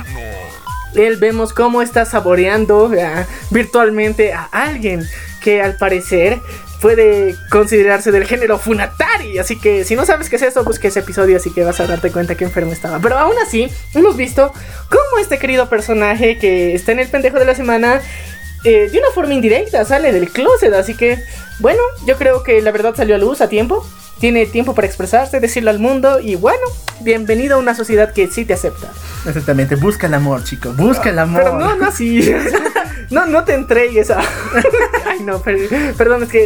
[0.96, 5.08] él vemos cómo está saboreando ah, virtualmente a alguien
[5.42, 6.40] que al parecer
[6.82, 9.38] puede considerarse del género Funatari.
[9.38, 11.88] Así que si no sabes qué es eso, busca ese episodio, así que vas a
[11.88, 13.00] darte cuenta que enfermo estaba.
[13.00, 14.52] Pero aún así, hemos visto
[14.90, 18.02] cómo este querido personaje que está en el pendejo de la semana
[18.64, 20.74] eh, de una forma indirecta sale del closet.
[20.74, 21.24] Así que,
[21.60, 23.86] bueno, yo creo que la verdad salió a luz a tiempo.
[24.20, 26.20] Tiene tiempo para expresarse, decirlo al mundo.
[26.20, 26.60] Y bueno,
[27.02, 28.88] bienvenido a una sociedad que sí te acepta.
[29.26, 30.76] Exactamente, busca el amor, chicos.
[30.76, 31.42] Busca el amor.
[31.44, 32.34] Pero no, no así.
[33.12, 34.20] no, no te entregues a.
[35.06, 36.44] Ay, no, per- perdón, es que.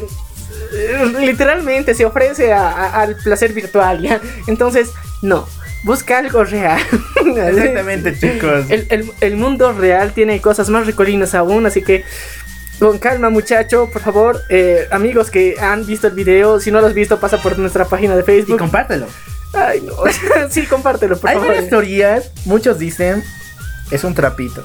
[0.73, 4.21] eh, Literalmente se ofrece a- a- al placer virtual, ¿ya?
[4.45, 4.91] Entonces,
[5.23, 5.47] no.
[5.83, 6.79] Busca algo real.
[7.25, 8.65] Exactamente, chicos.
[8.69, 12.03] El, el- el mundo real tiene cosas más ricolinas aún, así que
[12.79, 16.87] con calma muchacho, por favor, eh, amigos que han visto el video, si no lo
[16.87, 18.59] has visto pasa por nuestra página de Y Facebook.
[18.59, 19.07] compártelo.
[19.53, 19.93] Ay no,
[20.49, 21.49] sí, compártelo, por Hay favor.
[21.49, 22.31] varias teorías.
[22.45, 23.23] Muchos dicen
[23.91, 24.63] es un trapito.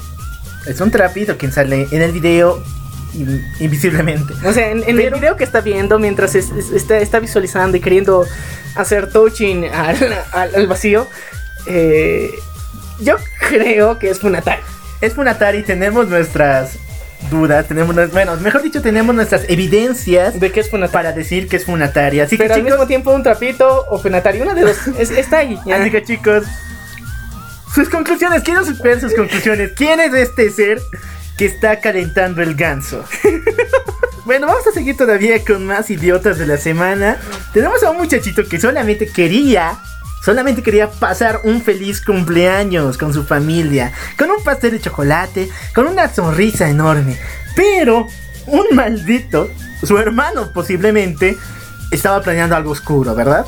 [0.66, 2.62] Es un trapito quien sale en el video
[3.60, 4.34] invisiblemente.
[4.44, 7.76] O sea, en, en el video que está viendo mientras es- es- está, está visualizando
[7.76, 8.26] y queriendo
[8.74, 9.96] hacer touching al,
[10.32, 11.06] al- al vacío,
[11.66, 12.30] eh,
[13.00, 13.16] yo
[13.48, 14.62] creo que es Funatari.
[15.00, 16.72] Es Funatari, tenemos nuestras
[17.30, 20.92] dudas, tenemos, nues- bueno, mejor dicho, tenemos nuestras evidencias ¿De qué es Funatari?
[20.92, 22.20] para decir que es Funatari.
[22.20, 25.10] Así que Pero al chicos, mismo tiempo un trapito o Funatari, una de dos, es-
[25.10, 25.58] está ahí.
[25.66, 25.76] ya.
[25.80, 26.44] así que chicos,
[27.74, 29.72] sus conclusiones, quiero ver sus conclusiones.
[29.76, 30.80] ¿Quién es este ser
[31.38, 33.04] que está calentando el ganso?
[34.24, 37.16] Bueno, vamos a seguir todavía con más idiotas de la semana.
[37.54, 39.78] Tenemos a un muchachito que solamente quería,
[40.22, 45.86] solamente quería pasar un feliz cumpleaños con su familia, con un pastel de chocolate, con
[45.86, 47.16] una sonrisa enorme.
[47.56, 48.06] Pero
[48.44, 49.48] un maldito,
[49.82, 51.38] su hermano posiblemente,
[51.90, 53.46] estaba planeando algo oscuro, ¿verdad?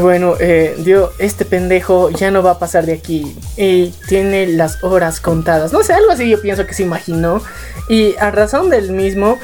[0.00, 3.36] Bueno, eh, Dio, este pendejo ya no va a pasar de aquí.
[3.56, 5.72] Y tiene las horas contadas.
[5.72, 7.42] No sé, algo así yo pienso que se imaginó.
[7.88, 9.38] Y a razón del mismo,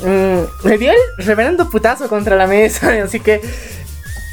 [0.00, 2.92] mm, le dio el reverendo putazo contra la mesa.
[3.04, 3.40] Así que,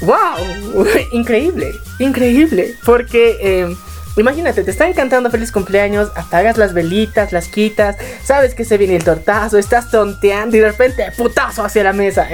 [0.02, 2.74] wow, increíble, increíble.
[2.84, 3.38] Porque...
[3.40, 3.76] Eh,
[4.16, 8.96] Imagínate, te están cantando feliz cumpleaños, apagas las velitas, las quitas, sabes que se viene
[8.96, 12.28] el tortazo, estás tonteando y de repente putazo hacia la mesa.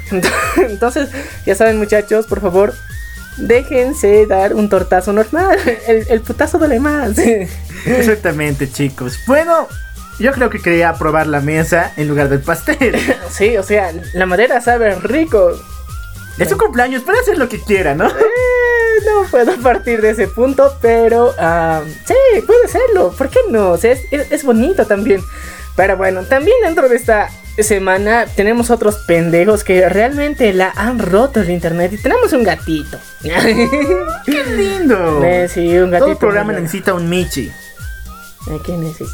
[0.56, 1.10] Entonces,
[1.44, 2.72] ya saben muchachos, por favor,
[3.36, 5.58] déjense dar un tortazo normal.
[5.86, 7.18] El, putazo duele más.
[7.86, 9.18] Exactamente, chicos.
[9.26, 9.68] Bueno,
[10.18, 12.96] yo creo que quería probar la mesa en lugar del pastel.
[13.30, 15.52] Sí, o sea, la madera sabe rico.
[16.38, 18.08] Es su cumpleaños, puede hacer lo que quiera, ¿no?
[19.06, 23.12] No puedo partir de ese punto, pero ah, sí, puede serlo.
[23.16, 23.70] ¿Por qué no?
[23.70, 25.22] O sea, es, bonito también.
[25.76, 31.40] Pero bueno, también dentro de esta semana tenemos otros pendejos que realmente la han roto
[31.40, 32.98] el internet y tenemos un gatito.
[33.22, 35.24] ¡Qué lindo!
[35.24, 36.06] Eh, sí, un gatito.
[36.06, 37.50] Todo programa necesita un Michi.
[38.46, 39.10] ¿A ¿Qué necesita?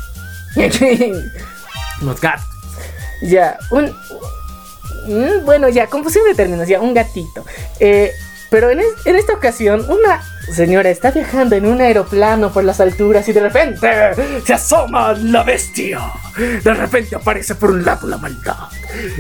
[2.03, 2.47] Los gatos.
[3.22, 3.95] Ya, un,
[5.07, 7.45] Mm, bueno, ya, confusión de términos, ya, un gatito.
[7.78, 8.12] Eh,
[8.51, 10.22] pero en, esta ocasión, una
[10.53, 13.88] señora está viajando en un aeroplano por las alturas y de repente
[14.44, 16.01] se asoma la bestia.
[16.36, 18.68] De repente aparece por un lado la maldad.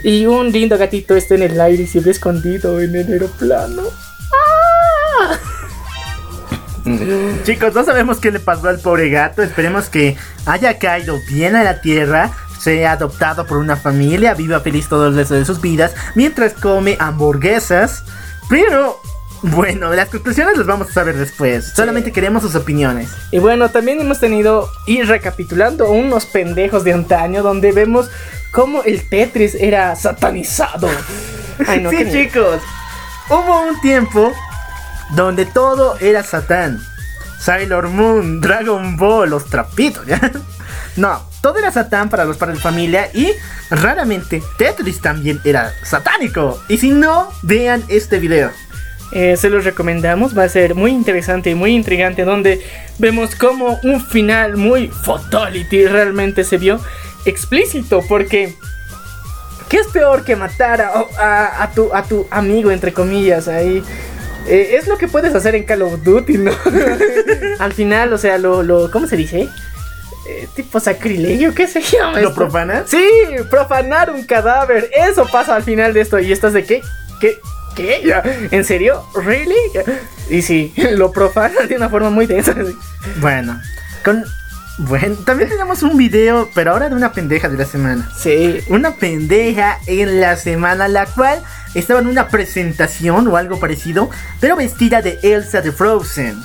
[0.02, 3.82] Y un lindo gatito está en el aire y se ve escondido en el aeroplano.
[5.20, 5.38] ¡Ah!
[7.44, 9.42] Chicos, no sabemos qué le pasó al pobre gato.
[9.42, 14.88] Esperemos que haya caído bien a la tierra sea adoptado por una familia, viva feliz
[14.88, 18.02] todo el resto de sus vidas, mientras come hamburguesas.
[18.48, 19.00] Pero
[19.50, 21.72] bueno, las conclusiones las vamos a saber después.
[21.74, 23.10] Solamente queremos sus opiniones.
[23.30, 28.10] Y bueno, también hemos tenido, y recapitulando, unos pendejos de antaño donde vemos
[28.52, 30.88] cómo el Tetris era satanizado.
[31.90, 32.60] sí, chicos.
[33.28, 34.32] Hubo un tiempo
[35.14, 36.80] donde todo era Satán.
[37.38, 40.18] Sailor Moon, Dragon Ball, los trapitos, ¿ya?
[40.96, 43.30] No, todo era satán para los padres de familia y
[43.70, 46.58] raramente Tetris también era satánico.
[46.68, 48.50] Y si no, vean este video.
[49.12, 52.60] Eh, se los recomendamos, va a ser muy interesante y muy intrigante donde
[52.98, 56.80] vemos como un final muy fatality realmente se vio
[57.24, 58.52] explícito porque
[59.68, 63.82] ¿qué es peor que matar a, tu, a tu amigo entre comillas ahí?
[64.48, 66.52] Eh, es lo que puedes hacer en Call of Duty, ¿no?
[67.58, 69.48] Al final, o sea, lo, lo ¿cómo se dice?
[70.28, 72.20] Eh, tipo sacrilegio, ¿qué se llama?
[72.20, 72.88] ¿Lo profanas?
[72.88, 73.08] Sí,
[73.50, 74.90] profanar un cadáver.
[74.92, 76.18] Eso pasa al final de esto.
[76.18, 76.82] ¿Y estás de qué?
[77.20, 77.38] ¿Qué?
[77.76, 78.12] ¿Qué?
[78.50, 79.04] ¿En serio?
[79.14, 79.54] ¿Really?
[80.30, 82.54] Y sí, lo profanan de una forma muy densa.
[83.20, 83.60] Bueno,
[84.04, 84.24] con.
[84.78, 88.10] Bueno, también tenemos un video, pero ahora de una pendeja de la semana.
[88.14, 88.60] Sí.
[88.68, 91.42] Una pendeja en la semana, la cual
[91.74, 96.36] estaba en una presentación o algo parecido, pero vestida de Elsa de Frozen.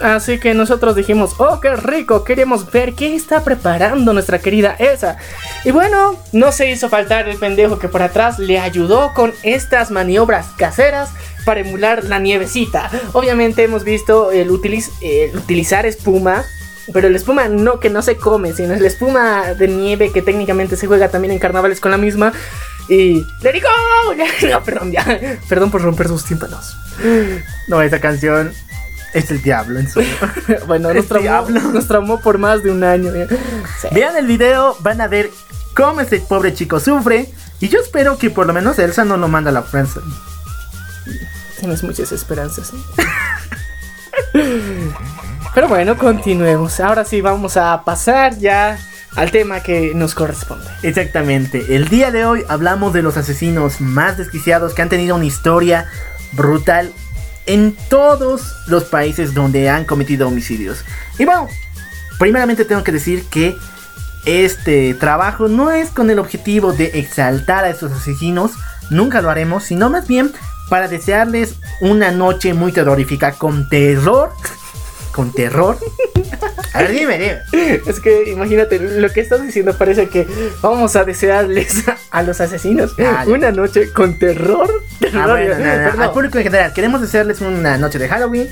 [0.00, 5.16] Así que nosotros dijimos, oh, qué rico, queremos ver qué está preparando nuestra querida Elsa.
[5.64, 9.90] Y bueno, no se hizo faltar el pendejo que por atrás le ayudó con estas
[9.90, 11.10] maniobras caseras
[11.44, 12.90] para emular la nievecita.
[13.12, 16.44] Obviamente hemos visto el, utilizar espuma.
[16.90, 20.22] Pero la espuma no que no se come, sino es la espuma de nieve que
[20.22, 22.32] técnicamente se juega también en carnavales con la misma.
[22.88, 23.26] Y.
[23.42, 23.68] ¡Le digo!
[24.50, 25.04] No, perdón, ya.
[25.50, 26.78] Perdón por romper sus tímpanos.
[27.66, 28.54] No, esa canción
[29.12, 30.02] es el diablo en su.
[30.66, 33.10] bueno, nos traumó, nos traumó, por más de un año.
[33.92, 35.30] Vean el video, van a ver
[35.74, 37.32] cómo este pobre chico sufre.
[37.60, 40.00] Y yo espero que por lo menos Elsa no lo manda a la prensa.
[41.58, 42.72] Tienes muchas esperanzas.
[45.54, 46.78] Pero bueno, continuemos.
[46.78, 48.78] Ahora sí vamos a pasar ya
[49.16, 50.66] al tema que nos corresponde.
[50.82, 51.74] Exactamente.
[51.74, 55.88] El día de hoy hablamos de los asesinos más desquiciados que han tenido una historia
[56.32, 56.92] brutal
[57.48, 60.84] en todos los países donde han cometido homicidios.
[61.18, 61.48] Y bueno,
[62.18, 63.56] primeramente tengo que decir que
[64.26, 68.52] este trabajo no es con el objetivo de exaltar a estos asesinos,
[68.90, 70.32] nunca lo haremos, sino más bien
[70.68, 74.30] para desearles una noche muy terrorífica con terror
[75.12, 75.78] con terror.
[76.72, 77.80] A ver, dime, dime.
[77.86, 80.26] Es que imagínate, lo que estás diciendo parece que
[80.62, 84.70] vamos a desearles a los asesinos ah, una noche con terror.
[85.14, 88.48] Ah, bueno, Al público en general, queremos desearles una noche de Halloween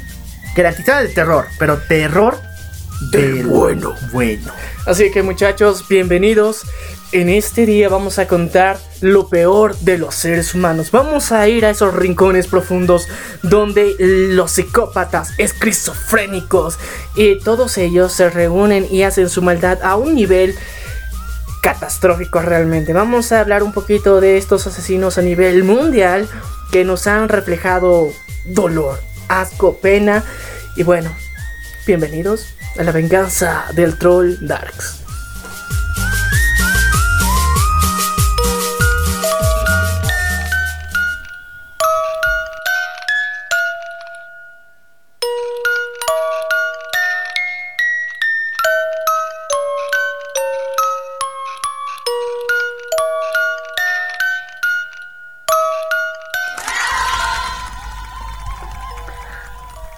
[0.54, 2.40] garantizada de terror, pero terror
[3.00, 3.94] del bueno.
[4.12, 4.52] Bueno.
[4.86, 6.62] Así que muchachos, bienvenidos.
[7.12, 10.90] En este día vamos a contar lo peor de los seres humanos.
[10.90, 13.06] Vamos a ir a esos rincones profundos
[13.42, 16.78] donde los psicópatas, esquizofrénicos
[17.14, 20.54] y todos ellos se reúnen y hacen su maldad a un nivel
[21.62, 22.92] catastrófico realmente.
[22.92, 26.28] Vamos a hablar un poquito de estos asesinos a nivel mundial
[26.72, 28.08] que nos han reflejado
[28.46, 30.24] dolor, asco, pena
[30.76, 31.10] y bueno,
[31.86, 35.02] bienvenidos la venganza del troll Darks.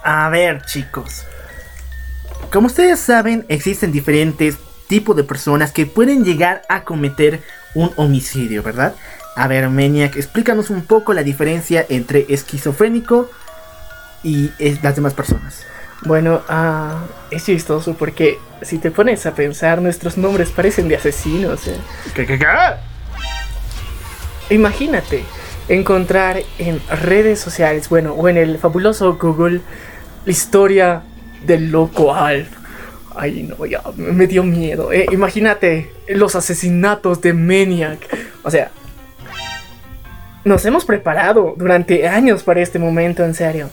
[0.03, 1.27] A ver, chicos.
[2.53, 4.57] Como ustedes saben, existen diferentes
[4.89, 7.43] tipos de personas que pueden llegar a cometer
[7.75, 8.95] un homicidio, ¿verdad?
[9.37, 13.31] A ver, Maniac, explícanos un poco la diferencia entre esquizofrénico
[14.23, 15.65] y es- las demás personas.
[16.07, 21.67] Bueno, ah, es chistoso porque si te pones a pensar, nuestros nombres parecen de asesinos.
[21.67, 21.77] ¿eh?
[22.15, 22.47] ¿Qué, qué, qué?
[24.51, 25.25] Imagínate
[25.69, 29.61] encontrar en redes sociales, bueno, o en el fabuloso Google,
[30.25, 31.03] la historia
[31.45, 32.49] del loco Alf.
[33.15, 34.93] Ay, no, ya me dio miedo.
[34.93, 35.07] eh.
[35.11, 37.99] Imagínate los asesinatos de Maniac.
[38.45, 38.71] O sea,
[40.45, 43.71] nos hemos preparado durante años para este momento, en serio.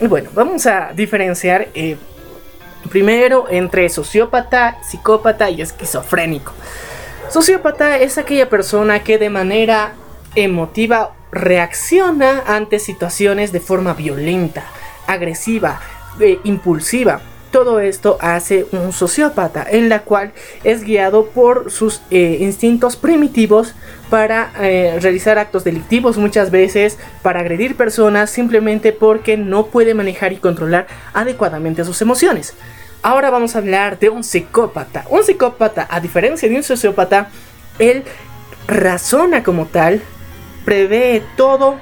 [0.00, 1.96] Bueno, vamos a diferenciar eh,
[2.88, 6.52] primero entre sociópata, psicópata y esquizofrénico.
[7.28, 9.92] Sociópata es aquella persona que de manera
[10.34, 14.64] emotiva reacciona ante situaciones de forma violenta,
[15.06, 15.80] agresiva,
[16.44, 17.20] impulsiva.
[17.50, 20.32] Todo esto hace un sociópata, en la cual
[20.64, 23.74] es guiado por sus eh, instintos primitivos
[24.10, 30.34] para eh, realizar actos delictivos muchas veces, para agredir personas simplemente porque no puede manejar
[30.34, 32.54] y controlar adecuadamente sus emociones.
[33.02, 35.04] Ahora vamos a hablar de un psicópata.
[35.08, 37.28] Un psicópata, a diferencia de un sociópata,
[37.78, 38.04] él
[38.66, 40.02] razona como tal,
[40.64, 41.76] prevé todo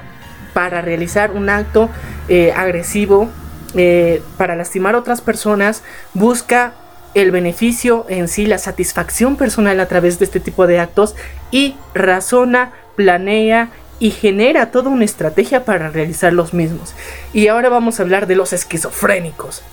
[0.53, 1.89] para realizar un acto
[2.29, 3.29] eh, agresivo,
[3.77, 6.73] eh, para lastimar a otras personas, busca
[7.13, 11.15] el beneficio en sí, la satisfacción personal a través de este tipo de actos
[11.51, 13.69] y razona, planea
[13.99, 16.93] y genera toda una estrategia para realizar los mismos.
[17.33, 19.63] Y ahora vamos a hablar de los esquizofrénicos.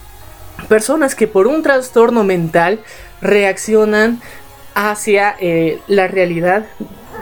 [0.69, 2.81] Personas que por un trastorno mental
[3.21, 4.21] reaccionan
[4.75, 6.65] hacia eh, la realidad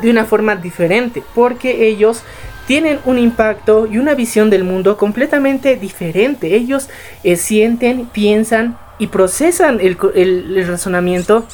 [0.00, 2.22] de una forma diferente, porque ellos
[2.66, 6.54] tienen un impacto y una visión del mundo completamente diferente.
[6.54, 6.88] Ellos
[7.24, 11.46] eh, sienten, piensan y procesan el, el razonamiento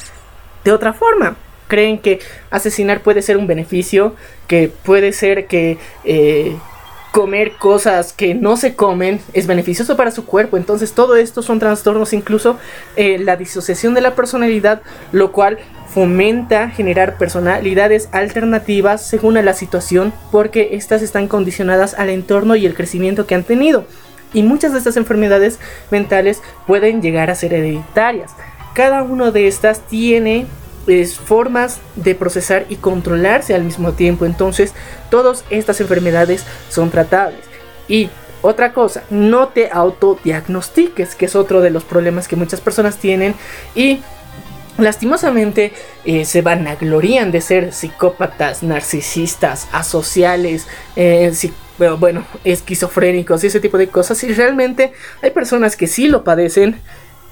[0.63, 1.35] de otra forma.
[1.67, 4.15] Creen que asesinar puede ser un beneficio,
[4.47, 6.55] que puede ser que eh,
[7.11, 10.57] comer cosas que no se comen es beneficioso para su cuerpo.
[10.57, 12.57] Entonces todo esto son trastornos, incluso
[12.95, 14.81] eh, la disociación de la personalidad,
[15.11, 15.57] lo cual
[15.93, 22.75] fomenta generar personalidades alternativas según la situación, porque estas están condicionadas al entorno y el
[22.75, 23.85] crecimiento que han tenido.
[24.33, 25.59] Y muchas de estas enfermedades
[25.89, 28.31] mentales pueden llegar a ser hereditarias.
[28.75, 30.45] Cada una de estas tiene
[31.25, 34.25] formas de procesar y controlarse al mismo tiempo.
[34.25, 34.73] Entonces,
[35.09, 37.41] todas estas enfermedades son tratables.
[37.87, 38.09] Y
[38.41, 43.35] otra cosa, no te autodiagnostiques, que es otro de los problemas que muchas personas tienen.
[43.75, 44.01] Y
[44.79, 45.73] lastimosamente
[46.05, 51.31] eh, se vanaglorían de ser psicópatas, narcisistas, asociales, eh,
[51.99, 54.23] bueno, esquizofrénicos y ese tipo de cosas.
[54.23, 56.79] Y realmente hay personas que sí lo padecen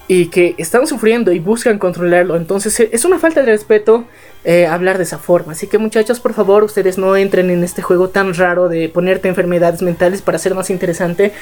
[0.08, 2.36] y que están sufriendo y buscan controlarlo.
[2.36, 4.06] Entonces eh, es una falta de respeto
[4.44, 5.52] eh, hablar de esa forma.
[5.52, 9.28] Así que muchachos, por favor, ustedes no entren en este juego tan raro de ponerte
[9.28, 11.32] enfermedades mentales para ser más interesante.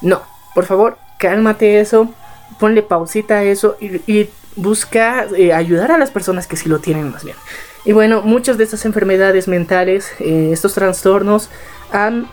[0.00, 0.22] No,
[0.54, 2.12] por favor, cálmate eso,
[2.58, 7.10] ponle pausita a eso y busca eh, ayudar a las personas que sí lo tienen
[7.10, 7.36] más bien.
[7.84, 11.50] Y bueno, muchas de estas enfermedades mentales, eh, estos trastornos,
[11.92, 12.28] han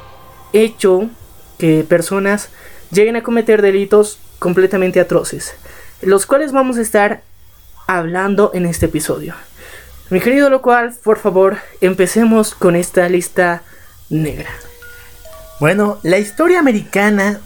[0.52, 1.10] hecho
[1.60, 2.50] que personas
[2.92, 5.54] lleguen a cometer delitos completamente atroces,
[6.02, 7.22] los cuales vamos a estar
[7.88, 9.36] hablando en este episodio.
[10.10, 13.64] Mi querido lo cual, por favor, empecemos con esta lista
[14.10, 14.50] negra.
[15.60, 17.40] Bueno, la historia americana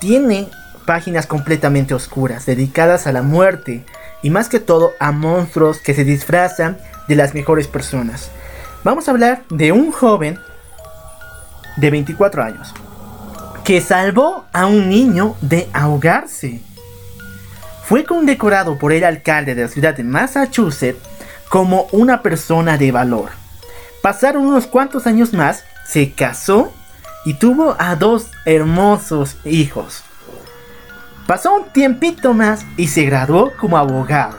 [0.00, 0.48] tiene
[0.86, 3.84] páginas completamente oscuras, dedicadas a la muerte
[4.22, 8.30] y más que todo a monstruos que se disfrazan de las mejores personas.
[8.84, 10.38] Vamos a hablar de un joven
[11.76, 12.74] de 24 años
[13.64, 16.62] que salvó a un niño de ahogarse.
[17.84, 20.98] fue condecorado por el alcalde de la ciudad de Massachusetts
[21.48, 23.30] como una persona de valor.
[24.02, 26.72] Pasaron unos cuantos años más, se casó
[27.24, 30.02] y tuvo a dos hermosos hijos.
[31.28, 34.38] Pasó un tiempito más y se graduó como abogado.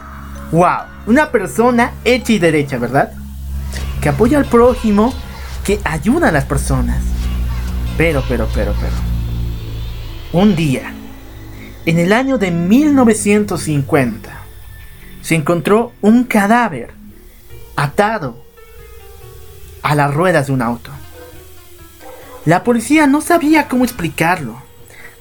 [0.52, 0.88] ¡Wow!
[1.06, 3.12] Una persona hecha y derecha, ¿verdad?
[4.02, 5.14] Que apoya al prójimo,
[5.64, 7.04] que ayuda a las personas.
[7.96, 8.96] Pero, pero, pero, pero.
[10.34, 10.92] Un día,
[11.86, 14.32] en el año de 1950,
[15.22, 16.96] se encontró un cadáver
[17.76, 18.44] atado
[19.84, 20.90] a las ruedas de un auto.
[22.46, 24.69] La policía no sabía cómo explicarlo,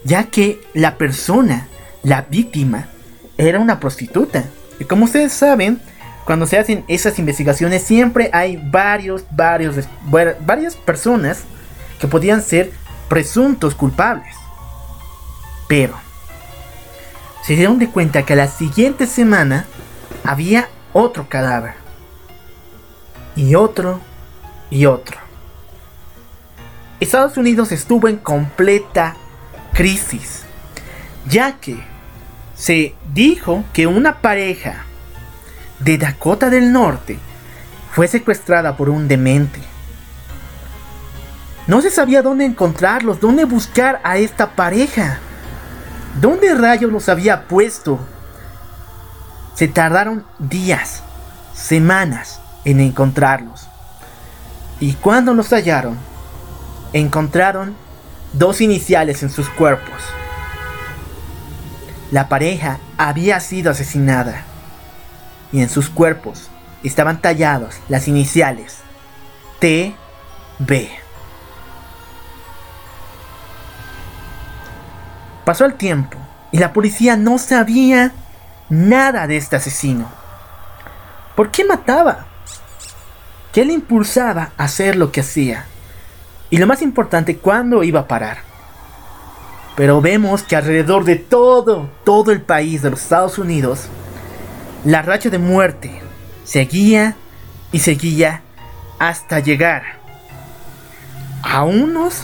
[0.04, 1.68] ya que la persona,
[2.02, 2.88] la víctima,
[3.36, 4.44] era una prostituta.
[4.78, 5.80] Y como ustedes saben,
[6.24, 9.76] cuando se hacen esas investigaciones siempre hay varios, varios,
[10.40, 11.44] varias personas
[11.98, 12.70] que podían ser
[13.08, 14.34] presuntos culpables.
[15.68, 15.94] Pero
[17.42, 19.66] se dieron de cuenta que la siguiente semana
[20.24, 21.74] había otro cadáver.
[23.34, 24.00] Y otro
[24.68, 25.16] y otro.
[27.00, 29.16] Estados Unidos estuvo en completa
[29.72, 30.44] crisis,
[31.28, 31.78] ya que
[32.54, 34.84] se dijo que una pareja
[35.78, 37.18] de Dakota del Norte
[37.92, 39.60] fue secuestrada por un demente.
[41.66, 45.18] No se sabía dónde encontrarlos, dónde buscar a esta pareja.
[46.20, 47.98] ¿Dónde rayos los había puesto?
[49.54, 51.02] Se tardaron días,
[51.54, 53.68] semanas en encontrarlos.
[54.80, 55.98] Y cuando los hallaron,
[56.92, 57.74] encontraron
[58.32, 60.02] dos iniciales en sus cuerpos.
[62.10, 64.44] La pareja había sido asesinada
[65.52, 66.48] y en sus cuerpos
[66.82, 68.78] estaban tallados las iniciales
[69.60, 70.88] TB.
[75.44, 76.18] Pasó el tiempo
[76.52, 78.12] y la policía no sabía
[78.68, 80.08] nada de este asesino.
[81.34, 82.26] ¿Por qué mataba?
[83.52, 85.66] ¿Qué le impulsaba a hacer lo que hacía?
[86.50, 88.38] Y lo más importante, ¿cuándo iba a parar?
[89.76, 93.88] Pero vemos que alrededor de todo, todo el país de los Estados Unidos,
[94.84, 96.00] la racha de muerte
[96.44, 97.16] seguía
[97.70, 98.42] y seguía
[98.98, 99.82] hasta llegar
[101.42, 102.22] a unos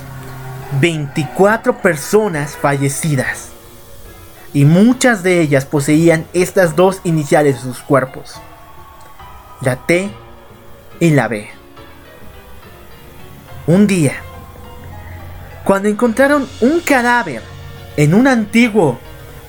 [0.81, 3.51] 24 personas fallecidas.
[4.53, 8.35] Y muchas de ellas poseían estas dos iniciales de sus cuerpos.
[9.61, 10.11] La T
[11.01, 11.64] y la B.
[13.67, 14.17] Un día,
[15.65, 17.43] cuando encontraron un cadáver
[17.97, 18.99] en un antiguo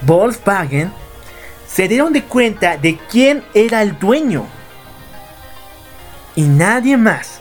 [0.03, 0.91] Volkswagen,
[1.68, 4.45] se dieron de cuenta de quién era el dueño.
[6.36, 7.39] Y nadie más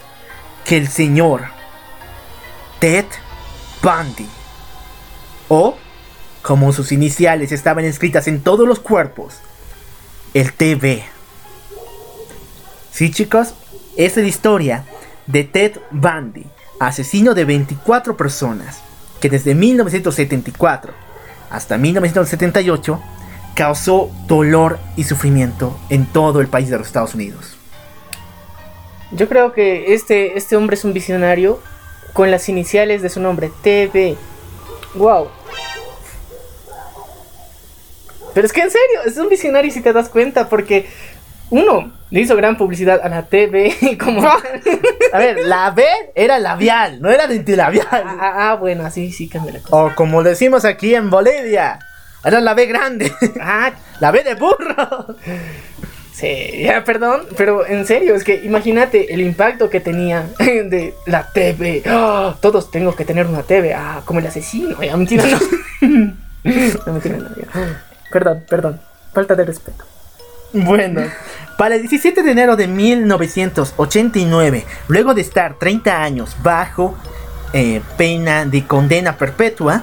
[0.65, 1.45] que el señor
[2.81, 3.07] Ted
[3.81, 4.29] Bundy.
[5.49, 5.77] O,
[6.43, 9.37] como sus iniciales estaban escritas en todos los cuerpos,
[10.33, 11.05] el TV.
[12.91, 13.55] Sí chicos,
[13.97, 14.85] esa es la historia
[15.27, 16.47] de Ted Bundy,
[16.87, 18.81] asesino de 24 personas,
[19.21, 20.93] que desde 1974
[21.51, 23.01] hasta 1978
[23.55, 27.57] causó dolor y sufrimiento en todo el país de los Estados Unidos.
[29.13, 31.61] Yo creo que este, este hombre es un visionario
[32.13, 34.17] con las iniciales de su nombre, TV.
[34.95, 35.29] Wow.
[38.35, 40.87] Pero es que en serio, es un visionario si te das cuenta, porque
[41.51, 44.27] uno le hizo gran publicidad a la TV como...
[45.13, 45.85] a ver, la B
[46.15, 47.87] era labial, no era dentilabial.
[47.91, 49.77] Ah, ah, ah, bueno, así sí cambia la cosa.
[49.77, 51.79] O como decimos aquí en Bolivia,
[52.25, 53.13] era la B grande.
[53.41, 55.17] Ah, la B de burro.
[56.13, 61.33] Sí, ya, perdón, pero en serio, es que imagínate el impacto que tenía de la
[61.33, 61.83] TV.
[61.87, 62.37] ¡Ah!
[62.41, 63.75] todos tengo que tener una TV.
[63.75, 64.81] Ah, como el asesino.
[64.81, 65.39] Ya, mentira, no.
[65.83, 67.31] no, mentira, no.
[68.13, 68.81] Perdón, perdón.
[69.13, 69.85] Falta de respeto.
[70.65, 71.03] Bueno,
[71.59, 76.97] para el 17 de enero de 1989, luego de estar 30 años bajo
[77.53, 79.83] eh, pena de condena perpetua,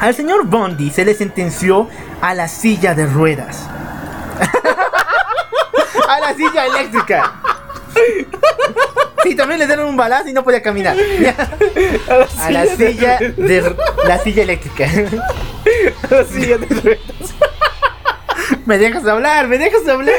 [0.00, 1.88] al señor Bondi se le sentenció
[2.22, 3.68] a la silla de ruedas.
[6.08, 7.34] a la silla eléctrica.
[9.22, 10.96] Sí, también le dieron un balazo y no podía caminar.
[12.40, 14.84] A la silla de la silla eléctrica.
[16.10, 17.51] A la silla de ruedas.
[18.66, 20.14] Me dejas hablar, me dejas hablar.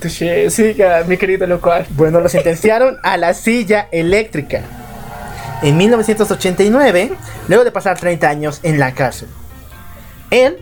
[0.00, 0.76] Touché, sí,
[1.06, 1.86] mi querido local.
[1.90, 4.62] Bueno, lo sentenciaron a la silla eléctrica.
[5.62, 7.12] En 1989,
[7.48, 9.28] luego de pasar 30 años en la cárcel.
[10.30, 10.58] Él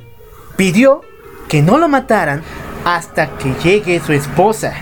[0.56, 1.02] pidió
[1.48, 2.42] que no lo mataran
[2.84, 4.74] hasta que llegue su esposa.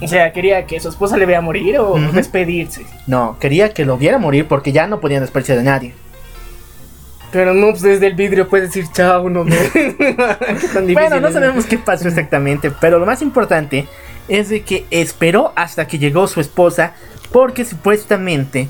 [0.00, 2.84] O sea, quería que su esposa le vea morir o despedirse.
[3.06, 5.94] No, quería que lo viera morir porque ya no podían despedirse de nadie.
[7.32, 9.56] Pero no, pues desde el vidrio puedes decir chao, no me.
[10.94, 13.86] Bueno, no sabemos qué pasó exactamente, pero lo más importante
[14.28, 16.94] es de que esperó hasta que llegó su esposa
[17.32, 18.68] porque supuestamente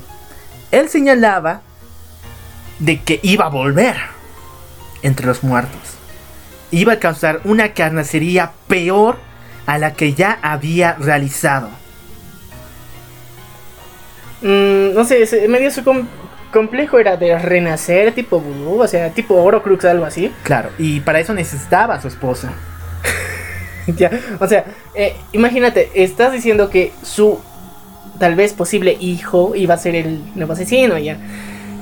[0.71, 1.61] él señalaba
[2.79, 3.95] de que iba a volver
[5.03, 5.95] entre los muertos.
[6.71, 9.17] Iba a causar una carnicería peor
[9.65, 11.69] a la que ya había realizado.
[14.41, 16.07] Mm, no sé, se- medio su com-
[16.51, 20.31] complejo era de renacer, tipo vudú, o sea, tipo Orocrux, algo así.
[20.43, 22.51] Claro, y para eso necesitaba a su esposa.
[23.95, 27.39] Ya, o sea, eh, imagínate, estás diciendo que su
[28.19, 31.17] tal vez posible hijo iba a ser el nuevo asesino, ya.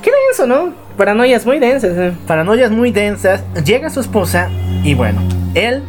[0.03, 0.71] Qué denso, ¿no?
[0.97, 1.97] Paranoias muy densas.
[1.97, 2.13] ¿eh?
[2.27, 4.49] Paranoias muy densas, llega su esposa
[4.83, 5.21] y bueno,
[5.55, 5.81] él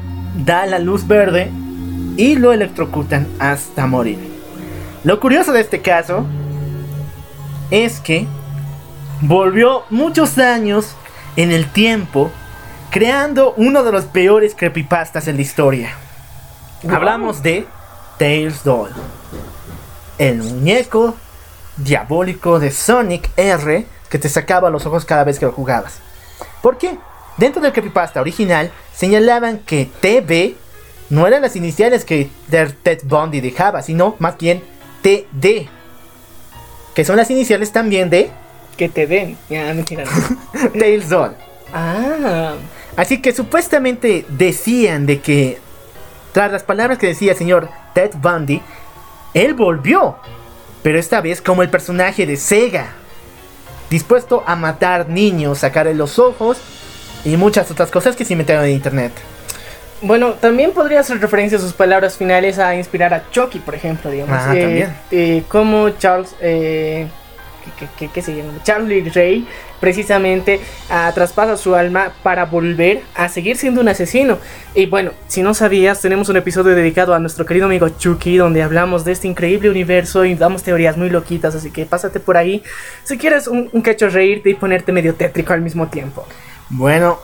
[0.44, 1.50] da la luz verde
[2.16, 4.18] y lo electrocutan hasta morir.
[5.04, 6.24] Lo curioso de este caso
[7.70, 8.26] es que
[9.20, 10.94] volvió muchos años
[11.36, 12.30] en el tiempo
[12.90, 15.94] creando uno de los peores creepypastas en la historia.
[16.88, 17.66] Hablamos de
[18.18, 18.90] Tails Doll,
[20.18, 21.14] el muñeco
[21.76, 25.98] diabólico de Sonic R que te sacaba los ojos cada vez que lo jugabas.
[26.62, 26.98] ¿Por qué?
[27.36, 30.56] Dentro del creepypasta original señalaban que TB
[31.10, 34.62] no eran las iniciales que Ted Bundy dejaba, sino más bien
[35.02, 35.68] TD,
[36.94, 38.30] que son las iniciales también de
[38.76, 39.36] Que te den.
[39.48, 40.04] Ya, mentira.
[40.04, 40.70] no.
[40.78, 41.34] Tails Doll.
[41.72, 42.54] ah,
[42.96, 45.58] Así que supuestamente decían de que
[46.32, 48.62] tras las palabras que decía el señor Ted Bundy,
[49.34, 50.16] él volvió,
[50.82, 52.88] pero esta vez como el personaje de Sega,
[53.90, 56.58] dispuesto a matar niños, sacarle los ojos
[57.24, 59.12] y muchas otras cosas que se inventaron en internet.
[60.02, 64.10] Bueno, también podría hacer referencia a sus palabras finales a inspirar a Chucky, por ejemplo,
[64.10, 64.36] digamos.
[64.38, 64.96] Ah, Eh, también.
[65.10, 67.08] eh, como Charles, eh,
[67.78, 68.52] ¿qué, qué- qué se llama?
[68.62, 69.46] Charlie Ray,
[69.80, 70.60] precisamente
[70.90, 74.38] ah, traspasa su alma para volver a seguir siendo un asesino.
[74.74, 78.62] Y bueno, si no sabías, tenemos un episodio dedicado a nuestro querido amigo Chucky, donde
[78.62, 82.62] hablamos de este increíble universo y damos teorías muy loquitas, así que pásate por ahí
[83.04, 86.26] si quieres un, un cacho reírte y ponerte medio tétrico al mismo tiempo.
[86.68, 87.18] Bueno,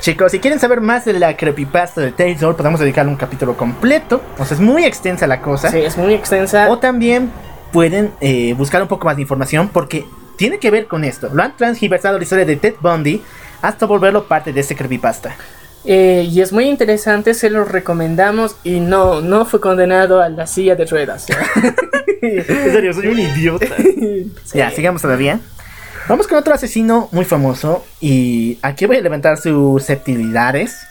[0.00, 3.56] chicos, si quieren saber más de la creepypasta de Tales Doll, podemos dedicarle un capítulo
[3.56, 4.22] completo.
[4.38, 5.70] O sea, es muy extensa la cosa.
[5.70, 6.68] Sí, es muy extensa.
[6.70, 7.30] O también
[7.72, 10.04] pueden eh, buscar un poco más de información porque
[10.36, 11.30] tiene que ver con esto.
[11.32, 13.22] Lo han transgiversado la historia de Ted Bundy
[13.62, 15.36] hasta volverlo parte de este creepypasta.
[15.84, 20.46] Eh, y es muy interesante, se lo recomendamos y no, no fue condenado a la
[20.46, 21.26] silla de ruedas.
[22.22, 23.66] En serio, soy un idiota.
[24.54, 25.38] Ya, sigamos todavía.
[26.08, 30.86] Vamos con otro asesino muy famoso y aquí voy a levantar susceptibilidades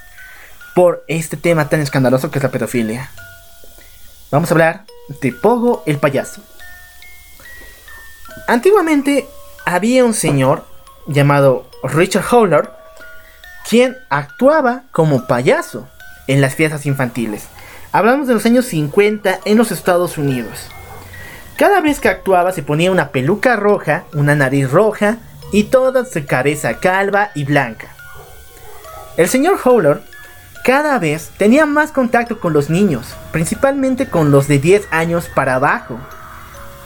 [0.76, 3.12] por este tema tan escandaloso que es la pedofilia.
[4.32, 4.86] Vamos a hablar
[5.22, 6.42] de Pogo el payaso.
[8.48, 9.28] Antiguamente
[9.66, 10.66] había un señor
[11.08, 12.70] llamado Richard Howler
[13.68, 15.88] quien actuaba como payaso
[16.28, 17.48] en las fiestas infantiles.
[17.91, 20.70] Hablamos de los años 50 en los Estados Unidos.
[21.58, 25.18] Cada vez que actuaba se ponía una peluca roja, una nariz roja
[25.52, 27.88] y toda su cabeza calva y blanca.
[29.18, 30.02] El señor Howler
[30.64, 35.56] cada vez tenía más contacto con los niños, principalmente con los de 10 años para
[35.56, 35.98] abajo.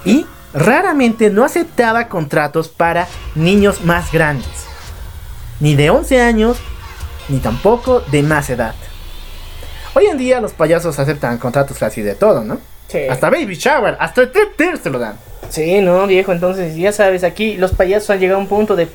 [0.06, 4.48] Y raramente no aceptaba contratos para niños más grandes.
[5.60, 6.58] Ni de 11 años,
[7.28, 8.76] ni tampoco de más edad.
[9.94, 12.60] Hoy en día los payasos aceptan contratos casi de todo, ¿no?
[12.88, 13.00] Sí.
[13.10, 15.16] Hasta Baby Shower, hasta el Trip se lo dan.
[15.50, 18.88] Sí, no, viejo, entonces ya sabes, aquí los payasos han llegado a un punto de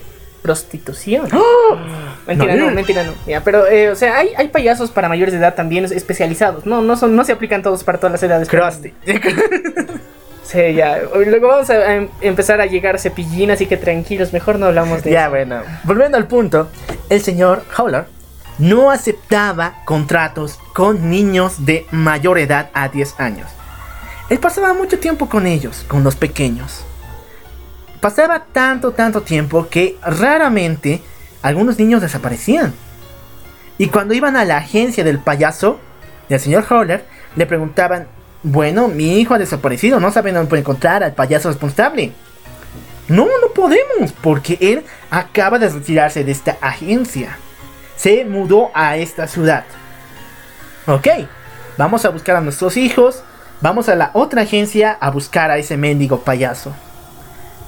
[0.43, 1.29] prostitución.
[2.27, 2.71] Mentira, no, ¡Oh!
[2.71, 2.75] No.
[2.75, 3.13] mentira, no.
[3.27, 6.65] Ya, pero, eh, o sea, hay, hay payasos para mayores de edad también especializados.
[6.65, 8.49] No, no, son, no se aplican todos para todas las edades.
[8.49, 8.95] Krusty.
[10.45, 11.01] Sí, ya.
[11.15, 15.03] Luego vamos a, a em- empezar a llegar cepillín, así que tranquilos, mejor no hablamos
[15.03, 15.31] de ya, eso.
[15.31, 15.63] bueno.
[15.85, 16.69] Volviendo al punto,
[17.09, 18.07] el señor Howler
[18.59, 23.49] no aceptaba contratos con niños de mayor edad a 10 años.
[24.31, 26.85] Él pasaba mucho tiempo con ellos, con los pequeños.
[28.01, 31.03] Pasaba tanto, tanto tiempo que raramente
[31.43, 32.75] algunos niños desaparecían.
[33.79, 35.81] Y cuando iban a la agencia del payaso,
[36.29, 37.05] del señor Howler,
[37.35, 38.07] le preguntaban,
[38.45, 42.12] bueno, mi hijo ha desaparecido, no saben dónde encontrar al payaso responsable.
[43.09, 47.39] No, no podemos, porque él acaba de retirarse de esta agencia.
[47.97, 49.65] Se mudó a esta ciudad.
[50.87, 51.09] Ok,
[51.79, 53.23] vamos a buscar a nuestros hijos.
[53.62, 56.75] Vamos a la otra agencia a buscar a ese mendigo payaso.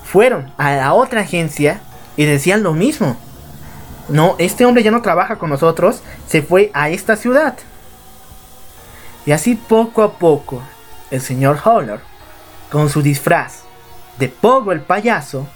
[0.05, 1.81] Fueron a la otra agencia
[2.19, 3.17] y decían lo mismo.
[4.11, 7.57] No, este hombre ya no trabaja con nosotros, se fue a esta ciudad.
[9.27, 10.63] Y así poco a poco,
[11.11, 12.01] el señor Howler,
[12.71, 13.65] con su disfraz
[14.19, 15.47] de Pogo el payaso,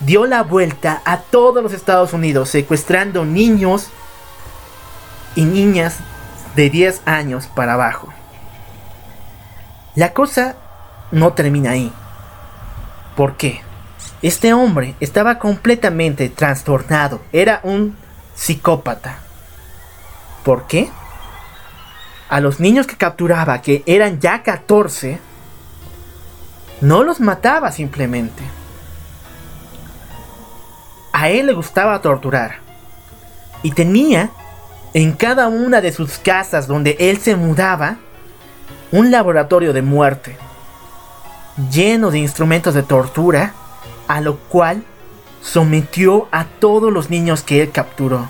[0.00, 3.88] dio la vuelta a todos los Estados Unidos, secuestrando niños
[5.34, 5.98] y niñas
[6.56, 8.08] de 10 años para abajo.
[9.94, 10.56] La cosa
[11.10, 11.92] no termina ahí.
[13.16, 13.60] ¿Por qué?
[14.22, 17.20] Este hombre estaba completamente trastornado.
[17.32, 17.96] Era un
[18.34, 19.18] psicópata.
[20.44, 20.90] ¿Por qué?
[22.28, 25.18] A los niños que capturaba, que eran ya 14,
[26.80, 28.42] no los mataba simplemente.
[31.12, 32.56] A él le gustaba torturar.
[33.62, 34.30] Y tenía
[34.94, 37.96] en cada una de sus casas donde él se mudaba
[38.92, 40.36] un laboratorio de muerte,
[41.70, 43.52] lleno de instrumentos de tortura,
[44.06, 44.84] a lo cual
[45.42, 48.28] sometió a todos los niños que él capturó.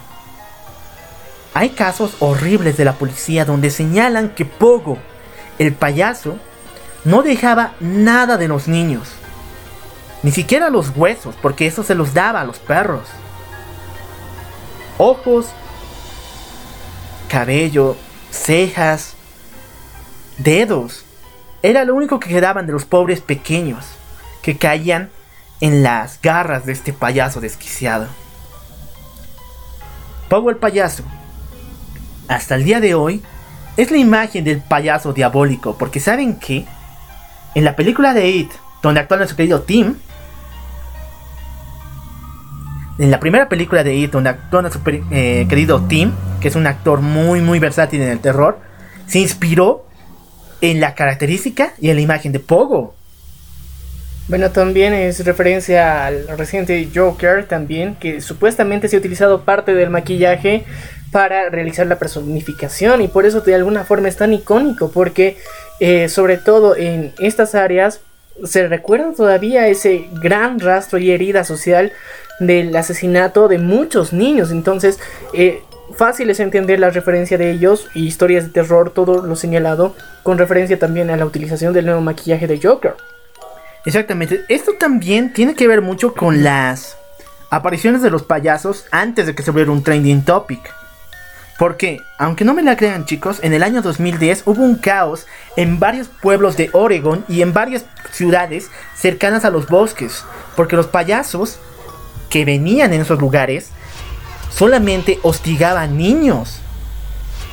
[1.59, 4.97] Hay casos horribles de la policía donde señalan que Pogo,
[5.59, 6.39] el payaso,
[7.05, 9.09] no dejaba nada de los niños.
[10.23, 13.09] Ni siquiera los huesos, porque eso se los daba a los perros.
[14.99, 15.47] Ojos,
[17.29, 17.97] cabello,
[18.31, 19.15] cejas,
[20.37, 21.05] dedos.
[21.65, 23.85] Era lo único que quedaban de los pobres pequeños,
[24.43, 25.11] que caían
[25.61, 28.07] en las garras de este payaso desquiciado.
[30.29, 31.03] Pogo el payaso,
[32.29, 33.23] hasta el día de hoy,
[33.77, 36.67] es la imagen del payaso diabólico, porque ¿saben que
[37.55, 38.53] En la película de It,
[38.83, 39.97] donde actúa nuestro querido Tim,
[42.99, 46.67] en la primera película de It, donde actúa nuestro eh, querido Tim, que es un
[46.67, 48.59] actor muy, muy versátil en el terror,
[49.07, 49.87] se inspiró
[50.61, 52.95] en la característica y en la imagen de Pogo.
[54.29, 59.89] Bueno, también es referencia al reciente Joker también, que supuestamente se ha utilizado parte del
[59.89, 60.67] maquillaje
[61.11, 65.39] para realizar la personificación y por eso de alguna forma es tan icónico, porque
[65.81, 68.03] eh, sobre todo en estas áreas
[68.45, 71.93] se recuerda todavía ese gran rastro y herida social
[72.39, 75.01] del asesinato de muchos niños, entonces
[75.33, 75.63] eh,
[75.97, 80.37] fácil es entender la referencia de ellos y historias de terror, todo lo señalado, con
[80.37, 82.93] referencia también a la utilización del nuevo maquillaje de Joker.
[83.85, 84.45] Exactamente.
[84.49, 86.97] Esto también tiene que ver mucho con las
[87.51, 90.61] apariciones de los payasos antes de que se volviera un trending topic.
[91.59, 95.27] Porque, aunque no me la crean chicos, en el año 2010 hubo un caos
[95.57, 100.25] en varios pueblos de Oregon y en varias ciudades cercanas a los bosques.
[100.55, 101.59] Porque los payasos
[102.31, 103.71] que venían en esos lugares
[104.51, 106.61] solamente hostigaban niños.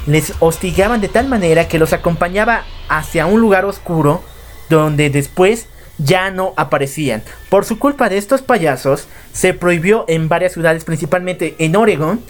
[0.06, 4.24] Les hostigaban de tal manera que los acompañaba hacia un lugar oscuro
[4.70, 7.24] donde después ya no aparecían.
[7.50, 12.22] Por su culpa de estos payasos, se prohibió en varias ciudades, principalmente en Oregon,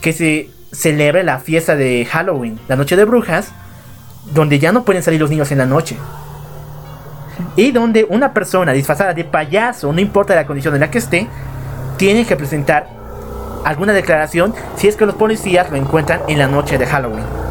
[0.00, 3.52] que se celebre la fiesta de Halloween, la noche de brujas,
[4.32, 5.96] donde ya no pueden salir los niños en la noche.
[7.56, 11.28] Y donde una persona disfrazada de payaso, no importa la condición en la que esté,
[11.96, 12.88] tiene que presentar
[13.64, 17.41] alguna declaración si es que los policías lo encuentran en la noche de Halloween.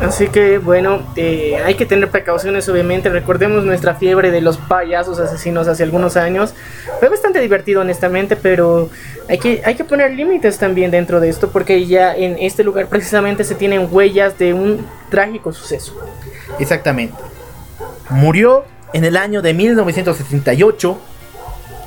[0.00, 3.08] Así que bueno, eh, hay que tener precauciones obviamente.
[3.08, 6.54] Recordemos nuestra fiebre de los payasos asesinos hace algunos años.
[7.00, 8.90] Fue bastante divertido honestamente, pero
[9.28, 12.86] hay que, hay que poner límites también dentro de esto porque ya en este lugar
[12.88, 15.94] precisamente se tienen huellas de un trágico suceso.
[16.58, 17.16] Exactamente.
[18.10, 20.98] Murió en el año de 1978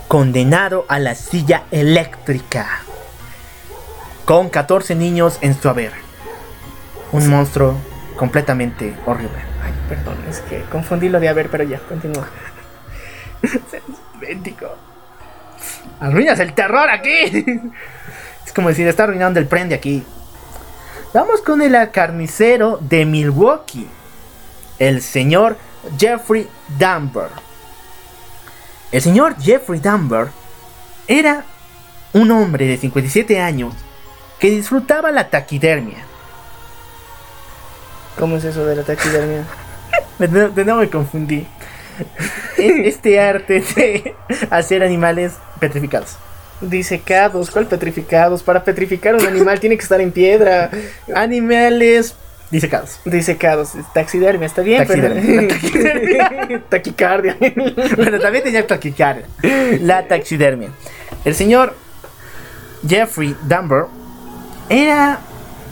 [0.08, 2.84] condenado a la silla eléctrica
[4.26, 6.11] con 14 niños en su haber.
[7.12, 7.76] Un monstruo
[8.16, 9.40] completamente horrible.
[9.64, 12.28] Ay, perdón, es que confundí lo de haber, pero ya, continúa.
[14.22, 14.68] Idéntico.
[16.00, 17.12] Arruinas el terror aquí.
[18.46, 20.04] es como decir, está arruinando el prende aquí.
[21.14, 23.88] Vamos con el carnicero de Milwaukee.
[24.80, 25.58] El señor
[25.98, 26.48] Jeffrey
[26.80, 27.28] Dumber.
[28.92, 30.28] El señor Jeffrey Dumber
[31.08, 31.44] era
[32.14, 33.74] un hombre de 57 años
[34.40, 36.11] que disfrutaba la taquidermia
[38.18, 39.46] ¿Cómo es eso de la taquidermia?
[40.20, 41.46] de nuevo me confundí.
[42.58, 44.16] este arte de
[44.50, 46.18] hacer animales petrificados.
[46.62, 48.44] Disecados, ¿cuál petrificados?
[48.44, 50.70] Para petrificar un animal tiene que estar en piedra.
[51.16, 52.16] Animales
[52.52, 53.00] disecados.
[53.06, 53.72] Disecados.
[53.94, 56.62] Taxidermia, está bien, taxidermia.
[56.70, 57.38] taquicardia.
[57.96, 59.26] bueno, también tenía taquicardia.
[59.82, 60.70] La taxidermia.
[61.26, 61.76] El señor
[62.88, 63.86] Jeffrey Dumber
[64.70, 65.20] era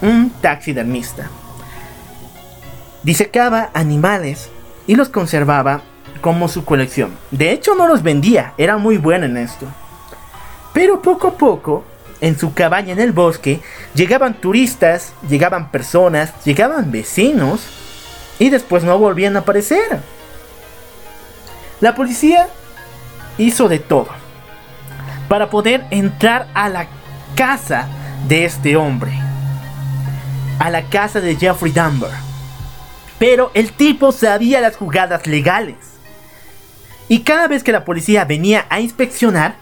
[0.02, 1.30] un taxidermista
[3.04, 4.50] disecaba animales
[4.88, 5.82] y los conservaba
[6.22, 7.18] como su colección.
[7.32, 9.66] De hecho no los vendía, era muy bueno en esto.
[10.74, 11.84] Pero poco a poco,
[12.22, 13.62] en su cabaña en el bosque,
[13.94, 17.62] llegaban turistas, llegaban personas, llegaban vecinos
[18.38, 20.00] y después no volvían a aparecer.
[21.80, 22.48] La policía
[23.38, 24.08] hizo de todo.
[25.30, 26.88] para poder entrar a la
[27.36, 27.88] casa
[28.28, 29.12] de este hombre.
[30.58, 32.29] A la casa de Jeffrey Dahmer.
[33.20, 35.76] Pero el tipo sabía las jugadas legales.
[37.10, 39.56] Y cada vez que la policía venía a inspeccionar,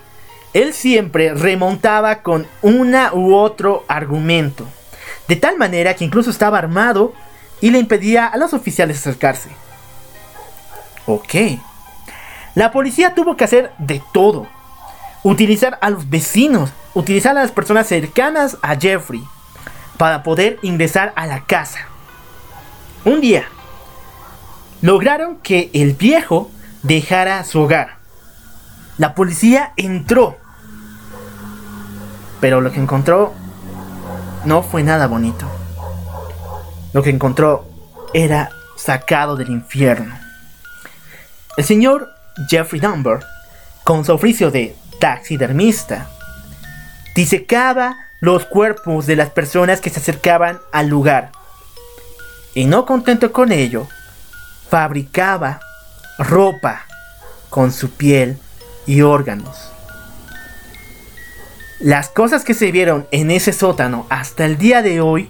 [0.53, 4.65] él siempre remontaba con una u otro argumento.
[5.27, 7.13] De tal manera que incluso estaba armado
[7.59, 9.49] y le impedía a los oficiales acercarse.
[11.05, 11.59] Ok.
[12.53, 14.47] La policía tuvo que hacer de todo.
[15.23, 19.23] Utilizar a los vecinos, utilizar a las personas cercanas a Jeffrey
[19.97, 21.87] para poder ingresar a la casa.
[23.05, 23.45] Un día,
[24.81, 26.51] lograron que el viejo
[26.83, 27.97] dejara su hogar.
[28.97, 30.37] La policía entró,
[32.41, 33.33] pero lo que encontró
[34.45, 35.45] no fue nada bonito.
[36.93, 37.67] Lo que encontró
[38.13, 40.17] era sacado del infierno.
[41.57, 42.09] El señor
[42.49, 43.19] Jeffrey Dumber,
[43.83, 46.07] con su oficio de taxidermista,
[47.15, 51.31] disecaba los cuerpos de las personas que se acercaban al lugar.
[52.57, 53.87] Y no contento con ello,
[54.67, 55.59] fabricaba
[56.17, 56.87] ropa
[57.51, 58.39] con su piel
[58.87, 59.71] y órganos.
[61.79, 65.29] Las cosas que se vieron en ese sótano hasta el día de hoy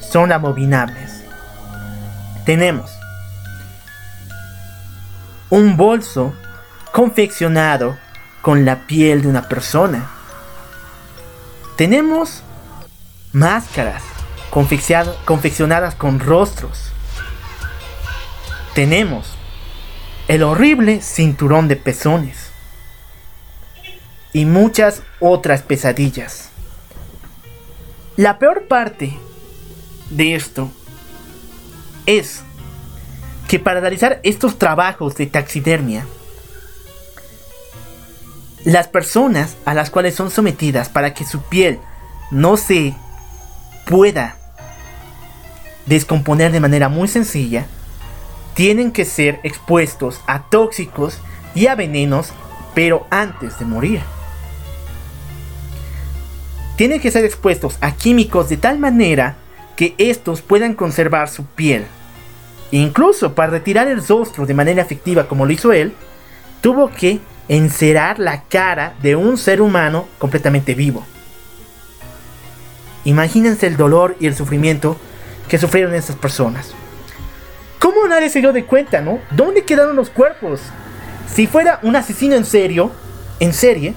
[0.00, 1.24] son abominables.
[2.44, 2.90] Tenemos
[5.48, 6.34] un bolso
[6.92, 7.96] confeccionado
[8.42, 10.10] con la piel de una persona.
[11.78, 12.42] Tenemos
[13.32, 14.02] máscaras
[14.50, 16.90] confeccionadas con rostros.
[18.74, 19.34] Tenemos
[20.28, 22.50] el horrible cinturón de pezones
[24.32, 26.50] y muchas otras pesadillas.
[28.16, 29.16] La peor parte
[30.10, 30.70] de esto
[32.06, 32.42] es
[33.48, 36.04] que para realizar estos trabajos de taxidermia,
[38.64, 41.80] las personas a las cuales son sometidas para que su piel
[42.30, 42.94] no se
[43.88, 44.36] pueda
[45.86, 47.66] descomponer de manera muy sencilla,
[48.54, 51.18] tienen que ser expuestos a tóxicos
[51.54, 52.32] y a venenos,
[52.74, 54.00] pero antes de morir.
[56.76, 59.36] Tienen que ser expuestos a químicos de tal manera
[59.74, 61.86] que estos puedan conservar su piel.
[62.70, 65.94] Incluso para retirar el rostro de manera efectiva como lo hizo él,
[66.60, 71.06] tuvo que encerar la cara de un ser humano completamente vivo.
[73.08, 74.98] Imagínense el dolor y el sufrimiento
[75.48, 76.72] que sufrieron estas personas.
[77.78, 79.18] ¿Cómo nadie se dio de cuenta, no?
[79.30, 80.60] ¿Dónde quedaron los cuerpos?
[81.26, 82.92] Si fuera un asesino en serio,
[83.40, 83.94] en serie,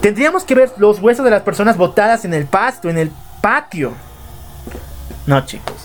[0.00, 3.12] tendríamos que ver los huesos de las personas botadas en el pasto, en el
[3.42, 3.92] patio.
[5.26, 5.76] No, chicos.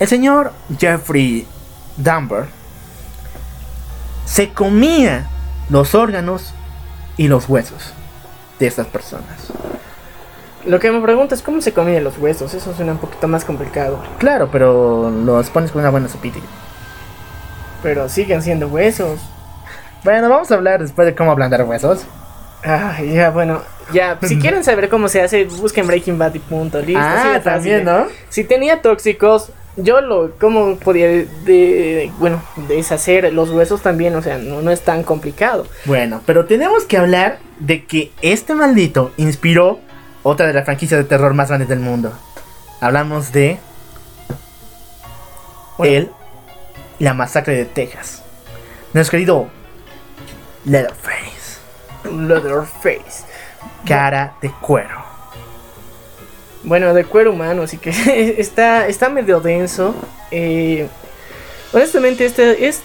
[0.00, 1.46] El señor Jeffrey
[1.98, 2.46] Dumber
[4.24, 5.28] se comía
[5.68, 6.54] los órganos
[7.18, 7.92] y los huesos
[8.58, 9.52] de estas personas.
[10.66, 12.52] Lo que me preguntas es cómo se comían los huesos.
[12.54, 13.98] Eso suena un poquito más complicado.
[14.18, 16.38] Claro, pero los pones con una buena sopita.
[17.82, 19.20] Pero siguen siendo huesos.
[20.04, 22.04] Bueno, vamos a hablar después de cómo ablandar huesos.
[22.64, 23.60] Ah, ya, bueno.
[23.92, 26.80] Ya, si quieren saber cómo se hace, busquen Breaking Bad y punto.
[26.80, 27.00] Listo.
[27.02, 27.84] Ah, también, ¿eh?
[27.84, 28.06] ¿no?
[28.28, 30.32] Si tenía tóxicos, yo lo.
[30.40, 31.06] ¿Cómo podía.
[31.06, 34.16] De, de- bueno, deshacer los huesos también?
[34.16, 35.66] O sea, no, no es tan complicado.
[35.84, 39.78] Bueno, pero tenemos que hablar de que este maldito inspiró
[40.28, 42.12] otra de las franquicias de terror más grandes del mundo.
[42.80, 43.58] Hablamos de
[45.78, 46.10] el
[46.98, 48.24] la masacre de Texas.
[48.92, 49.48] Nuestro querido
[50.64, 51.60] Leatherface,
[52.10, 53.24] Leatherface.
[53.86, 55.04] cara de cuero.
[56.64, 57.90] Bueno, de cuero humano, así que
[58.40, 59.94] está, está medio denso.
[60.32, 60.88] Eh,
[61.72, 62.82] honestamente, este es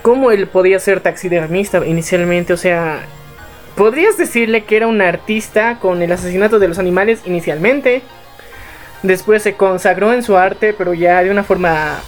[0.00, 2.54] como él podía ser taxidermista inicialmente.
[2.54, 3.04] O sea,
[3.76, 8.02] podrías decirle que era un artista con el asesinato de los animales inicialmente.
[9.02, 12.00] Después se consagró en su arte, pero ya de una forma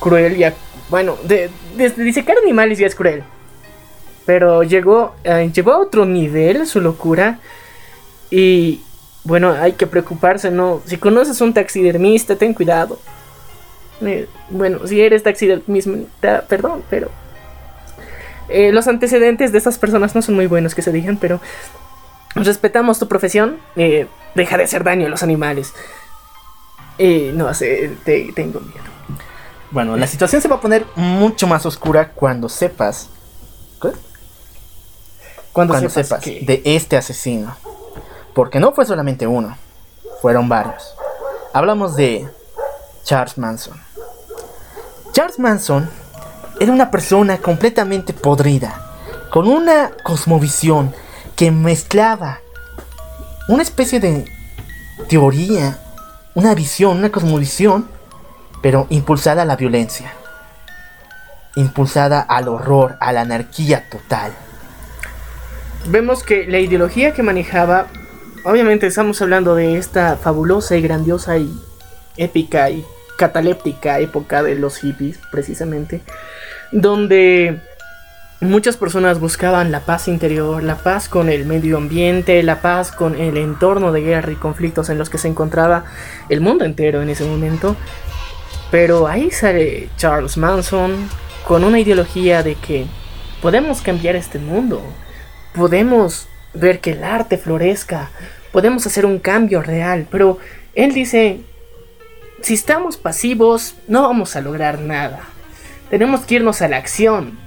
[0.00, 0.36] cruel.
[0.36, 0.54] Ya,
[0.90, 3.22] bueno, de, desde disecar animales ya es cruel.
[4.26, 7.38] Pero llegó, eh, llevó a otro nivel su locura.
[8.30, 8.80] Y
[9.24, 10.82] bueno, hay que preocuparse, ¿no?
[10.86, 12.98] Si conoces un taxidermista, ten cuidado.
[14.00, 17.21] Eh, bueno, si eres taxidermista, perdón, pero...
[18.48, 21.40] eh, los antecedentes de estas personas no son muy buenos que se digan, pero...
[22.34, 23.58] Respetamos tu profesión.
[23.76, 25.74] eh, deja de hacer daño a los animales.
[26.98, 28.80] Eh, no sé, te- tengo miedo.
[29.70, 33.08] Bueno, la situación se va a poner mucho más oscura cuando sepas.
[33.82, 33.90] ¿qué?
[35.52, 37.54] Cuando, cuando sepas, sepas que- de este asesino.
[38.34, 39.56] Porque no fue solamente uno,
[40.22, 40.94] fueron varios.
[41.52, 42.26] Hablamos de
[43.04, 43.78] Charles Manson.
[45.12, 45.90] Charles Manson
[46.60, 48.80] era una persona completamente podrida,
[49.30, 50.94] con una cosmovisión
[51.36, 52.40] que mezclaba
[53.48, 54.24] una especie de
[55.08, 55.78] teoría,
[56.34, 57.88] una visión, una cosmovisión,
[58.62, 60.12] pero impulsada a la violencia,
[61.56, 64.32] impulsada al horror, a la anarquía total.
[65.86, 67.86] Vemos que la ideología que manejaba,
[68.44, 71.52] obviamente estamos hablando de esta fabulosa y grandiosa y
[72.16, 72.84] épica y
[73.22, 76.00] cataléptica época de los hippies, precisamente,
[76.72, 77.60] donde
[78.40, 83.14] muchas personas buscaban la paz interior, la paz con el medio ambiente, la paz con
[83.14, 85.84] el entorno de guerra y conflictos en los que se encontraba
[86.30, 87.76] el mundo entero en ese momento.
[88.72, 91.08] Pero ahí sale Charles Manson
[91.46, 92.86] con una ideología de que
[93.40, 94.82] podemos cambiar este mundo,
[95.54, 98.10] podemos ver que el arte florezca,
[98.50, 100.38] podemos hacer un cambio real, pero
[100.74, 101.42] él dice,
[102.42, 105.20] si estamos pasivos no vamos a lograr nada,
[105.90, 107.38] tenemos que irnos a la acción,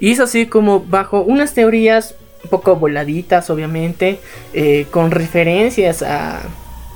[0.00, 2.14] y es así como bajo unas teorías
[2.44, 4.20] un poco voladitas, obviamente,
[4.52, 6.40] eh, con referencias a,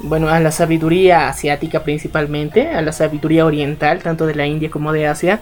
[0.00, 4.92] bueno, a la sabiduría asiática principalmente, a la sabiduría oriental, tanto de la India como
[4.92, 5.40] de Asia,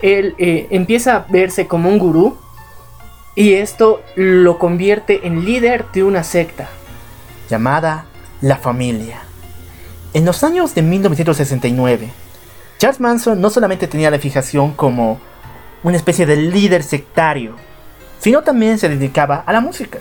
[0.00, 2.38] él eh, empieza a verse como un gurú
[3.34, 6.68] y esto lo convierte en líder de una secta.
[7.48, 8.06] Llamada
[8.40, 9.31] La Familia.
[10.14, 12.10] En los años de 1969,
[12.76, 15.18] Charles Manson no solamente tenía la fijación como
[15.82, 17.56] una especie de líder sectario,
[18.18, 20.00] sino también se dedicaba a la música.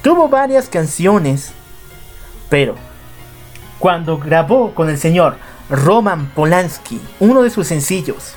[0.00, 1.52] Tuvo varias canciones,
[2.48, 2.76] pero
[3.78, 5.36] cuando grabó con el señor
[5.68, 8.32] Roman Polanski uno de sus sencillos,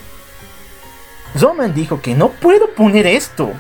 [1.40, 3.52] Roman dijo que no puedo poner esto.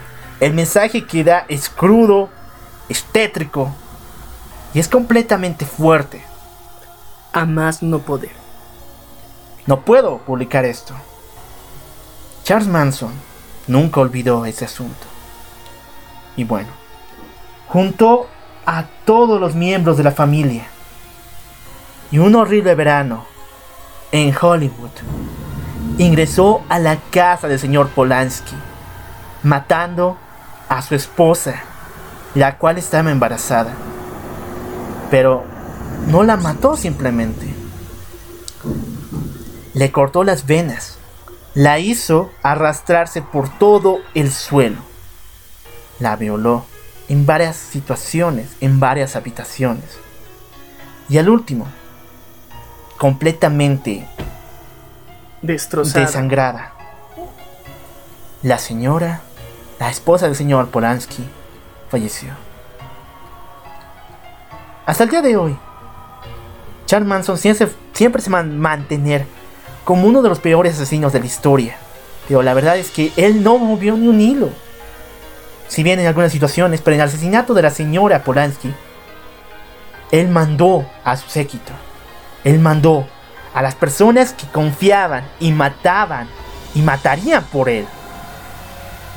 [0.41, 2.27] El mensaje que da es crudo,
[2.89, 3.73] es tétrico
[4.73, 6.30] y es completamente fuerte.
[7.33, 8.31] A más no poder.
[9.65, 10.93] No puedo publicar esto.
[12.43, 13.13] Charles Manson
[13.67, 15.07] nunca olvidó ese asunto.
[16.35, 16.69] Y bueno,
[17.67, 18.27] juntó
[18.65, 20.65] a todos los miembros de la familia.
[22.11, 23.25] Y un horrible verano
[24.11, 24.91] en Hollywood
[25.97, 28.55] ingresó a la casa del señor Polanski,
[29.43, 30.17] matando
[30.67, 31.61] a su esposa,
[32.35, 33.73] la cual estaba embarazada.
[35.09, 35.43] Pero
[36.07, 37.47] no la mató simplemente.
[39.73, 40.97] Le cortó las venas
[41.53, 44.77] la hizo arrastrarse por todo el suelo.
[45.99, 46.65] La violó
[47.09, 49.97] en varias situaciones, en varias habitaciones.
[51.09, 51.67] Y al último,
[52.97, 54.07] completamente
[55.41, 56.73] destrozada, desangrada.
[58.43, 59.21] La señora,
[59.79, 61.27] la esposa del señor Polanski,
[61.89, 62.29] falleció.
[64.85, 65.57] Hasta el día de hoy,
[66.91, 69.25] Charles Manson siempre, se va a mantener
[69.85, 71.77] como uno de los peores asesinos de la historia.
[72.27, 74.49] Pero la verdad es que él no movió ni un hilo.
[75.69, 78.73] Si bien en algunas situaciones, pero en el asesinato de la señora Polanski,
[80.11, 81.71] él mandó a su séquito.
[82.43, 83.07] Él mandó
[83.53, 86.27] a las personas que confiaban y mataban
[86.75, 87.85] y matarían por él.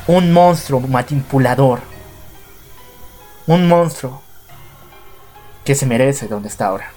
[0.07, 1.81] Un monstruo manipulador.
[3.47, 4.21] Un monstruo
[5.65, 6.95] que se merece donde está ahora.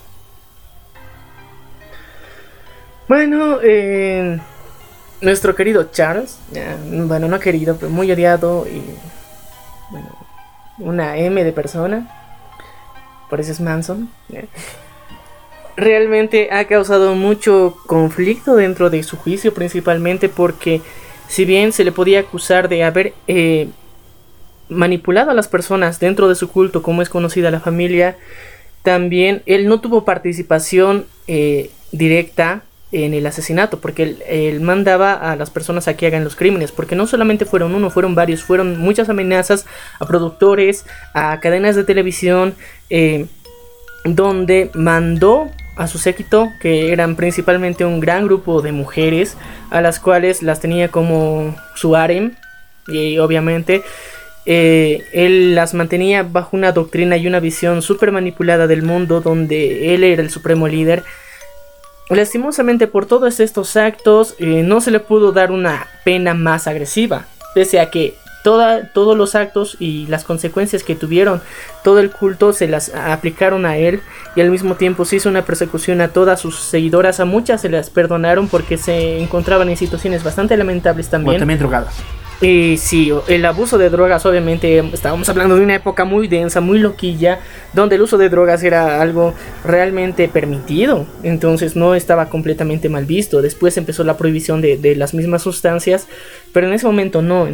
[3.08, 4.38] Bueno, eh,
[5.22, 6.38] nuestro querido Charles,
[7.06, 8.82] bueno, no querido, pero muy odiado y,
[9.90, 10.08] bueno,
[10.78, 12.06] una M de persona,
[13.30, 14.10] por eso es Manson,
[15.74, 20.82] realmente ha causado mucho conflicto dentro de su juicio, principalmente porque
[21.28, 23.70] si bien se le podía acusar de haber eh,
[24.68, 28.18] manipulado a las personas dentro de su culto, como es conocida la familia,
[28.82, 35.50] también él no tuvo participación eh, directa en el asesinato, porque él, mandaba a las
[35.50, 39.08] personas a que hagan los crímenes, porque no solamente fueron uno, fueron varios, fueron muchas
[39.08, 39.66] amenazas
[40.00, 42.54] a productores, a cadenas de televisión,
[42.88, 43.26] eh,
[44.04, 49.36] donde mandó a su séquito, que eran principalmente un gran grupo de mujeres,
[49.70, 52.32] a las cuales las tenía como su harem,
[52.88, 53.82] y obviamente
[54.46, 59.94] eh, él las mantenía bajo una doctrina y una visión súper manipulada del mundo, donde
[59.94, 61.04] él era el supremo líder,
[62.10, 67.26] Lastimosamente por todos estos actos eh, no se le pudo dar una pena más agresiva,
[67.54, 71.42] pese a que todos los actos y las consecuencias que tuvieron
[71.84, 74.00] todo el culto se las aplicaron a él
[74.36, 77.68] y al mismo tiempo se hizo una persecución a todas sus seguidoras, a muchas se
[77.68, 81.38] las perdonaron porque se encontraban en situaciones bastante lamentables también.
[81.38, 81.94] también drogadas.
[82.40, 86.78] Y sí, el abuso de drogas, obviamente, estábamos hablando de una época muy densa, muy
[86.78, 87.40] loquilla,
[87.72, 89.34] donde el uso de drogas era algo
[89.64, 93.42] realmente permitido, entonces no estaba completamente mal visto.
[93.42, 96.06] Después empezó la prohibición de, las mismas sustancias,
[96.52, 97.48] pero en ese momento no.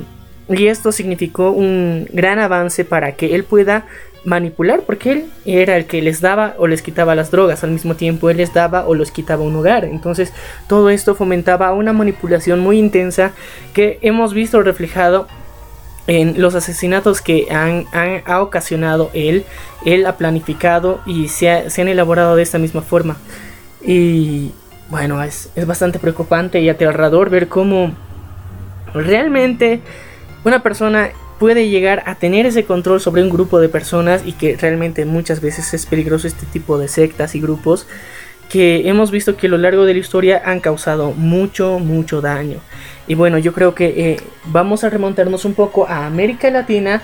[0.51, 3.86] y esto significó un gran avance para que él pueda
[4.24, 7.94] manipular, porque él era el que les daba o les quitaba las drogas, al mismo
[7.94, 9.84] tiempo él les daba o les quitaba un hogar.
[9.84, 10.32] Entonces
[10.68, 13.32] todo esto fomentaba una manipulación muy intensa
[13.72, 15.26] que hemos visto reflejado
[16.06, 17.86] en los asesinatos que han,
[18.26, 19.44] ha ocasionado él,
[19.86, 23.16] él ha planificado y se, se, han elaborado de esta misma forma.
[23.82, 24.52] Y
[24.90, 27.92] bueno, es, es bastante preocupante y aterrador ver cómo
[28.92, 29.80] realmente
[30.44, 31.10] una persona
[31.45, 35.43] puede llegar a tener ese control sobre un grupo de personas y que realmente muchas
[35.43, 37.87] veces es peligroso este tipo de sectas y grupos
[38.49, 42.61] que hemos visto que a lo largo de la historia han causado mucho, mucho daño.
[43.07, 44.16] Y bueno, yo creo que eh,
[44.47, 47.03] vamos a remontarnos un poco a América Latina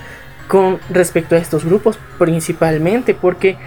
[0.49, 3.59] con respecto a estos grupos principalmente porque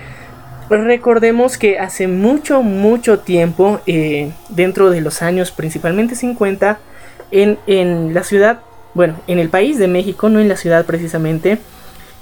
[0.72, 6.80] recordemos que hace mucho, mucho tiempo, eh, dentro de los años principalmente 50,
[7.30, 8.62] en, en la ciudad
[8.94, 11.58] bueno, en el país de México, no en la ciudad precisamente,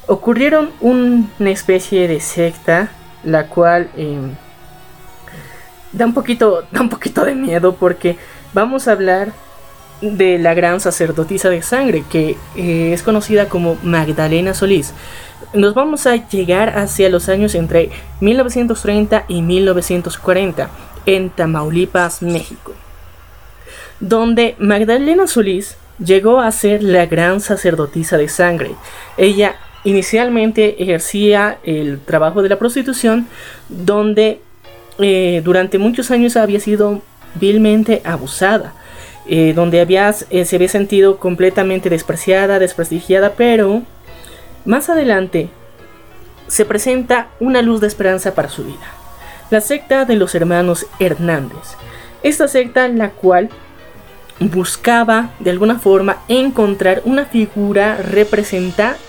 [0.07, 2.91] ocurrieron una especie de secta,
[3.23, 4.35] la cual em,
[5.91, 8.17] da, un poquito, da un poquito de miedo porque
[8.53, 9.33] vamos a hablar
[10.01, 14.93] de la gran sacerdotisa de sangre, que eh, es conocida como Magdalena Solís.
[15.53, 20.69] Nos vamos a llegar hacia los años entre 1930 y 1940
[21.05, 22.73] en Tamaulipas, México,
[23.99, 28.71] donde Magdalena Solís llegó a ser la gran sacerdotisa de sangre.
[29.17, 33.27] Ella inicialmente ejercía el trabajo de la prostitución,
[33.69, 34.41] donde
[34.99, 37.01] eh, durante muchos años había sido
[37.35, 38.73] vilmente abusada,
[39.27, 43.83] eh, donde había, eh, se había sentido completamente despreciada, desprestigiada, pero
[44.65, 45.49] más adelante
[46.47, 48.93] se presenta una luz de esperanza para su vida.
[49.49, 51.75] La secta de los hermanos Hernández.
[52.23, 53.49] Esta secta la cual
[54.41, 57.97] buscaba de alguna forma encontrar una figura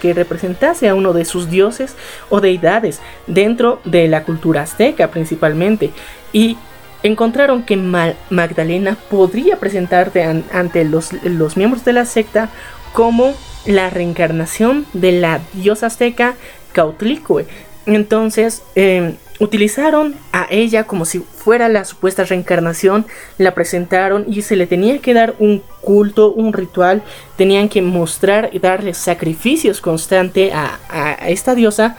[0.00, 1.96] que representase a uno de sus dioses
[2.28, 5.90] o deidades dentro de la cultura azteca principalmente
[6.32, 6.59] y
[7.02, 12.50] encontraron que Magdalena podría presentarte ante los, los miembros de la secta
[12.92, 13.34] como
[13.64, 16.34] la reencarnación de la diosa azteca
[16.72, 17.46] Cautlicue.
[17.86, 23.06] Entonces, em, utilizaron a ella como si fuera la supuesta reencarnación,
[23.38, 27.02] la presentaron y se le tenía que dar un culto, un ritual,
[27.36, 30.78] tenían que mostrar y darle sacrificios constante a,
[31.26, 31.96] esta diosa,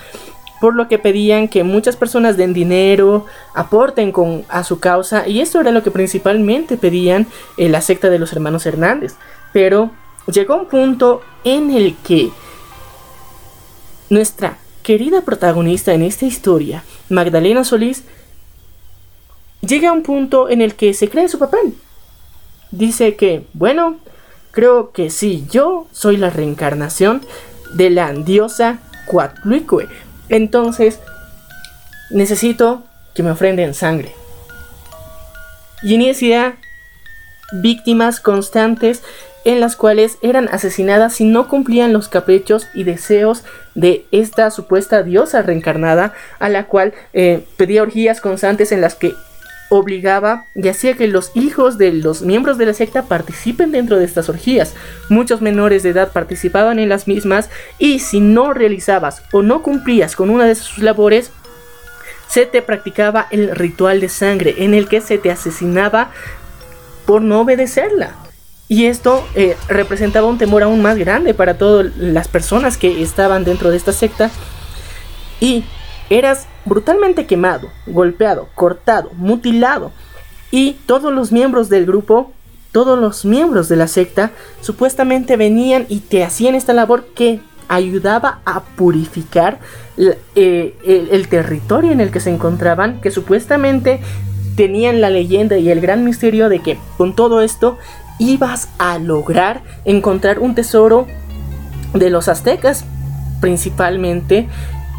[0.61, 5.41] por lo que pedían que muchas personas den dinero, aporten con, a su causa, y
[5.41, 7.27] esto era lo que principalmente pedían
[7.57, 9.15] en la secta de los hermanos Hernández.
[9.51, 9.91] Pero
[10.27, 12.29] llegó un punto en el que
[14.09, 18.03] nuestra querida protagonista en esta historia, Magdalena Solís,
[19.61, 21.73] llega a un punto en el que se cree su papel.
[22.71, 23.97] Dice que, bueno,
[24.51, 27.21] creo que sí, yo soy la reencarnación
[27.73, 29.87] de la diosa Cuatluicue.
[30.29, 30.99] Entonces,
[32.09, 32.83] necesito
[33.15, 34.13] que me ofrenden sangre.
[35.81, 36.57] Y inicia
[37.51, 39.03] víctimas constantes
[39.45, 43.43] en las cuales eran asesinadas si no cumplían los caprichos y deseos
[43.75, 49.13] de esta supuesta diosa reencarnada a la cual eh, pedía orgías constantes en las que
[49.69, 54.05] obligaba y hacía que los hijos de los miembros de la secta participen dentro de
[54.05, 54.75] estas orgías.
[55.09, 57.49] Muchos menores de edad participaban en las mismas
[57.79, 61.31] y si no realizabas o no cumplías con una de sus labores,
[62.27, 66.11] se te practicaba el ritual de sangre en el que se te asesinaba
[67.05, 68.15] por no obedecerla.
[68.73, 73.43] Y esto eh, representaba un temor aún más grande para todas las personas que estaban
[73.43, 74.31] dentro de esta secta.
[75.39, 75.63] Y
[76.09, 79.91] eras brutalmente quemado, golpeado, cortado, mutilado.
[80.49, 82.31] Y todos los miembros del grupo,
[82.71, 84.31] todos los miembros de la secta,
[84.61, 89.59] supuestamente venían y te hacían esta labor que ayudaba a purificar
[89.97, 93.99] eh, el territorio en el que se encontraban, que supuestamente
[94.55, 97.77] tenían la leyenda y el gran misterio de que con todo esto
[98.19, 101.07] ibas a lograr encontrar un tesoro
[101.93, 102.85] de los aztecas,
[103.41, 104.47] principalmente,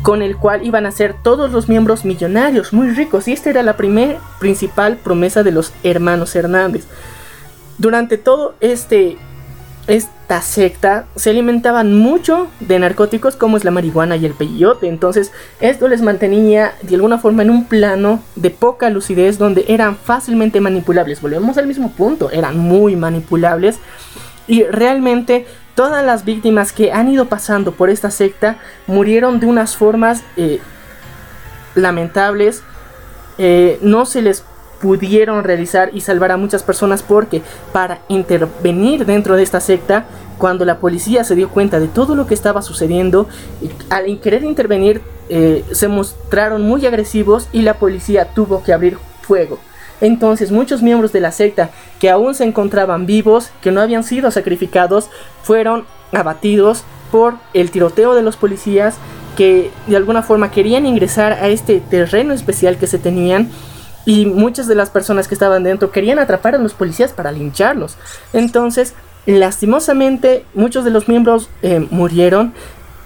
[0.02, 3.62] con el cual iban a ser todos los miembros millonarios, muy ricos, y esta era
[3.62, 6.84] la primera principal promesa de los hermanos Hernández.
[7.78, 9.16] Durante todo este
[9.86, 14.88] esta secta se alimentaban mucho de narcóticos como es la marihuana y el peyote.
[14.88, 19.96] Entonces esto les mantenía de alguna forma en un plano de poca lucidez donde eran
[19.96, 21.20] fácilmente manipulables.
[21.20, 23.78] Volvemos al mismo punto, eran muy manipulables.
[24.46, 29.76] Y realmente todas las víctimas que han ido pasando por esta secta murieron de unas
[29.76, 30.60] formas eh,
[31.74, 32.62] lamentables.
[33.36, 34.44] Eh, no se les
[34.84, 37.40] pudieron realizar y salvar a muchas personas porque
[37.72, 40.04] para intervenir dentro de esta secta,
[40.36, 43.26] cuando la policía se dio cuenta de todo lo que estaba sucediendo,
[43.88, 45.00] al querer intervenir
[45.30, 49.58] eh, se mostraron muy agresivos y la policía tuvo que abrir fuego.
[50.02, 54.30] Entonces muchos miembros de la secta que aún se encontraban vivos, que no habían sido
[54.30, 55.08] sacrificados,
[55.42, 58.96] fueron abatidos por el tiroteo de los policías
[59.34, 63.48] que de alguna forma querían ingresar a este terreno especial que se tenían
[64.06, 67.96] y muchas de las personas que estaban dentro querían atrapar a los policías para lincharlos.
[68.32, 68.94] Entonces,
[69.26, 72.52] lastimosamente, muchos de los miembros eh, murieron,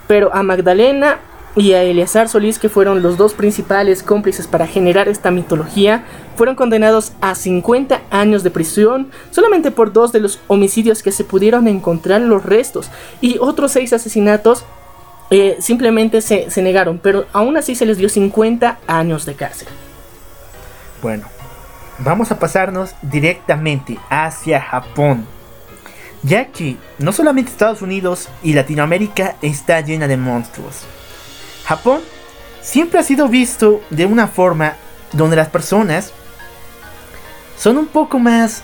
[0.06, 1.18] pero a Magdalena
[1.56, 6.04] y a Eleazar Solís, que fueron los dos principales cómplices para generar esta mitología,
[6.36, 11.24] fueron condenados a 50 años de prisión solamente por dos de los homicidios que se
[11.24, 14.64] pudieron encontrar los restos y otros seis asesinatos
[15.30, 19.68] eh, simplemente se, se negaron, pero aún así se les dio 50 años de cárcel.
[21.02, 21.26] Bueno,
[21.98, 25.26] vamos a pasarnos directamente hacia Japón.
[26.22, 30.82] Ya que no solamente Estados Unidos y Latinoamérica está llena de monstruos.
[31.64, 32.00] Japón
[32.60, 34.74] siempre ha sido visto de una forma
[35.12, 36.12] donde las personas
[37.56, 38.62] son un poco más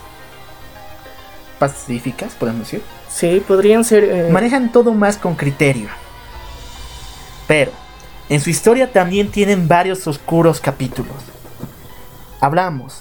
[1.58, 2.82] pacíficas, podemos decir.
[3.08, 4.04] Sí, podrían ser...
[4.04, 5.88] eh, Manejan todo más con criterio.
[7.46, 7.70] Pero,
[8.28, 11.14] en su historia también tienen varios oscuros capítulos.
[12.44, 13.00] Hablamos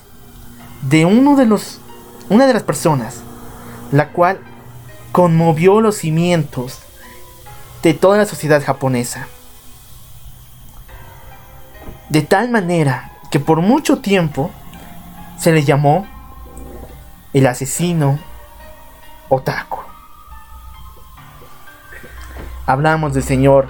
[0.84, 1.82] de uno de los.
[2.30, 3.24] una de las personas,
[3.92, 4.40] la cual
[5.12, 6.80] conmovió los cimientos
[7.82, 9.28] de toda la sociedad japonesa.
[12.08, 14.50] De tal manera que por mucho tiempo
[15.38, 16.08] se le llamó
[17.34, 18.20] el asesino
[19.28, 19.80] otaku.
[22.66, 23.68] Hablamos del señor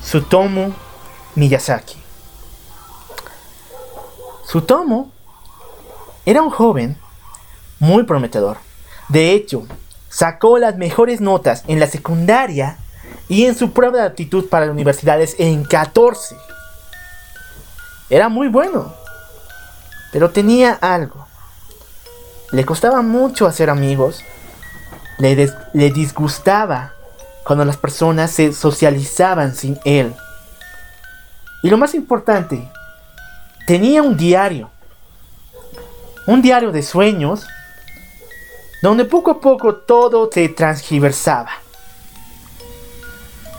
[0.00, 0.72] Tsutomu
[1.34, 2.05] Miyazaki.
[4.46, 5.10] Tsutomu
[6.24, 6.96] era un joven
[7.78, 8.58] muy prometedor.
[9.08, 9.66] De hecho,
[10.08, 12.78] sacó las mejores notas en la secundaria
[13.28, 16.36] y en su prueba de aptitud para universidades en 14.
[18.08, 18.94] Era muy bueno,
[20.12, 21.26] pero tenía algo.
[22.52, 24.22] Le costaba mucho hacer amigos,
[25.18, 26.92] le, des- le disgustaba
[27.44, 30.14] cuando las personas se socializaban sin él.
[31.62, 32.70] Y lo más importante,
[33.66, 34.70] tenía un diario.
[36.26, 37.46] Un diario de sueños
[38.82, 41.50] donde poco a poco todo se transgiversaba.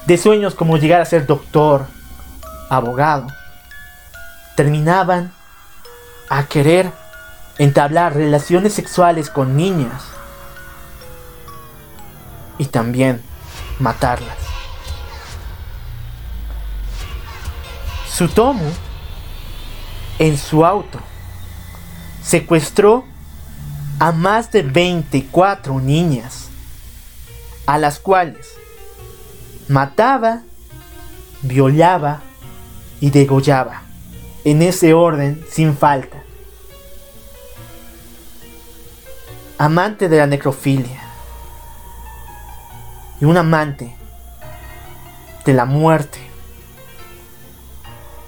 [0.05, 1.85] De sueños como llegar a ser doctor,
[2.69, 3.27] abogado,
[4.55, 5.33] terminaban
[6.29, 6.91] a querer
[7.57, 10.03] entablar relaciones sexuales con niñas
[12.57, 13.21] y también
[13.79, 14.37] matarlas.
[18.09, 18.71] Sutomu,
[20.19, 20.99] en su auto,
[22.23, 23.05] secuestró
[23.99, 26.49] a más de 24 niñas,
[27.65, 28.47] a las cuales
[29.67, 30.41] mataba,
[31.41, 32.21] violaba
[32.99, 33.81] y degollaba,
[34.43, 36.23] en ese orden sin falta.
[39.57, 41.01] Amante de la necrofilia
[43.19, 43.95] y un amante
[45.45, 46.26] de la muerte.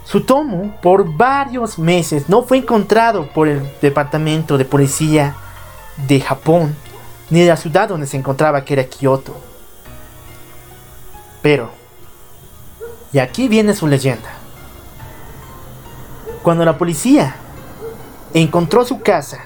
[0.10, 5.36] Sutomu por varios meses no fue encontrado por el departamento de policía
[6.08, 6.76] de Japón
[7.30, 9.36] ni de la ciudad donde se encontraba que era Kioto.
[11.44, 11.70] Pero,
[13.14, 14.30] y aquí viene su leyenda.
[16.42, 17.36] Cuando la policía
[18.34, 19.44] encontró su casa,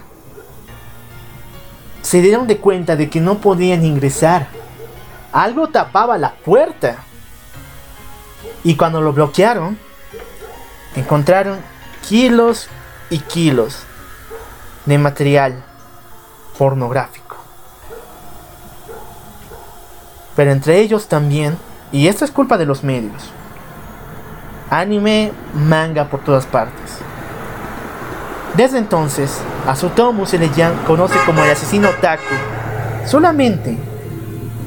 [2.02, 4.48] se dieron de cuenta de que no podían ingresar.
[5.34, 7.03] Algo tapaba la puerta.
[8.64, 9.77] Y cuando lo bloquearon,
[10.95, 11.60] encontraron
[12.07, 12.68] kilos
[13.10, 13.84] y kilos
[14.86, 15.64] de material
[16.57, 17.38] pornográfico.
[20.36, 21.57] Pero entre ellos también,
[21.91, 23.32] y esto es culpa de los medios,
[24.70, 26.98] anime, manga por todas partes.
[28.56, 30.49] Desde entonces, a Sutomu se le
[30.86, 32.24] conoce como el asesino otaku,
[33.06, 33.78] solamente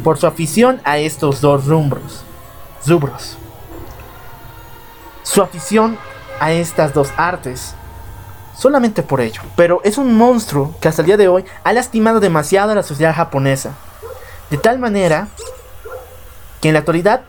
[0.02, 2.22] por su afición a estos dos rumbros,
[2.86, 3.36] rubros.
[5.22, 5.98] Su afición
[6.40, 7.74] a estas dos artes,
[8.56, 9.42] solamente por ello.
[9.56, 12.82] Pero es un monstruo que hasta el día de hoy ha lastimado demasiado a la
[12.82, 13.72] sociedad japonesa.
[14.50, 15.28] De tal manera
[16.60, 17.22] que en la actualidad,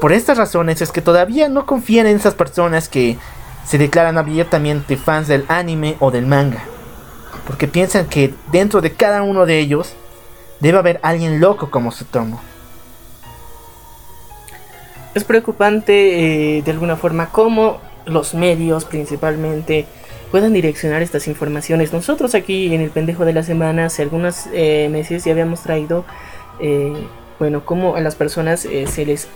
[0.00, 3.18] por estas razones, es que todavía no confían en esas personas que
[3.66, 6.64] se declaran abiertamente fans del anime o del manga.
[7.46, 9.94] Porque piensan que dentro de cada uno de ellos
[10.60, 12.40] debe haber alguien loco como Sutomo.
[15.14, 19.86] Es preocupante eh, de alguna forma cómo los medios principalmente
[20.30, 21.92] puedan direccionar estas informaciones.
[21.92, 26.04] Nosotros aquí en el pendejo de la semana, hace algunos eh, meses ya habíamos traído,
[26.58, 26.92] eh,
[27.38, 29.28] bueno, cómo a las personas se les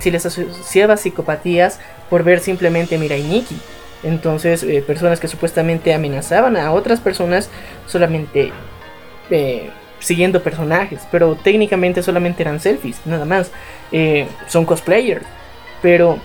[0.00, 1.78] se les asociaba psicopatías
[2.10, 3.56] por ver simplemente Mirai Nikki.
[4.02, 7.48] Entonces, personas que supuestamente amenazaban a otras personas
[7.86, 8.52] solamente
[9.98, 13.50] siguiendo personajes, pero técnicamente solamente eran selfies, nada más.
[14.48, 15.24] son cosplayers,
[15.82, 16.18] pero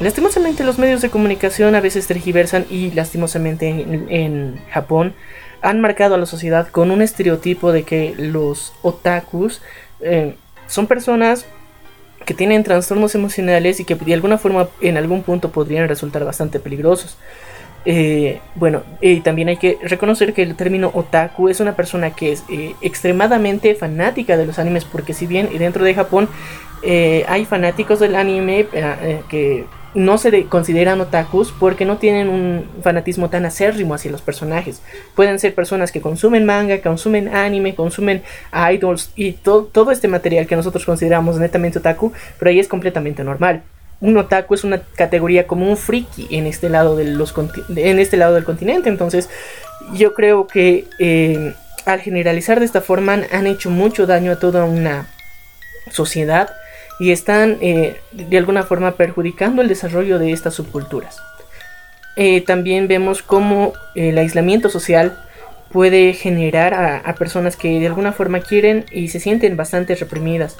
[0.00, 5.12] Lastimosamente los medios de comunicación a veces tergiversan y lastimosamente en, Japón
[5.60, 9.60] han marcado a la sociedad con un estereotipo de que los otakus
[10.00, 10.36] eh,
[10.66, 11.44] son personas
[12.24, 16.60] que tienen trastornos emocionales y que de alguna forma en algún punto podrían resultar bastante
[16.60, 17.18] peligrosos.
[17.84, 22.32] Eh, bueno, y también hay que reconocer que el término otaku es una persona que
[22.32, 26.30] es eh, extremadamente fanática de los animes, porque si bien dentro de Japón
[26.82, 28.66] hay fanáticos del anime
[29.28, 34.82] que no se consideran otakus porque no tienen un fanatismo tan acérrimo hacia los personajes.
[35.14, 38.22] Pueden ser personas que consumen manga, consumen anime, consumen
[38.72, 43.62] idols y todo este material que nosotros consideramos netamente otaku, pero ahí es completamente normal.
[44.00, 47.34] Un otaku es una categoría como un friki en este lado, de los
[47.76, 48.88] en este lado del continente.
[48.88, 49.28] Entonces,
[49.92, 51.52] yo creo que eh,
[51.84, 55.06] al generalizar de esta forma han hecho mucho daño a toda una
[55.90, 56.50] sociedad
[57.00, 61.20] y están eh, de alguna forma perjudicando el desarrollo de estas subculturas.
[62.14, 65.18] Eh, también vemos cómo el aislamiento social
[65.72, 70.58] puede generar a, personas que de alguna forma quieren y se sienten bastante reprimidas.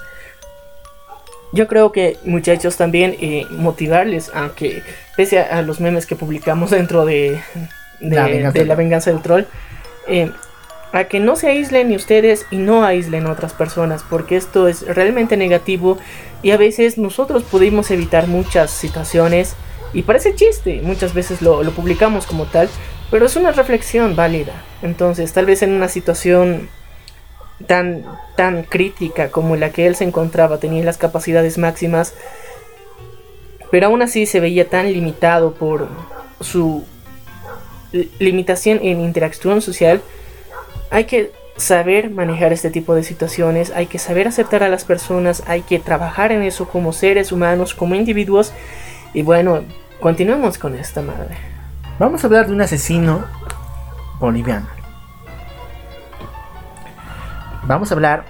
[1.53, 4.81] Yo creo que muchachos también eh, motivarles, aunque
[5.15, 7.39] pese a, los memes que publicamos dentro de,
[7.99, 9.43] de, la, venganza del troll,
[10.93, 14.87] a que no se aíslen ni ustedes y no aíslen otras personas, porque esto es
[14.87, 15.99] realmente negativo
[16.43, 19.55] y a veces nosotros pudimos evitar muchas situaciones
[19.93, 22.69] y parece chiste, muchas veces lo, publicamos como tal,
[23.09, 24.53] pero es una reflexión válida.
[24.81, 26.69] Entonces, tal vez en una situación
[27.67, 28.03] tan,
[28.37, 32.13] tan crítica como la que él se encontraba, tenía las capacidades máximas,
[33.69, 35.89] pero aún así se veía tan limitado por
[36.39, 36.85] su
[38.19, 40.01] limitación en interacción social,
[40.89, 41.31] hay que
[41.61, 45.79] saber manejar este tipo de situaciones, hay que saber aceptar a las personas, hay que
[45.79, 48.51] trabajar en eso como seres humanos, como individuos.
[49.13, 49.61] Y bueno,
[49.99, 51.37] continuemos con esta madre.
[51.99, 53.23] Vamos a hablar de un asesino
[54.19, 54.67] boliviano.
[57.63, 58.25] Vamos a hablar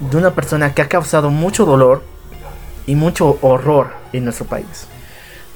[0.00, 2.02] de una persona que ha causado mucho dolor
[2.86, 4.86] y mucho horror en nuestro país.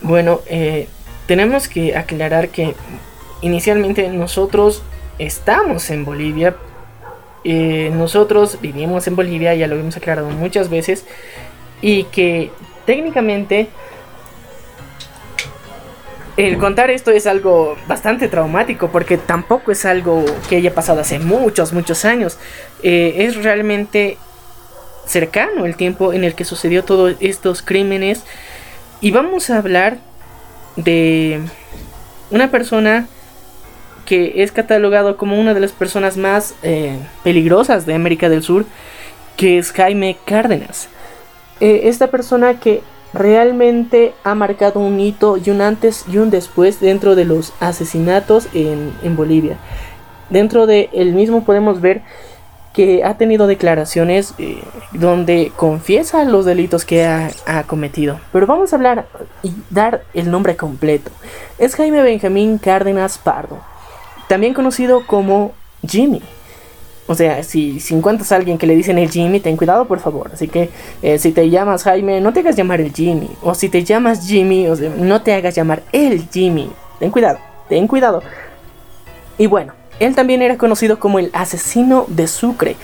[0.01, 0.89] Bueno, eh,
[1.26, 2.74] tenemos que aclarar que
[3.43, 4.82] inicialmente nosotros
[5.18, 6.56] estamos en Bolivia,
[7.44, 11.05] eh, nosotros vivimos en Bolivia, ya lo hemos aclarado muchas veces,
[11.81, 12.51] y que
[12.86, 13.69] técnicamente
[16.36, 21.19] el contar esto es algo bastante traumático porque tampoco es algo que haya pasado hace
[21.19, 22.39] muchos, muchos años.
[22.82, 24.16] Eh, es realmente
[25.06, 28.23] cercano el tiempo en el que sucedió todos estos crímenes.
[29.01, 29.98] Y vamos a hablar
[30.77, 31.40] de
[32.31, 33.09] una persona
[34.05, 38.65] que es catalogado como una de las personas más eh, peligrosas de América del Sur,
[39.37, 40.89] que es Jaime Cárdenas.
[41.61, 42.83] Eh, esta persona que
[43.15, 48.49] realmente ha marcado un hito y un antes y un después dentro de los asesinatos
[48.55, 49.57] en, Bolivia.
[50.31, 52.03] Dentro de él mismo podemos ver
[52.73, 54.62] que ha tenido declaraciones eh,
[54.93, 58.19] donde confiesa los delitos que ha, ha, cometido.
[58.33, 59.07] Pero vamos a hablar
[59.43, 61.11] y dar el nombre completo.
[61.59, 63.72] Es Jaime Benjamín Cárdenas Pardo
[64.32, 65.52] también conocido como
[65.86, 66.22] Jimmy.
[67.06, 70.30] O sea, si, encuentras a alguien que le dicen el Jimmy, ten cuidado por favor.
[70.32, 70.70] Así que
[71.02, 73.28] eh, si te llamas Jaime, no te hagas llamar el Jimmy.
[73.42, 76.70] O si te llamas Jimmy, no te hagas llamar el Jimmy.
[76.98, 78.22] Ten cuidado, ten cuidado.
[79.36, 82.76] Y bueno, él también era conocido como el asesino de Sucre.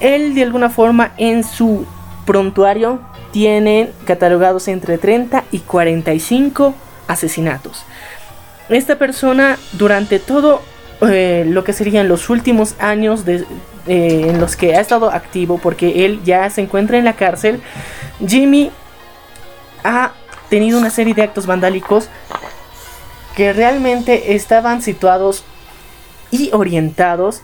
[0.00, 1.86] Él de alguna forma en su
[2.26, 3.00] prontuario
[3.32, 6.74] tiene catalogados entre 30 y 45
[7.06, 7.86] asesinatos.
[8.68, 10.62] Esta persona durante todo
[11.00, 13.44] eh, lo que serían los últimos años de,
[13.86, 17.62] eh, en los que ha estado activo, porque él ya se encuentra en la cárcel,
[18.26, 18.70] Jimmy
[19.84, 20.12] ha
[20.50, 22.08] tenido una serie de actos vandálicos
[23.36, 25.44] que realmente estaban situados
[26.30, 27.42] y orientados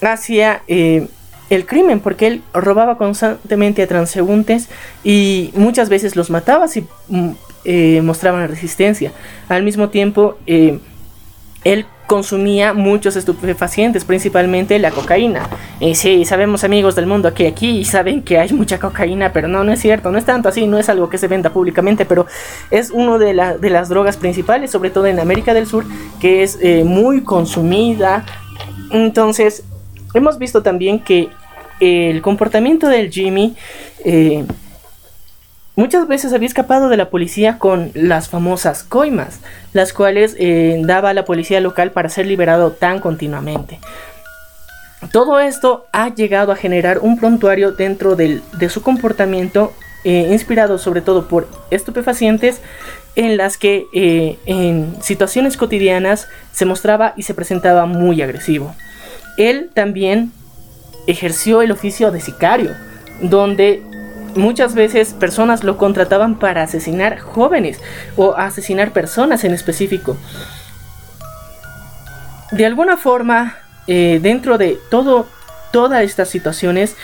[0.00, 1.08] hacia eh,
[1.50, 4.68] el crimen, porque él robaba constantemente a transeúntes
[5.02, 6.66] y muchas veces los mataba
[7.08, 7.30] mm,
[7.64, 9.12] eh, mostraban resistencia.
[9.48, 10.78] Al mismo tiempo, eh,
[11.64, 15.48] él consumía muchos estupefacientes, principalmente la cocaína.
[15.80, 19.64] Y sí, sabemos amigos del mundo que aquí saben que hay mucha cocaína, pero no,
[19.64, 22.26] no es cierto, no es tanto así, no es algo que se venda públicamente, pero
[22.70, 25.86] es una de, de las drogas principales, sobre todo en América del Sur,
[26.20, 28.26] que es eh, muy consumida.
[28.90, 29.64] Entonces,
[30.12, 31.30] hemos visto también que
[31.80, 33.56] el comportamiento del Jimmy...
[35.76, 39.40] Muchas veces había escapado de la policía con las famosas coimas,
[39.72, 43.80] las cuales eh, daba a la policía local para ser liberado tan continuamente.
[45.10, 49.72] Todo esto ha llegado a generar un prontuario dentro de su comportamiento,
[50.04, 52.60] eh, inspirado sobre todo por estupefacientes,
[53.16, 58.74] en las que eh, en situaciones cotidianas se mostraba y se presentaba muy agresivo.
[59.38, 60.32] Él también
[61.06, 62.70] ejerció el oficio de sicario,
[63.20, 63.82] donde
[64.34, 67.80] muchas veces personas lo contrataban para asesinar jóvenes
[68.16, 70.16] o asesinar personas en específico.
[72.50, 73.56] De alguna forma,
[73.86, 75.26] eh, dentro de todo,
[75.72, 76.96] todas estas situaciones,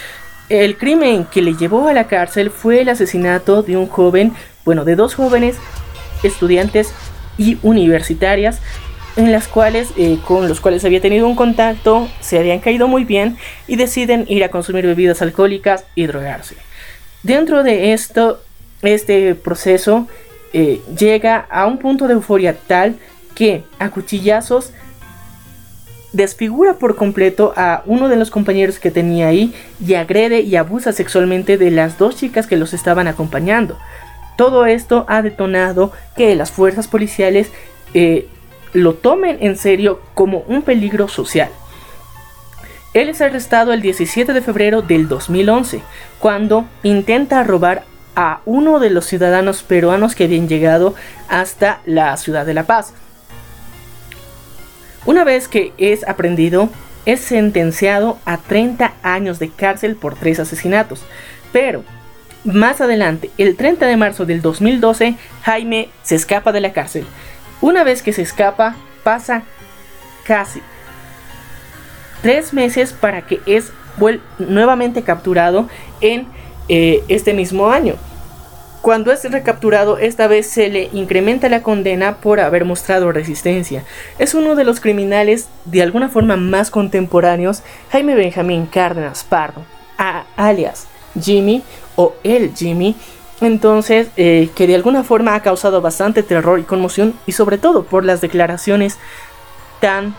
[0.48, 4.32] el crimen que le llevó a la cárcel fue el asesinato de un joven,
[4.65, 5.57] bueno, de dos jóvenes
[6.23, 6.93] estudiantes
[7.39, 8.61] y universitarias,
[9.16, 13.05] en las cuales, eh, con los cuales había tenido un contacto, se habían caído muy
[13.05, 13.36] bien
[13.66, 16.57] y deciden ir a consumir bebidas alcohólicas y drogarse.
[17.22, 18.40] Dentro de esto,
[18.82, 20.06] este proceso
[20.52, 22.97] eh, llega a un punto de euforia tal
[23.34, 24.72] que a cuchillazos
[26.12, 30.92] desfigura por completo a uno de los compañeros que tenía ahí y agrede y abusa
[30.92, 33.78] sexualmente de las dos chicas que los estaban acompañando.
[34.36, 37.52] Todo esto ha detonado que las fuerzas policiales
[37.94, 38.26] eh,
[38.72, 41.51] lo tomen en serio como un peligro social.
[42.92, 45.80] Él es arrestado el 17 de febrero del 2011,
[46.18, 47.84] cuando intenta robar
[48.16, 50.94] a uno de los ciudadanos peruanos que habían llegado
[51.28, 52.92] hasta la ciudad de La Paz.
[55.06, 56.68] Una vez que es aprendido,
[57.06, 61.02] es sentenciado a 30 años de cárcel por tres asesinatos.
[61.52, 61.84] Pero,
[62.44, 65.14] más adelante, el 30 de marzo del 2012,
[65.44, 67.06] Jaime se escapa de la cárcel.
[67.60, 69.42] Una vez que se escapa, pasa
[70.24, 70.60] casi
[72.22, 73.72] tres meses para que es
[74.38, 75.68] nuevamente capturado
[76.01, 76.26] en
[76.68, 77.97] eh, este mismo año.
[78.82, 83.84] Cuando es recapturado, esta vez se le incrementa la condena por haber mostrado resistencia.
[84.18, 89.64] Es uno de los criminales de alguna forma más contemporáneos, Jaime Benjamín Cárdenas Pardo,
[90.36, 90.86] alias
[91.20, 91.62] Jimmy
[91.97, 92.97] o el Jimmy.
[93.42, 97.84] Entonces, eh, que de alguna forma ha causado bastante terror y conmoción, y sobre todo
[97.84, 98.97] por las declaraciones
[99.80, 100.14] tan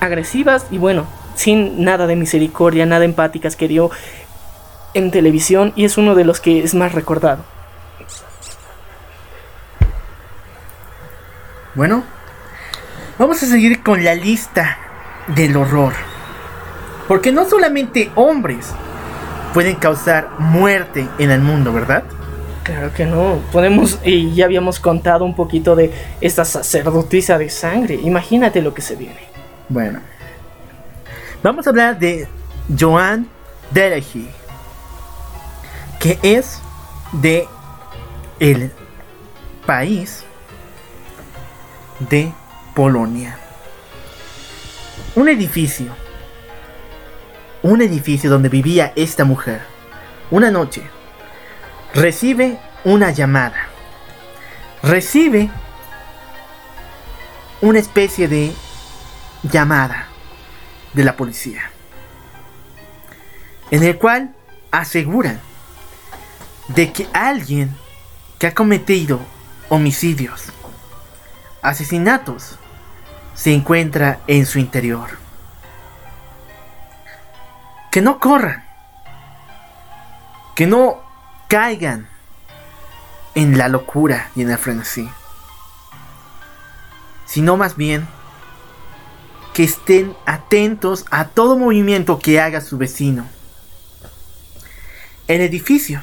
[0.00, 3.90] agresivas y bueno, sin nada de misericordia, nada empáticas que dio
[4.94, 7.44] en televisión y es uno de los que es más recordado.
[11.74, 12.02] Bueno,
[13.18, 14.76] vamos a seguir con la lista
[15.28, 15.92] del horror.
[17.06, 18.72] Porque no solamente hombres
[19.54, 22.04] pueden causar muerte en el mundo, ¿verdad?
[22.64, 23.40] Claro que no.
[23.52, 27.94] Podemos, y ya habíamos contado un poquito de esta sacerdotisa de sangre.
[28.02, 29.29] Imagínate lo que se viene.
[29.70, 30.00] Bueno,
[31.44, 32.26] vamos a hablar de
[32.76, 33.28] Joan
[33.70, 34.28] Delehy,
[36.00, 36.60] que es
[37.12, 37.46] de
[38.40, 38.72] el
[39.66, 40.24] país
[42.00, 42.32] de
[42.74, 43.38] Polonia.
[45.14, 45.86] Un edificio,
[47.62, 49.60] un edificio donde vivía esta mujer.
[50.32, 50.82] Una noche
[51.94, 53.68] recibe una llamada,
[54.82, 55.48] recibe
[57.60, 58.52] una especie de
[59.42, 60.06] llamada
[60.92, 61.70] de la policía,
[63.70, 64.34] en el cual
[64.70, 65.40] aseguran
[66.68, 67.74] de que alguien
[68.38, 69.20] que ha cometido
[69.68, 70.44] homicidios,
[71.62, 72.58] asesinatos,
[73.34, 75.18] se encuentra en su interior.
[77.90, 78.64] Que no corran,
[80.54, 81.00] que no
[81.48, 82.08] caigan
[83.34, 85.10] en la locura y en el frenesí,
[87.26, 88.06] sino más bien
[89.52, 93.26] que estén atentos a todo movimiento que haga su vecino.
[95.26, 96.02] El edificio.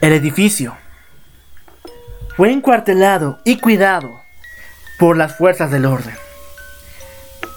[0.00, 0.76] El edificio
[2.36, 4.08] fue encuartelado y cuidado
[4.98, 6.14] por las fuerzas del orden.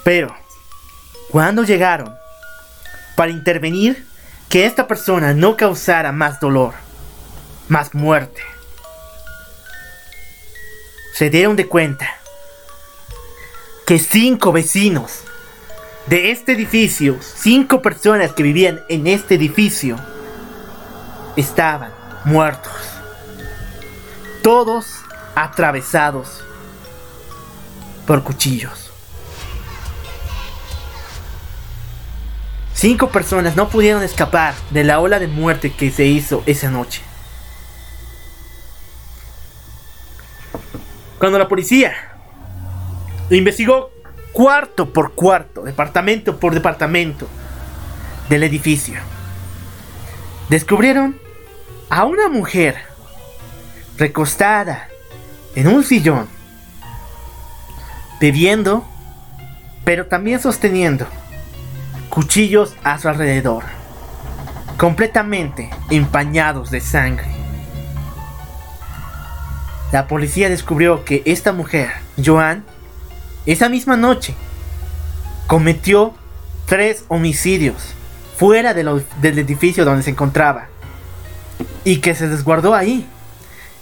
[0.04, 0.36] Pero,
[1.30, 2.23] cuando llegaron
[3.16, 4.06] para intervenir
[4.50, 6.74] que esta persona no causara más dolor,
[7.68, 8.42] más muerte.
[11.16, 12.10] Se dieron de cuenta
[13.86, 15.24] que cinco vecinos
[16.08, 19.98] de este edificio, cinco personas que vivían en este edificio,
[21.36, 21.94] estaban
[22.26, 22.74] muertos.
[24.42, 24.86] Todos
[25.36, 26.44] atravesados
[28.06, 28.83] por cuchillos.
[32.84, 37.02] Cinco personas no pudieron escapar de la ola de muerte que se hizo esa noche.
[41.18, 41.94] Cuando la policía
[43.30, 43.90] investigó
[44.34, 47.30] cuarto por cuarto, departamento por departamento
[48.28, 49.00] del edificio,
[50.50, 51.18] descubrieron
[51.90, 52.76] a una mujer
[53.98, 54.90] recostada
[55.56, 56.28] en un sillón,
[58.20, 58.86] bebiendo,
[59.86, 61.08] pero también sosteniendo
[62.14, 63.64] cuchillos a su alrededor,
[64.78, 67.26] completamente empañados de sangre.
[69.92, 71.90] La policía descubrió que esta mujer,
[72.24, 72.66] Joan,
[73.48, 74.36] esa misma noche
[75.48, 76.14] cometió
[76.68, 77.96] tres homicidios
[78.38, 78.84] fuera de
[79.20, 80.68] del edificio donde se encontraba
[81.84, 83.08] y que se desguardó ahí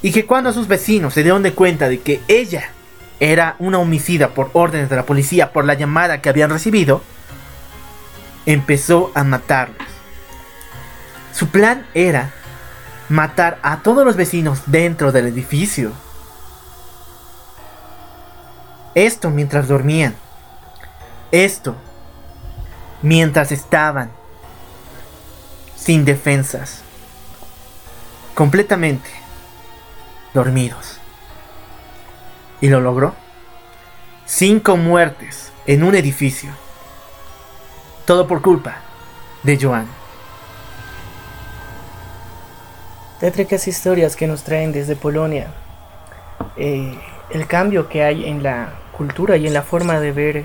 [0.01, 2.69] y que cuando sus vecinos se dieron de cuenta de que ella
[3.19, 7.03] era una homicida por órdenes de la policía por la llamada que habían recibido,
[8.45, 9.87] empezó a matarlos.
[11.33, 12.31] Su plan era
[13.09, 15.91] matar a todos los vecinos dentro del edificio.
[18.95, 20.15] Esto mientras dormían.
[21.31, 21.75] Esto
[23.01, 24.11] mientras estaban
[25.75, 26.81] sin defensas.
[28.35, 29.09] Completamente
[30.33, 30.97] dormidos.
[32.59, 33.15] Y lo logró.
[34.25, 36.51] Cinco muertes en un edificio.
[38.11, 38.75] Todo por culpa
[39.41, 39.87] de Joan.
[43.21, 45.47] Tétricas historias que nos traen desde Polonia.
[46.57, 46.93] Eh,
[47.29, 50.43] el cambio que hay en la cultura y en la forma de ver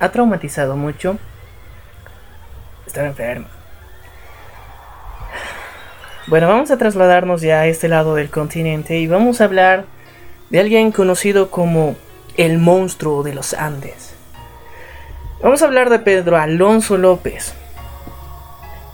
[0.00, 1.18] ha traumatizado mucho.
[2.86, 3.48] Estaba enfermo.
[6.26, 9.84] Bueno, vamos a trasladarnos ya a este lado del continente y vamos a hablar
[10.48, 11.96] de alguien conocido como
[12.38, 14.17] el monstruo de los Andes.
[15.40, 17.54] Vamos a hablar de Pedro Alonso López,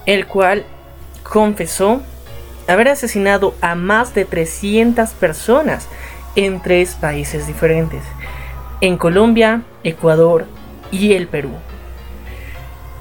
[0.04, 0.66] el cual
[1.22, 2.02] confesó
[2.68, 5.88] haber asesinado a más de 300 personas
[6.36, 8.02] en tres países diferentes,
[8.82, 10.44] en Colombia, Ecuador
[10.90, 11.52] y el Perú.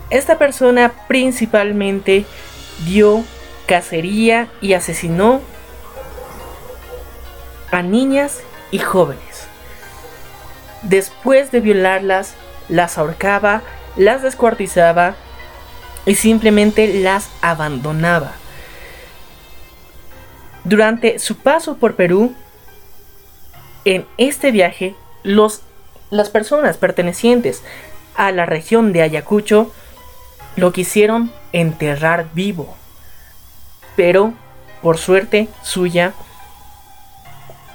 [0.10, 2.26] Esta persona principalmente
[2.86, 3.26] dio
[3.66, 5.42] cacería y asesinó
[7.72, 8.40] a niñas
[8.72, 9.48] y jóvenes.
[10.84, 12.36] Después de violarlas,
[12.70, 13.62] las ahorcaba,
[13.96, 15.16] las descuartizaba
[16.06, 18.34] y simplemente las abandonaba.
[20.64, 22.34] Durante su paso por Perú,
[23.86, 25.62] en este viaje, los,
[26.10, 27.64] las personas pertenecientes
[28.16, 29.72] a la región de Ayacucho
[30.56, 32.78] lo quisieron enterrar vivo
[33.96, 34.34] pero
[34.82, 36.14] por suerte suya,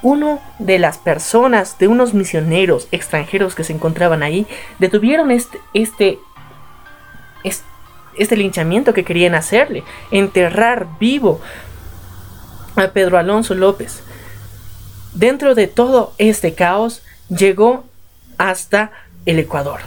[0.03, 4.47] uno de las personas, de unos misioneros extranjeros que se encontraban ahí,
[4.79, 6.19] detuvieron este, este,
[8.17, 11.41] este, linchamiento que querían hacerle, enterrar vivo
[12.77, 14.03] a Pedro Alonso López.
[15.15, 17.85] Dentro de todo este caos, llegó
[18.37, 18.93] hasta
[19.27, 19.81] el Ecuador.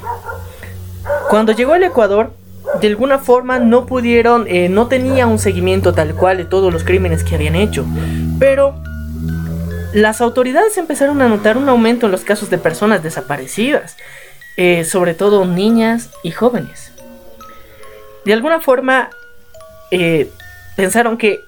[1.30, 2.34] Cuando llegó al Ecuador,
[2.80, 6.84] de alguna forma no pudieron, eh, no tenía un seguimiento tal cual de todos los
[6.84, 7.86] crímenes que habían hecho.
[8.40, 8.76] Pero
[9.94, 13.98] las autoridades empezaron a notar un aumento en los casos de personas desaparecidas,
[14.58, 16.92] eh, sobre todo niñas y jóvenes.
[18.26, 19.10] De alguna forma
[19.92, 20.30] eh,
[20.76, 21.42] pensaron que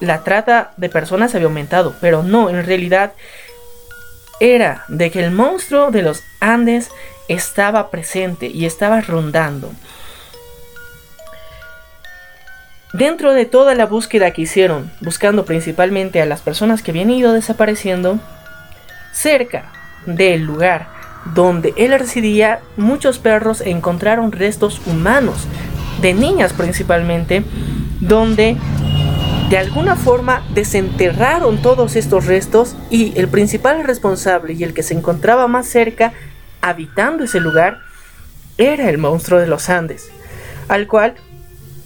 [0.00, 3.12] la trata de personas había aumentado, pero no, en realidad
[4.40, 6.90] era de que el monstruo de los Andes
[7.28, 9.70] estaba presente y estaba rondando.
[12.92, 17.32] Dentro de toda la búsqueda que hicieron, buscando principalmente a las personas que habían ido
[17.32, 18.20] desapareciendo,
[19.12, 19.72] cerca
[20.06, 20.88] del lugar
[21.34, 25.48] donde él residía, muchos perros encontraron restos humanos,
[26.00, 27.42] de niñas principalmente,
[28.00, 28.56] donde
[29.50, 34.94] de alguna forma desenterraron todos estos restos y el principal responsable y el que se
[34.94, 36.12] encontraba más cerca
[36.60, 37.80] habitando ese lugar
[38.58, 40.10] era el monstruo de los Andes,
[40.68, 41.14] al cual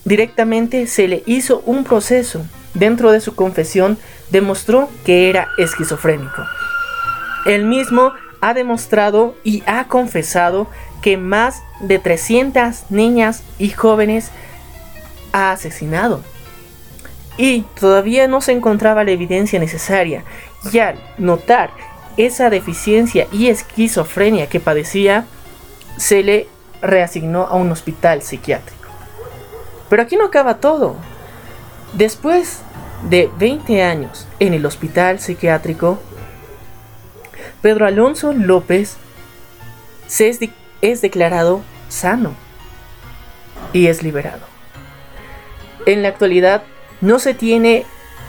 [0.04, 2.44] directamente se le hizo un proceso.
[2.74, 3.98] Dentro de su confesión
[4.30, 6.42] demostró que era esquizofrénico.
[7.46, 10.68] Él mismo ha demostrado y ha confesado
[11.02, 14.30] que más de 300 niñas y jóvenes
[15.32, 16.22] ha asesinado.
[17.36, 20.24] Y todavía no se encontraba la evidencia necesaria.
[20.72, 21.70] Y al notar
[22.16, 25.24] esa deficiencia y esquizofrenia que padecía,
[25.96, 26.48] se le
[26.82, 28.79] reasignó a un hospital psiquiátrico.
[29.90, 30.96] Pero aquí no acaba todo.
[31.92, 32.62] Después
[33.10, 35.98] de 20 años en el hospital psiquiátrico,
[37.60, 38.96] Pedro Alonso López
[40.80, 42.34] es declarado sano
[43.72, 44.46] y es liberado.
[45.86, 46.62] En la actualidad
[47.00, 47.84] no se tiene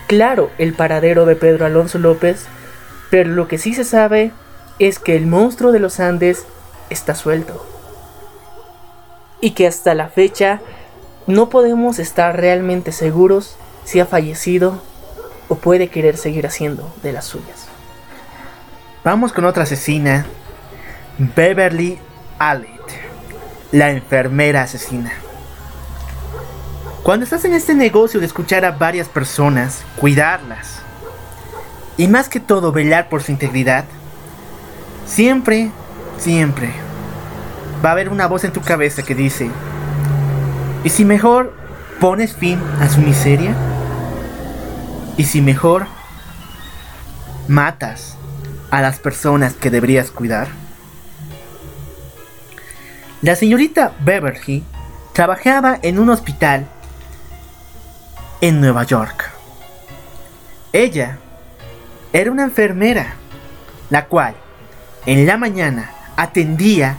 [0.08, 2.46] claro el paradero de Pedro Alonso López,
[3.10, 4.32] pero lo que sí se sabe
[4.80, 6.46] es que el monstruo de los Andes
[6.90, 7.66] está suelto.
[9.42, 10.62] Y que hasta la fecha
[11.28, 14.82] no podemos estar realmente seguros si ha fallecido
[15.50, 17.68] o puede querer seguir haciendo de las suyas.
[19.04, 20.26] Vamos con otra asesina,
[21.18, 22.00] Beverly
[22.40, 22.70] Allitt,
[23.72, 25.12] la enfermera asesina.
[27.04, 30.82] Cuando estás en este negocio de escuchar a varias personas, cuidarlas,
[31.98, 33.86] y más que todo velar por su integridad,
[35.06, 35.72] siempre,
[36.18, 36.72] siempre
[37.84, 39.50] va a haber una voz en tu cabeza que dice,
[40.84, 41.54] ¿y si mejor
[42.00, 43.56] pones fin a su miseria?
[45.18, 45.86] ¿Y si mejor
[47.48, 48.16] matas
[48.72, 50.48] a las personas que deberías cuidar?
[53.22, 54.64] La señorita Beverly
[55.14, 56.68] trabajaba en un hospital
[58.42, 59.30] en Nueva York.
[60.74, 61.20] Ella
[62.14, 63.14] era una enfermera,
[63.90, 64.34] la cual
[65.06, 66.98] en la mañana atendía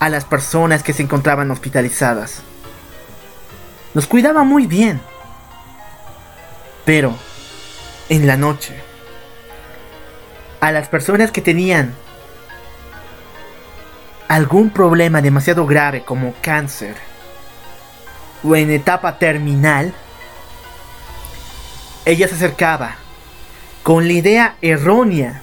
[0.00, 2.42] a las personas que se encontraban hospitalizadas.
[3.98, 5.00] Los cuidaba muy bien.
[6.84, 7.16] Pero
[8.08, 8.76] en la noche,
[10.60, 11.96] a las personas que tenían
[14.28, 16.94] algún problema demasiado grave como cáncer
[18.44, 19.92] o en etapa terminal,
[22.04, 22.94] ella se acercaba
[23.82, 25.42] con la idea errónea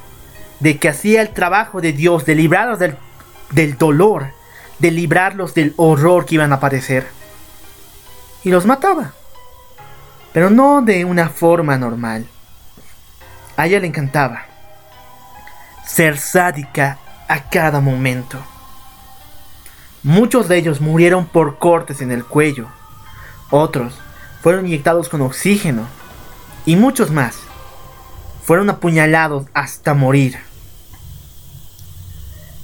[0.62, 4.28] de que hacía el trabajo de Dios de librarlos del, dolor,
[4.80, 7.25] de librarlos del horror que iban a padecer.
[8.46, 9.12] Y los mataba.
[10.32, 12.28] Pero no de una forma normal.
[13.58, 14.46] A ella le encantaba
[15.86, 18.38] ser sádica a cada momento.
[20.04, 22.68] Muchos de ellos murieron por cortes en el cuello.
[23.50, 23.96] Otros
[24.42, 25.88] fueron inyectados con oxígeno.
[26.66, 27.38] Y muchos más
[28.44, 30.38] fueron apuñalados hasta morir.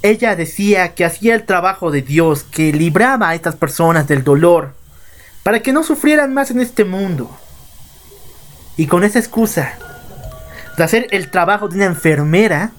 [0.02, 4.74] Ella decía que hacía el trabajo de Dios, que libraba a estas personas del dolor,
[5.42, 7.30] para que no sufrieran más en este mundo.
[8.76, 9.74] Y con esa excusa
[10.76, 12.72] de hacer el trabajo de una enfermera,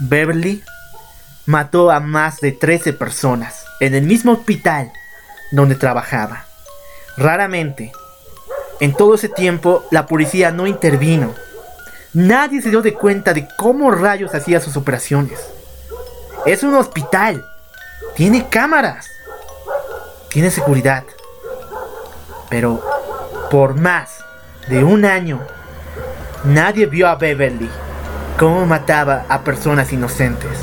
[0.00, 0.62] Beverly
[1.46, 4.92] mató a más de 13 personas en el mismo hospital
[5.50, 6.44] donde trabajaba.
[7.16, 7.92] Raramente,
[8.80, 11.34] en todo ese tiempo, la policía no intervino.
[12.14, 15.40] Nadie se dio de cuenta de cómo rayos hacía sus operaciones.
[16.46, 17.44] Es un hospital.
[18.14, 19.06] Tiene cámaras.
[20.30, 21.04] Tiene seguridad.
[22.48, 22.82] Pero
[23.50, 24.24] por más
[24.68, 25.40] de un año,
[26.44, 27.68] nadie vio a Beverly
[28.38, 30.58] cómo mataba a personas inocentes.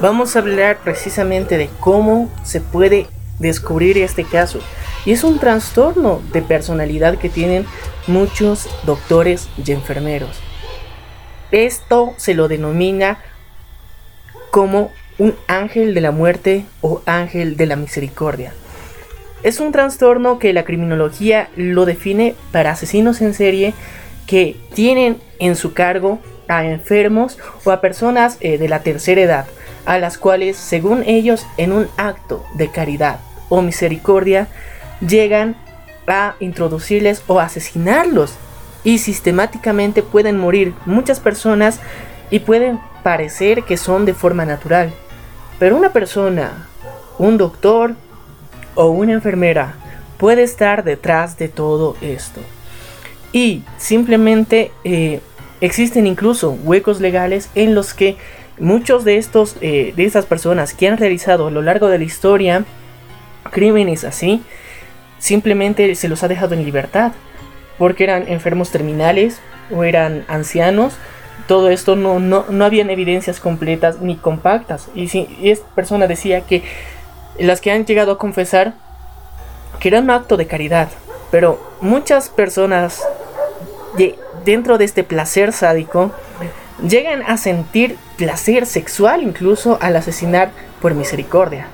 [0.00, 3.08] Vamos a hablar precisamente de cómo se puede
[3.38, 4.60] descubrir este caso.
[5.04, 7.66] Y es un trastorno de personalidad que tienen
[8.06, 10.40] muchos doctores y enfermeros.
[11.50, 13.18] Esto se lo denomina
[14.50, 18.52] como un ángel de la muerte o ángel de la misericordia.
[19.42, 23.74] Es un trastorno que la criminología lo define para asesinos en serie
[24.26, 26.18] que tienen en su cargo
[26.48, 29.46] a enfermos o a personas eh, de la tercera edad,
[29.84, 34.48] a las cuales, según ellos, en un acto de caridad o misericordia,
[35.06, 35.56] llegan
[36.06, 38.34] a introducirles o asesinarlos
[38.84, 41.80] y sistemáticamente pueden morir muchas personas
[42.30, 44.92] y pueden parecer que son de forma natural.
[45.58, 46.68] Pero una persona,
[47.18, 47.94] un doctor
[48.76, 49.74] o una enfermera
[50.18, 52.40] puede estar detrás de todo esto.
[53.32, 55.20] Y simplemente eh,
[55.60, 58.16] existen incluso huecos legales en los que
[58.58, 62.04] muchos de estos eh, de estas personas que han realizado a lo largo de la
[62.04, 62.64] historia
[63.50, 64.42] crímenes así
[65.18, 67.12] simplemente se los ha dejado en libertad
[67.76, 69.40] porque eran enfermos terminales
[69.70, 70.94] o eran ancianos
[71.46, 76.40] todo esto no, no, no habían evidencias completas ni compactas y, si, esta persona decía
[76.40, 76.62] que
[77.38, 78.74] las que han llegado a confesar
[79.80, 80.88] que era un acto de caridad
[81.30, 83.02] pero muchas personas
[83.96, 86.12] de, dentro de este placer sádico
[86.86, 90.50] llegan a sentir placer sexual incluso al asesinar
[90.80, 91.68] por misericordia.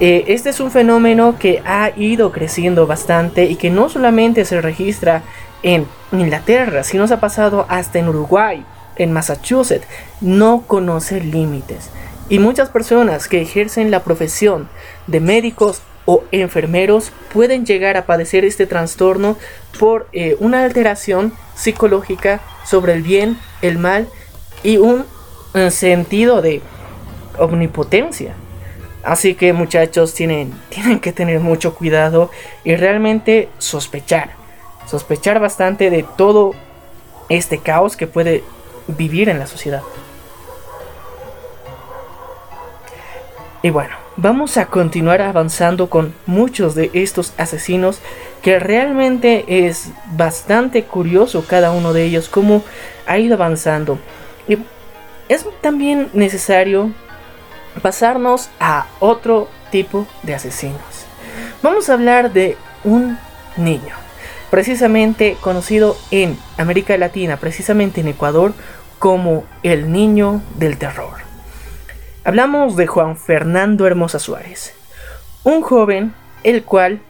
[0.00, 4.60] Eh, este es un fenómeno que ha ido creciendo bastante y que no solamente se
[4.60, 5.22] registra
[5.62, 8.64] en Inglaterra, sino se ha pasado hasta en Uruguay,
[8.96, 9.86] en Massachusetts.
[10.20, 11.90] No conoce límites.
[12.28, 14.68] Y muchas personas que ejercen la profesión
[15.06, 19.36] de médicos o enfermeros pueden llegar a padecer este trastorno
[19.78, 24.08] por eh, una alteración psicológica sobre el bien, el mal
[24.62, 25.04] y un
[25.54, 26.60] eh, sentido de
[27.38, 28.34] omnipotencia.
[29.02, 32.30] Así que muchachos tienen, tienen que tener mucho cuidado
[32.64, 34.30] y realmente sospechar.
[34.86, 36.54] Sospechar bastante de todo
[37.28, 38.44] este caos que puede
[38.86, 39.82] vivir en la sociedad.
[43.68, 48.00] Y bueno, vamos a continuar avanzando con muchos de estos asesinos
[48.40, 52.62] que realmente es bastante curioso cada uno de ellos cómo
[53.06, 53.98] ha ido avanzando.
[54.48, 54.56] Y
[55.28, 56.94] es también necesario
[57.82, 61.04] pasarnos a otro tipo de asesinos.
[61.62, 63.18] Vamos a hablar de un
[63.58, 63.94] niño,
[64.50, 68.54] precisamente conocido en América Latina, precisamente en Ecuador,
[68.98, 71.07] como el niño del terror.
[72.28, 74.74] Hablamos de Juan Fernando Hermosa Suárez,
[75.44, 76.12] un joven
[76.44, 77.00] el cual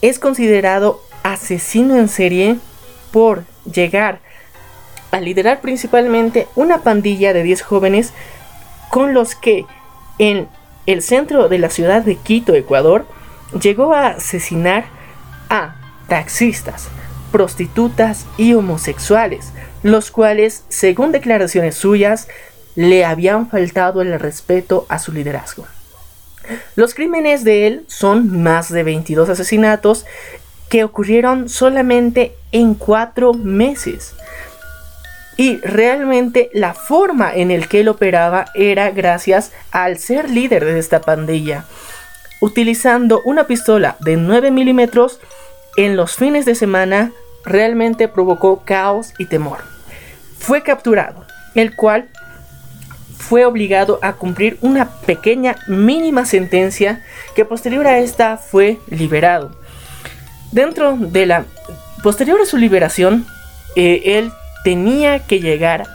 [0.00, 2.56] es considerado asesino en serie
[3.12, 4.18] por llegar
[5.12, 8.12] a liderar principalmente una pandilla de 10 jóvenes
[8.90, 9.66] con los que
[10.18, 10.48] en
[10.86, 13.06] el centro de la ciudad de Quito, Ecuador,
[13.60, 14.86] llegó a asesinar
[15.48, 15.76] a
[16.08, 16.88] taxistas,
[17.30, 19.52] prostitutas y homosexuales,
[19.84, 22.26] los cuales, según declaraciones suyas,
[22.74, 25.66] le habían faltado el respeto a su liderazgo.
[26.74, 30.06] Los crímenes de él son más de 22 asesinatos
[30.68, 34.14] que ocurrieron solamente en cuatro meses.
[35.36, 40.78] Y realmente la forma en el que él operaba era gracias al ser líder de
[40.78, 41.64] esta pandilla,
[42.40, 45.20] utilizando una pistola de 9 milímetros
[45.76, 47.12] en los fines de semana
[47.44, 49.58] realmente provocó caos y temor.
[50.38, 51.24] Fue capturado,
[51.54, 52.08] el cual
[53.22, 57.02] fue obligado a cumplir una pequeña mínima sentencia
[57.36, 59.52] que posterior a esta fue liberado.
[60.50, 61.44] Dentro de la
[62.02, 63.24] posterior a su liberación,
[63.76, 64.32] eh, él
[64.64, 65.86] tenía que llegar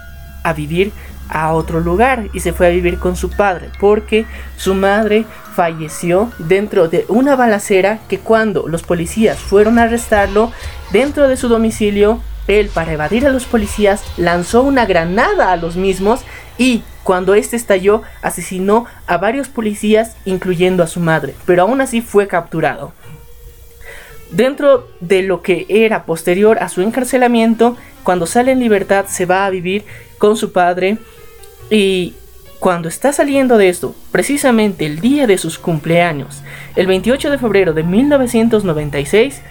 [0.43, 0.93] a vivir
[1.27, 4.25] a otro lugar y se fue a vivir con su padre porque
[4.55, 10.53] su madre falleció dentro de una balacera que cuando los policías fueron a arrestarlo
[10.93, 15.75] dentro de su domicilio él para evadir a los policías lanzó una granada a los
[15.75, 16.21] mismos
[16.57, 22.01] y cuando este estalló asesinó a varios policías incluyendo a su madre, pero aún así
[22.01, 22.91] fue capturado.
[24.29, 29.45] Dentro de lo que era posterior a su encarcelamiento, cuando sale en libertad se va
[29.45, 29.85] a vivir
[30.17, 30.97] con su padre
[31.69, 32.13] y
[32.59, 36.41] cuando está saliendo de esto, precisamente el día de sus cumpleaños,
[36.75, 39.41] el 28 de febrero de 1996,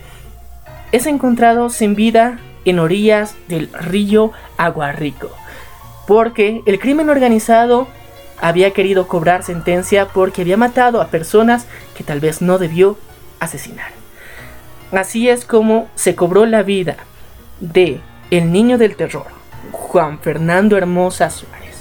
[0.93, 5.31] es encontrado sin vida en orillas del río Aguarrico
[6.07, 7.89] porque el crimen organizado
[8.41, 11.67] había querido cobrar sentencia porque había matado a personas
[11.97, 12.99] que tal vez no debió
[13.41, 13.91] asesinar.
[14.93, 16.97] Así es como se cobró la vida
[17.61, 18.01] de
[18.31, 19.27] el niño del terror,
[19.73, 21.77] Juan Fernando Hermosa Suárez,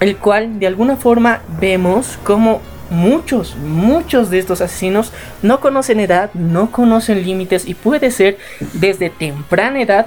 [0.00, 5.12] el cual de alguna forma vemos como muchos, muchos de estos asesinos
[5.42, 8.38] no conocen edad, no conocen límites y puede ser
[8.74, 10.06] desde temprana edad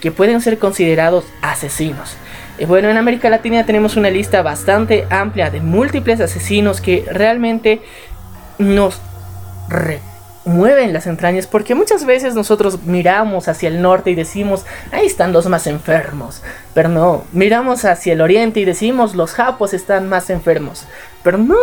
[0.00, 2.16] que pueden ser considerados asesinos.
[2.66, 7.80] Bueno, en América Latina tenemos una lista bastante amplia de múltiples asesinos que realmente
[8.58, 9.00] nos
[9.68, 15.32] remueven las entrañas porque muchas veces nosotros miramos hacia el norte y decimos, ahí están
[15.32, 16.42] los más enfermos,
[16.74, 20.84] pero no, miramos hacia el oriente y decimos, los japos están más enfermos,
[21.22, 21.56] pero no,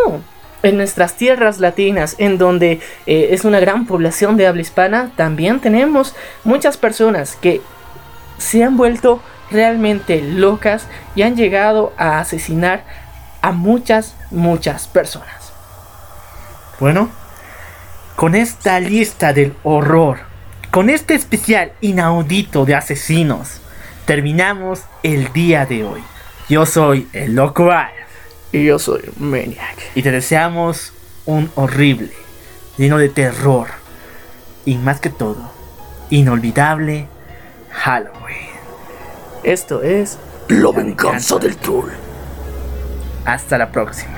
[0.63, 5.59] en nuestras tierras latinas, en donde eh, es una gran población de habla hispana, también
[5.59, 7.61] tenemos muchas personas que
[8.39, 9.21] se han vuelto
[9.51, 12.83] realmente locas y han llegado a asesinar
[13.41, 15.51] a muchas, muchas personas.
[16.79, 17.09] Bueno,
[18.15, 20.19] con esta lista del horror,
[20.71, 23.61] con este especial inaudito de asesinos,
[24.05, 26.03] terminamos el día de hoy.
[26.49, 27.69] Yo soy el Loco
[28.51, 29.77] Y yo soy Maniac.
[29.95, 30.93] Y te deseamos
[31.25, 32.11] un horrible,
[32.77, 33.67] lleno de terror.
[34.65, 35.51] Y más que todo,
[36.09, 37.07] inolvidable
[37.71, 38.46] Halloween.
[39.47, 40.17] Esto es
[40.49, 41.89] La venganza del troll.
[43.23, 44.11] Hasta la próxima.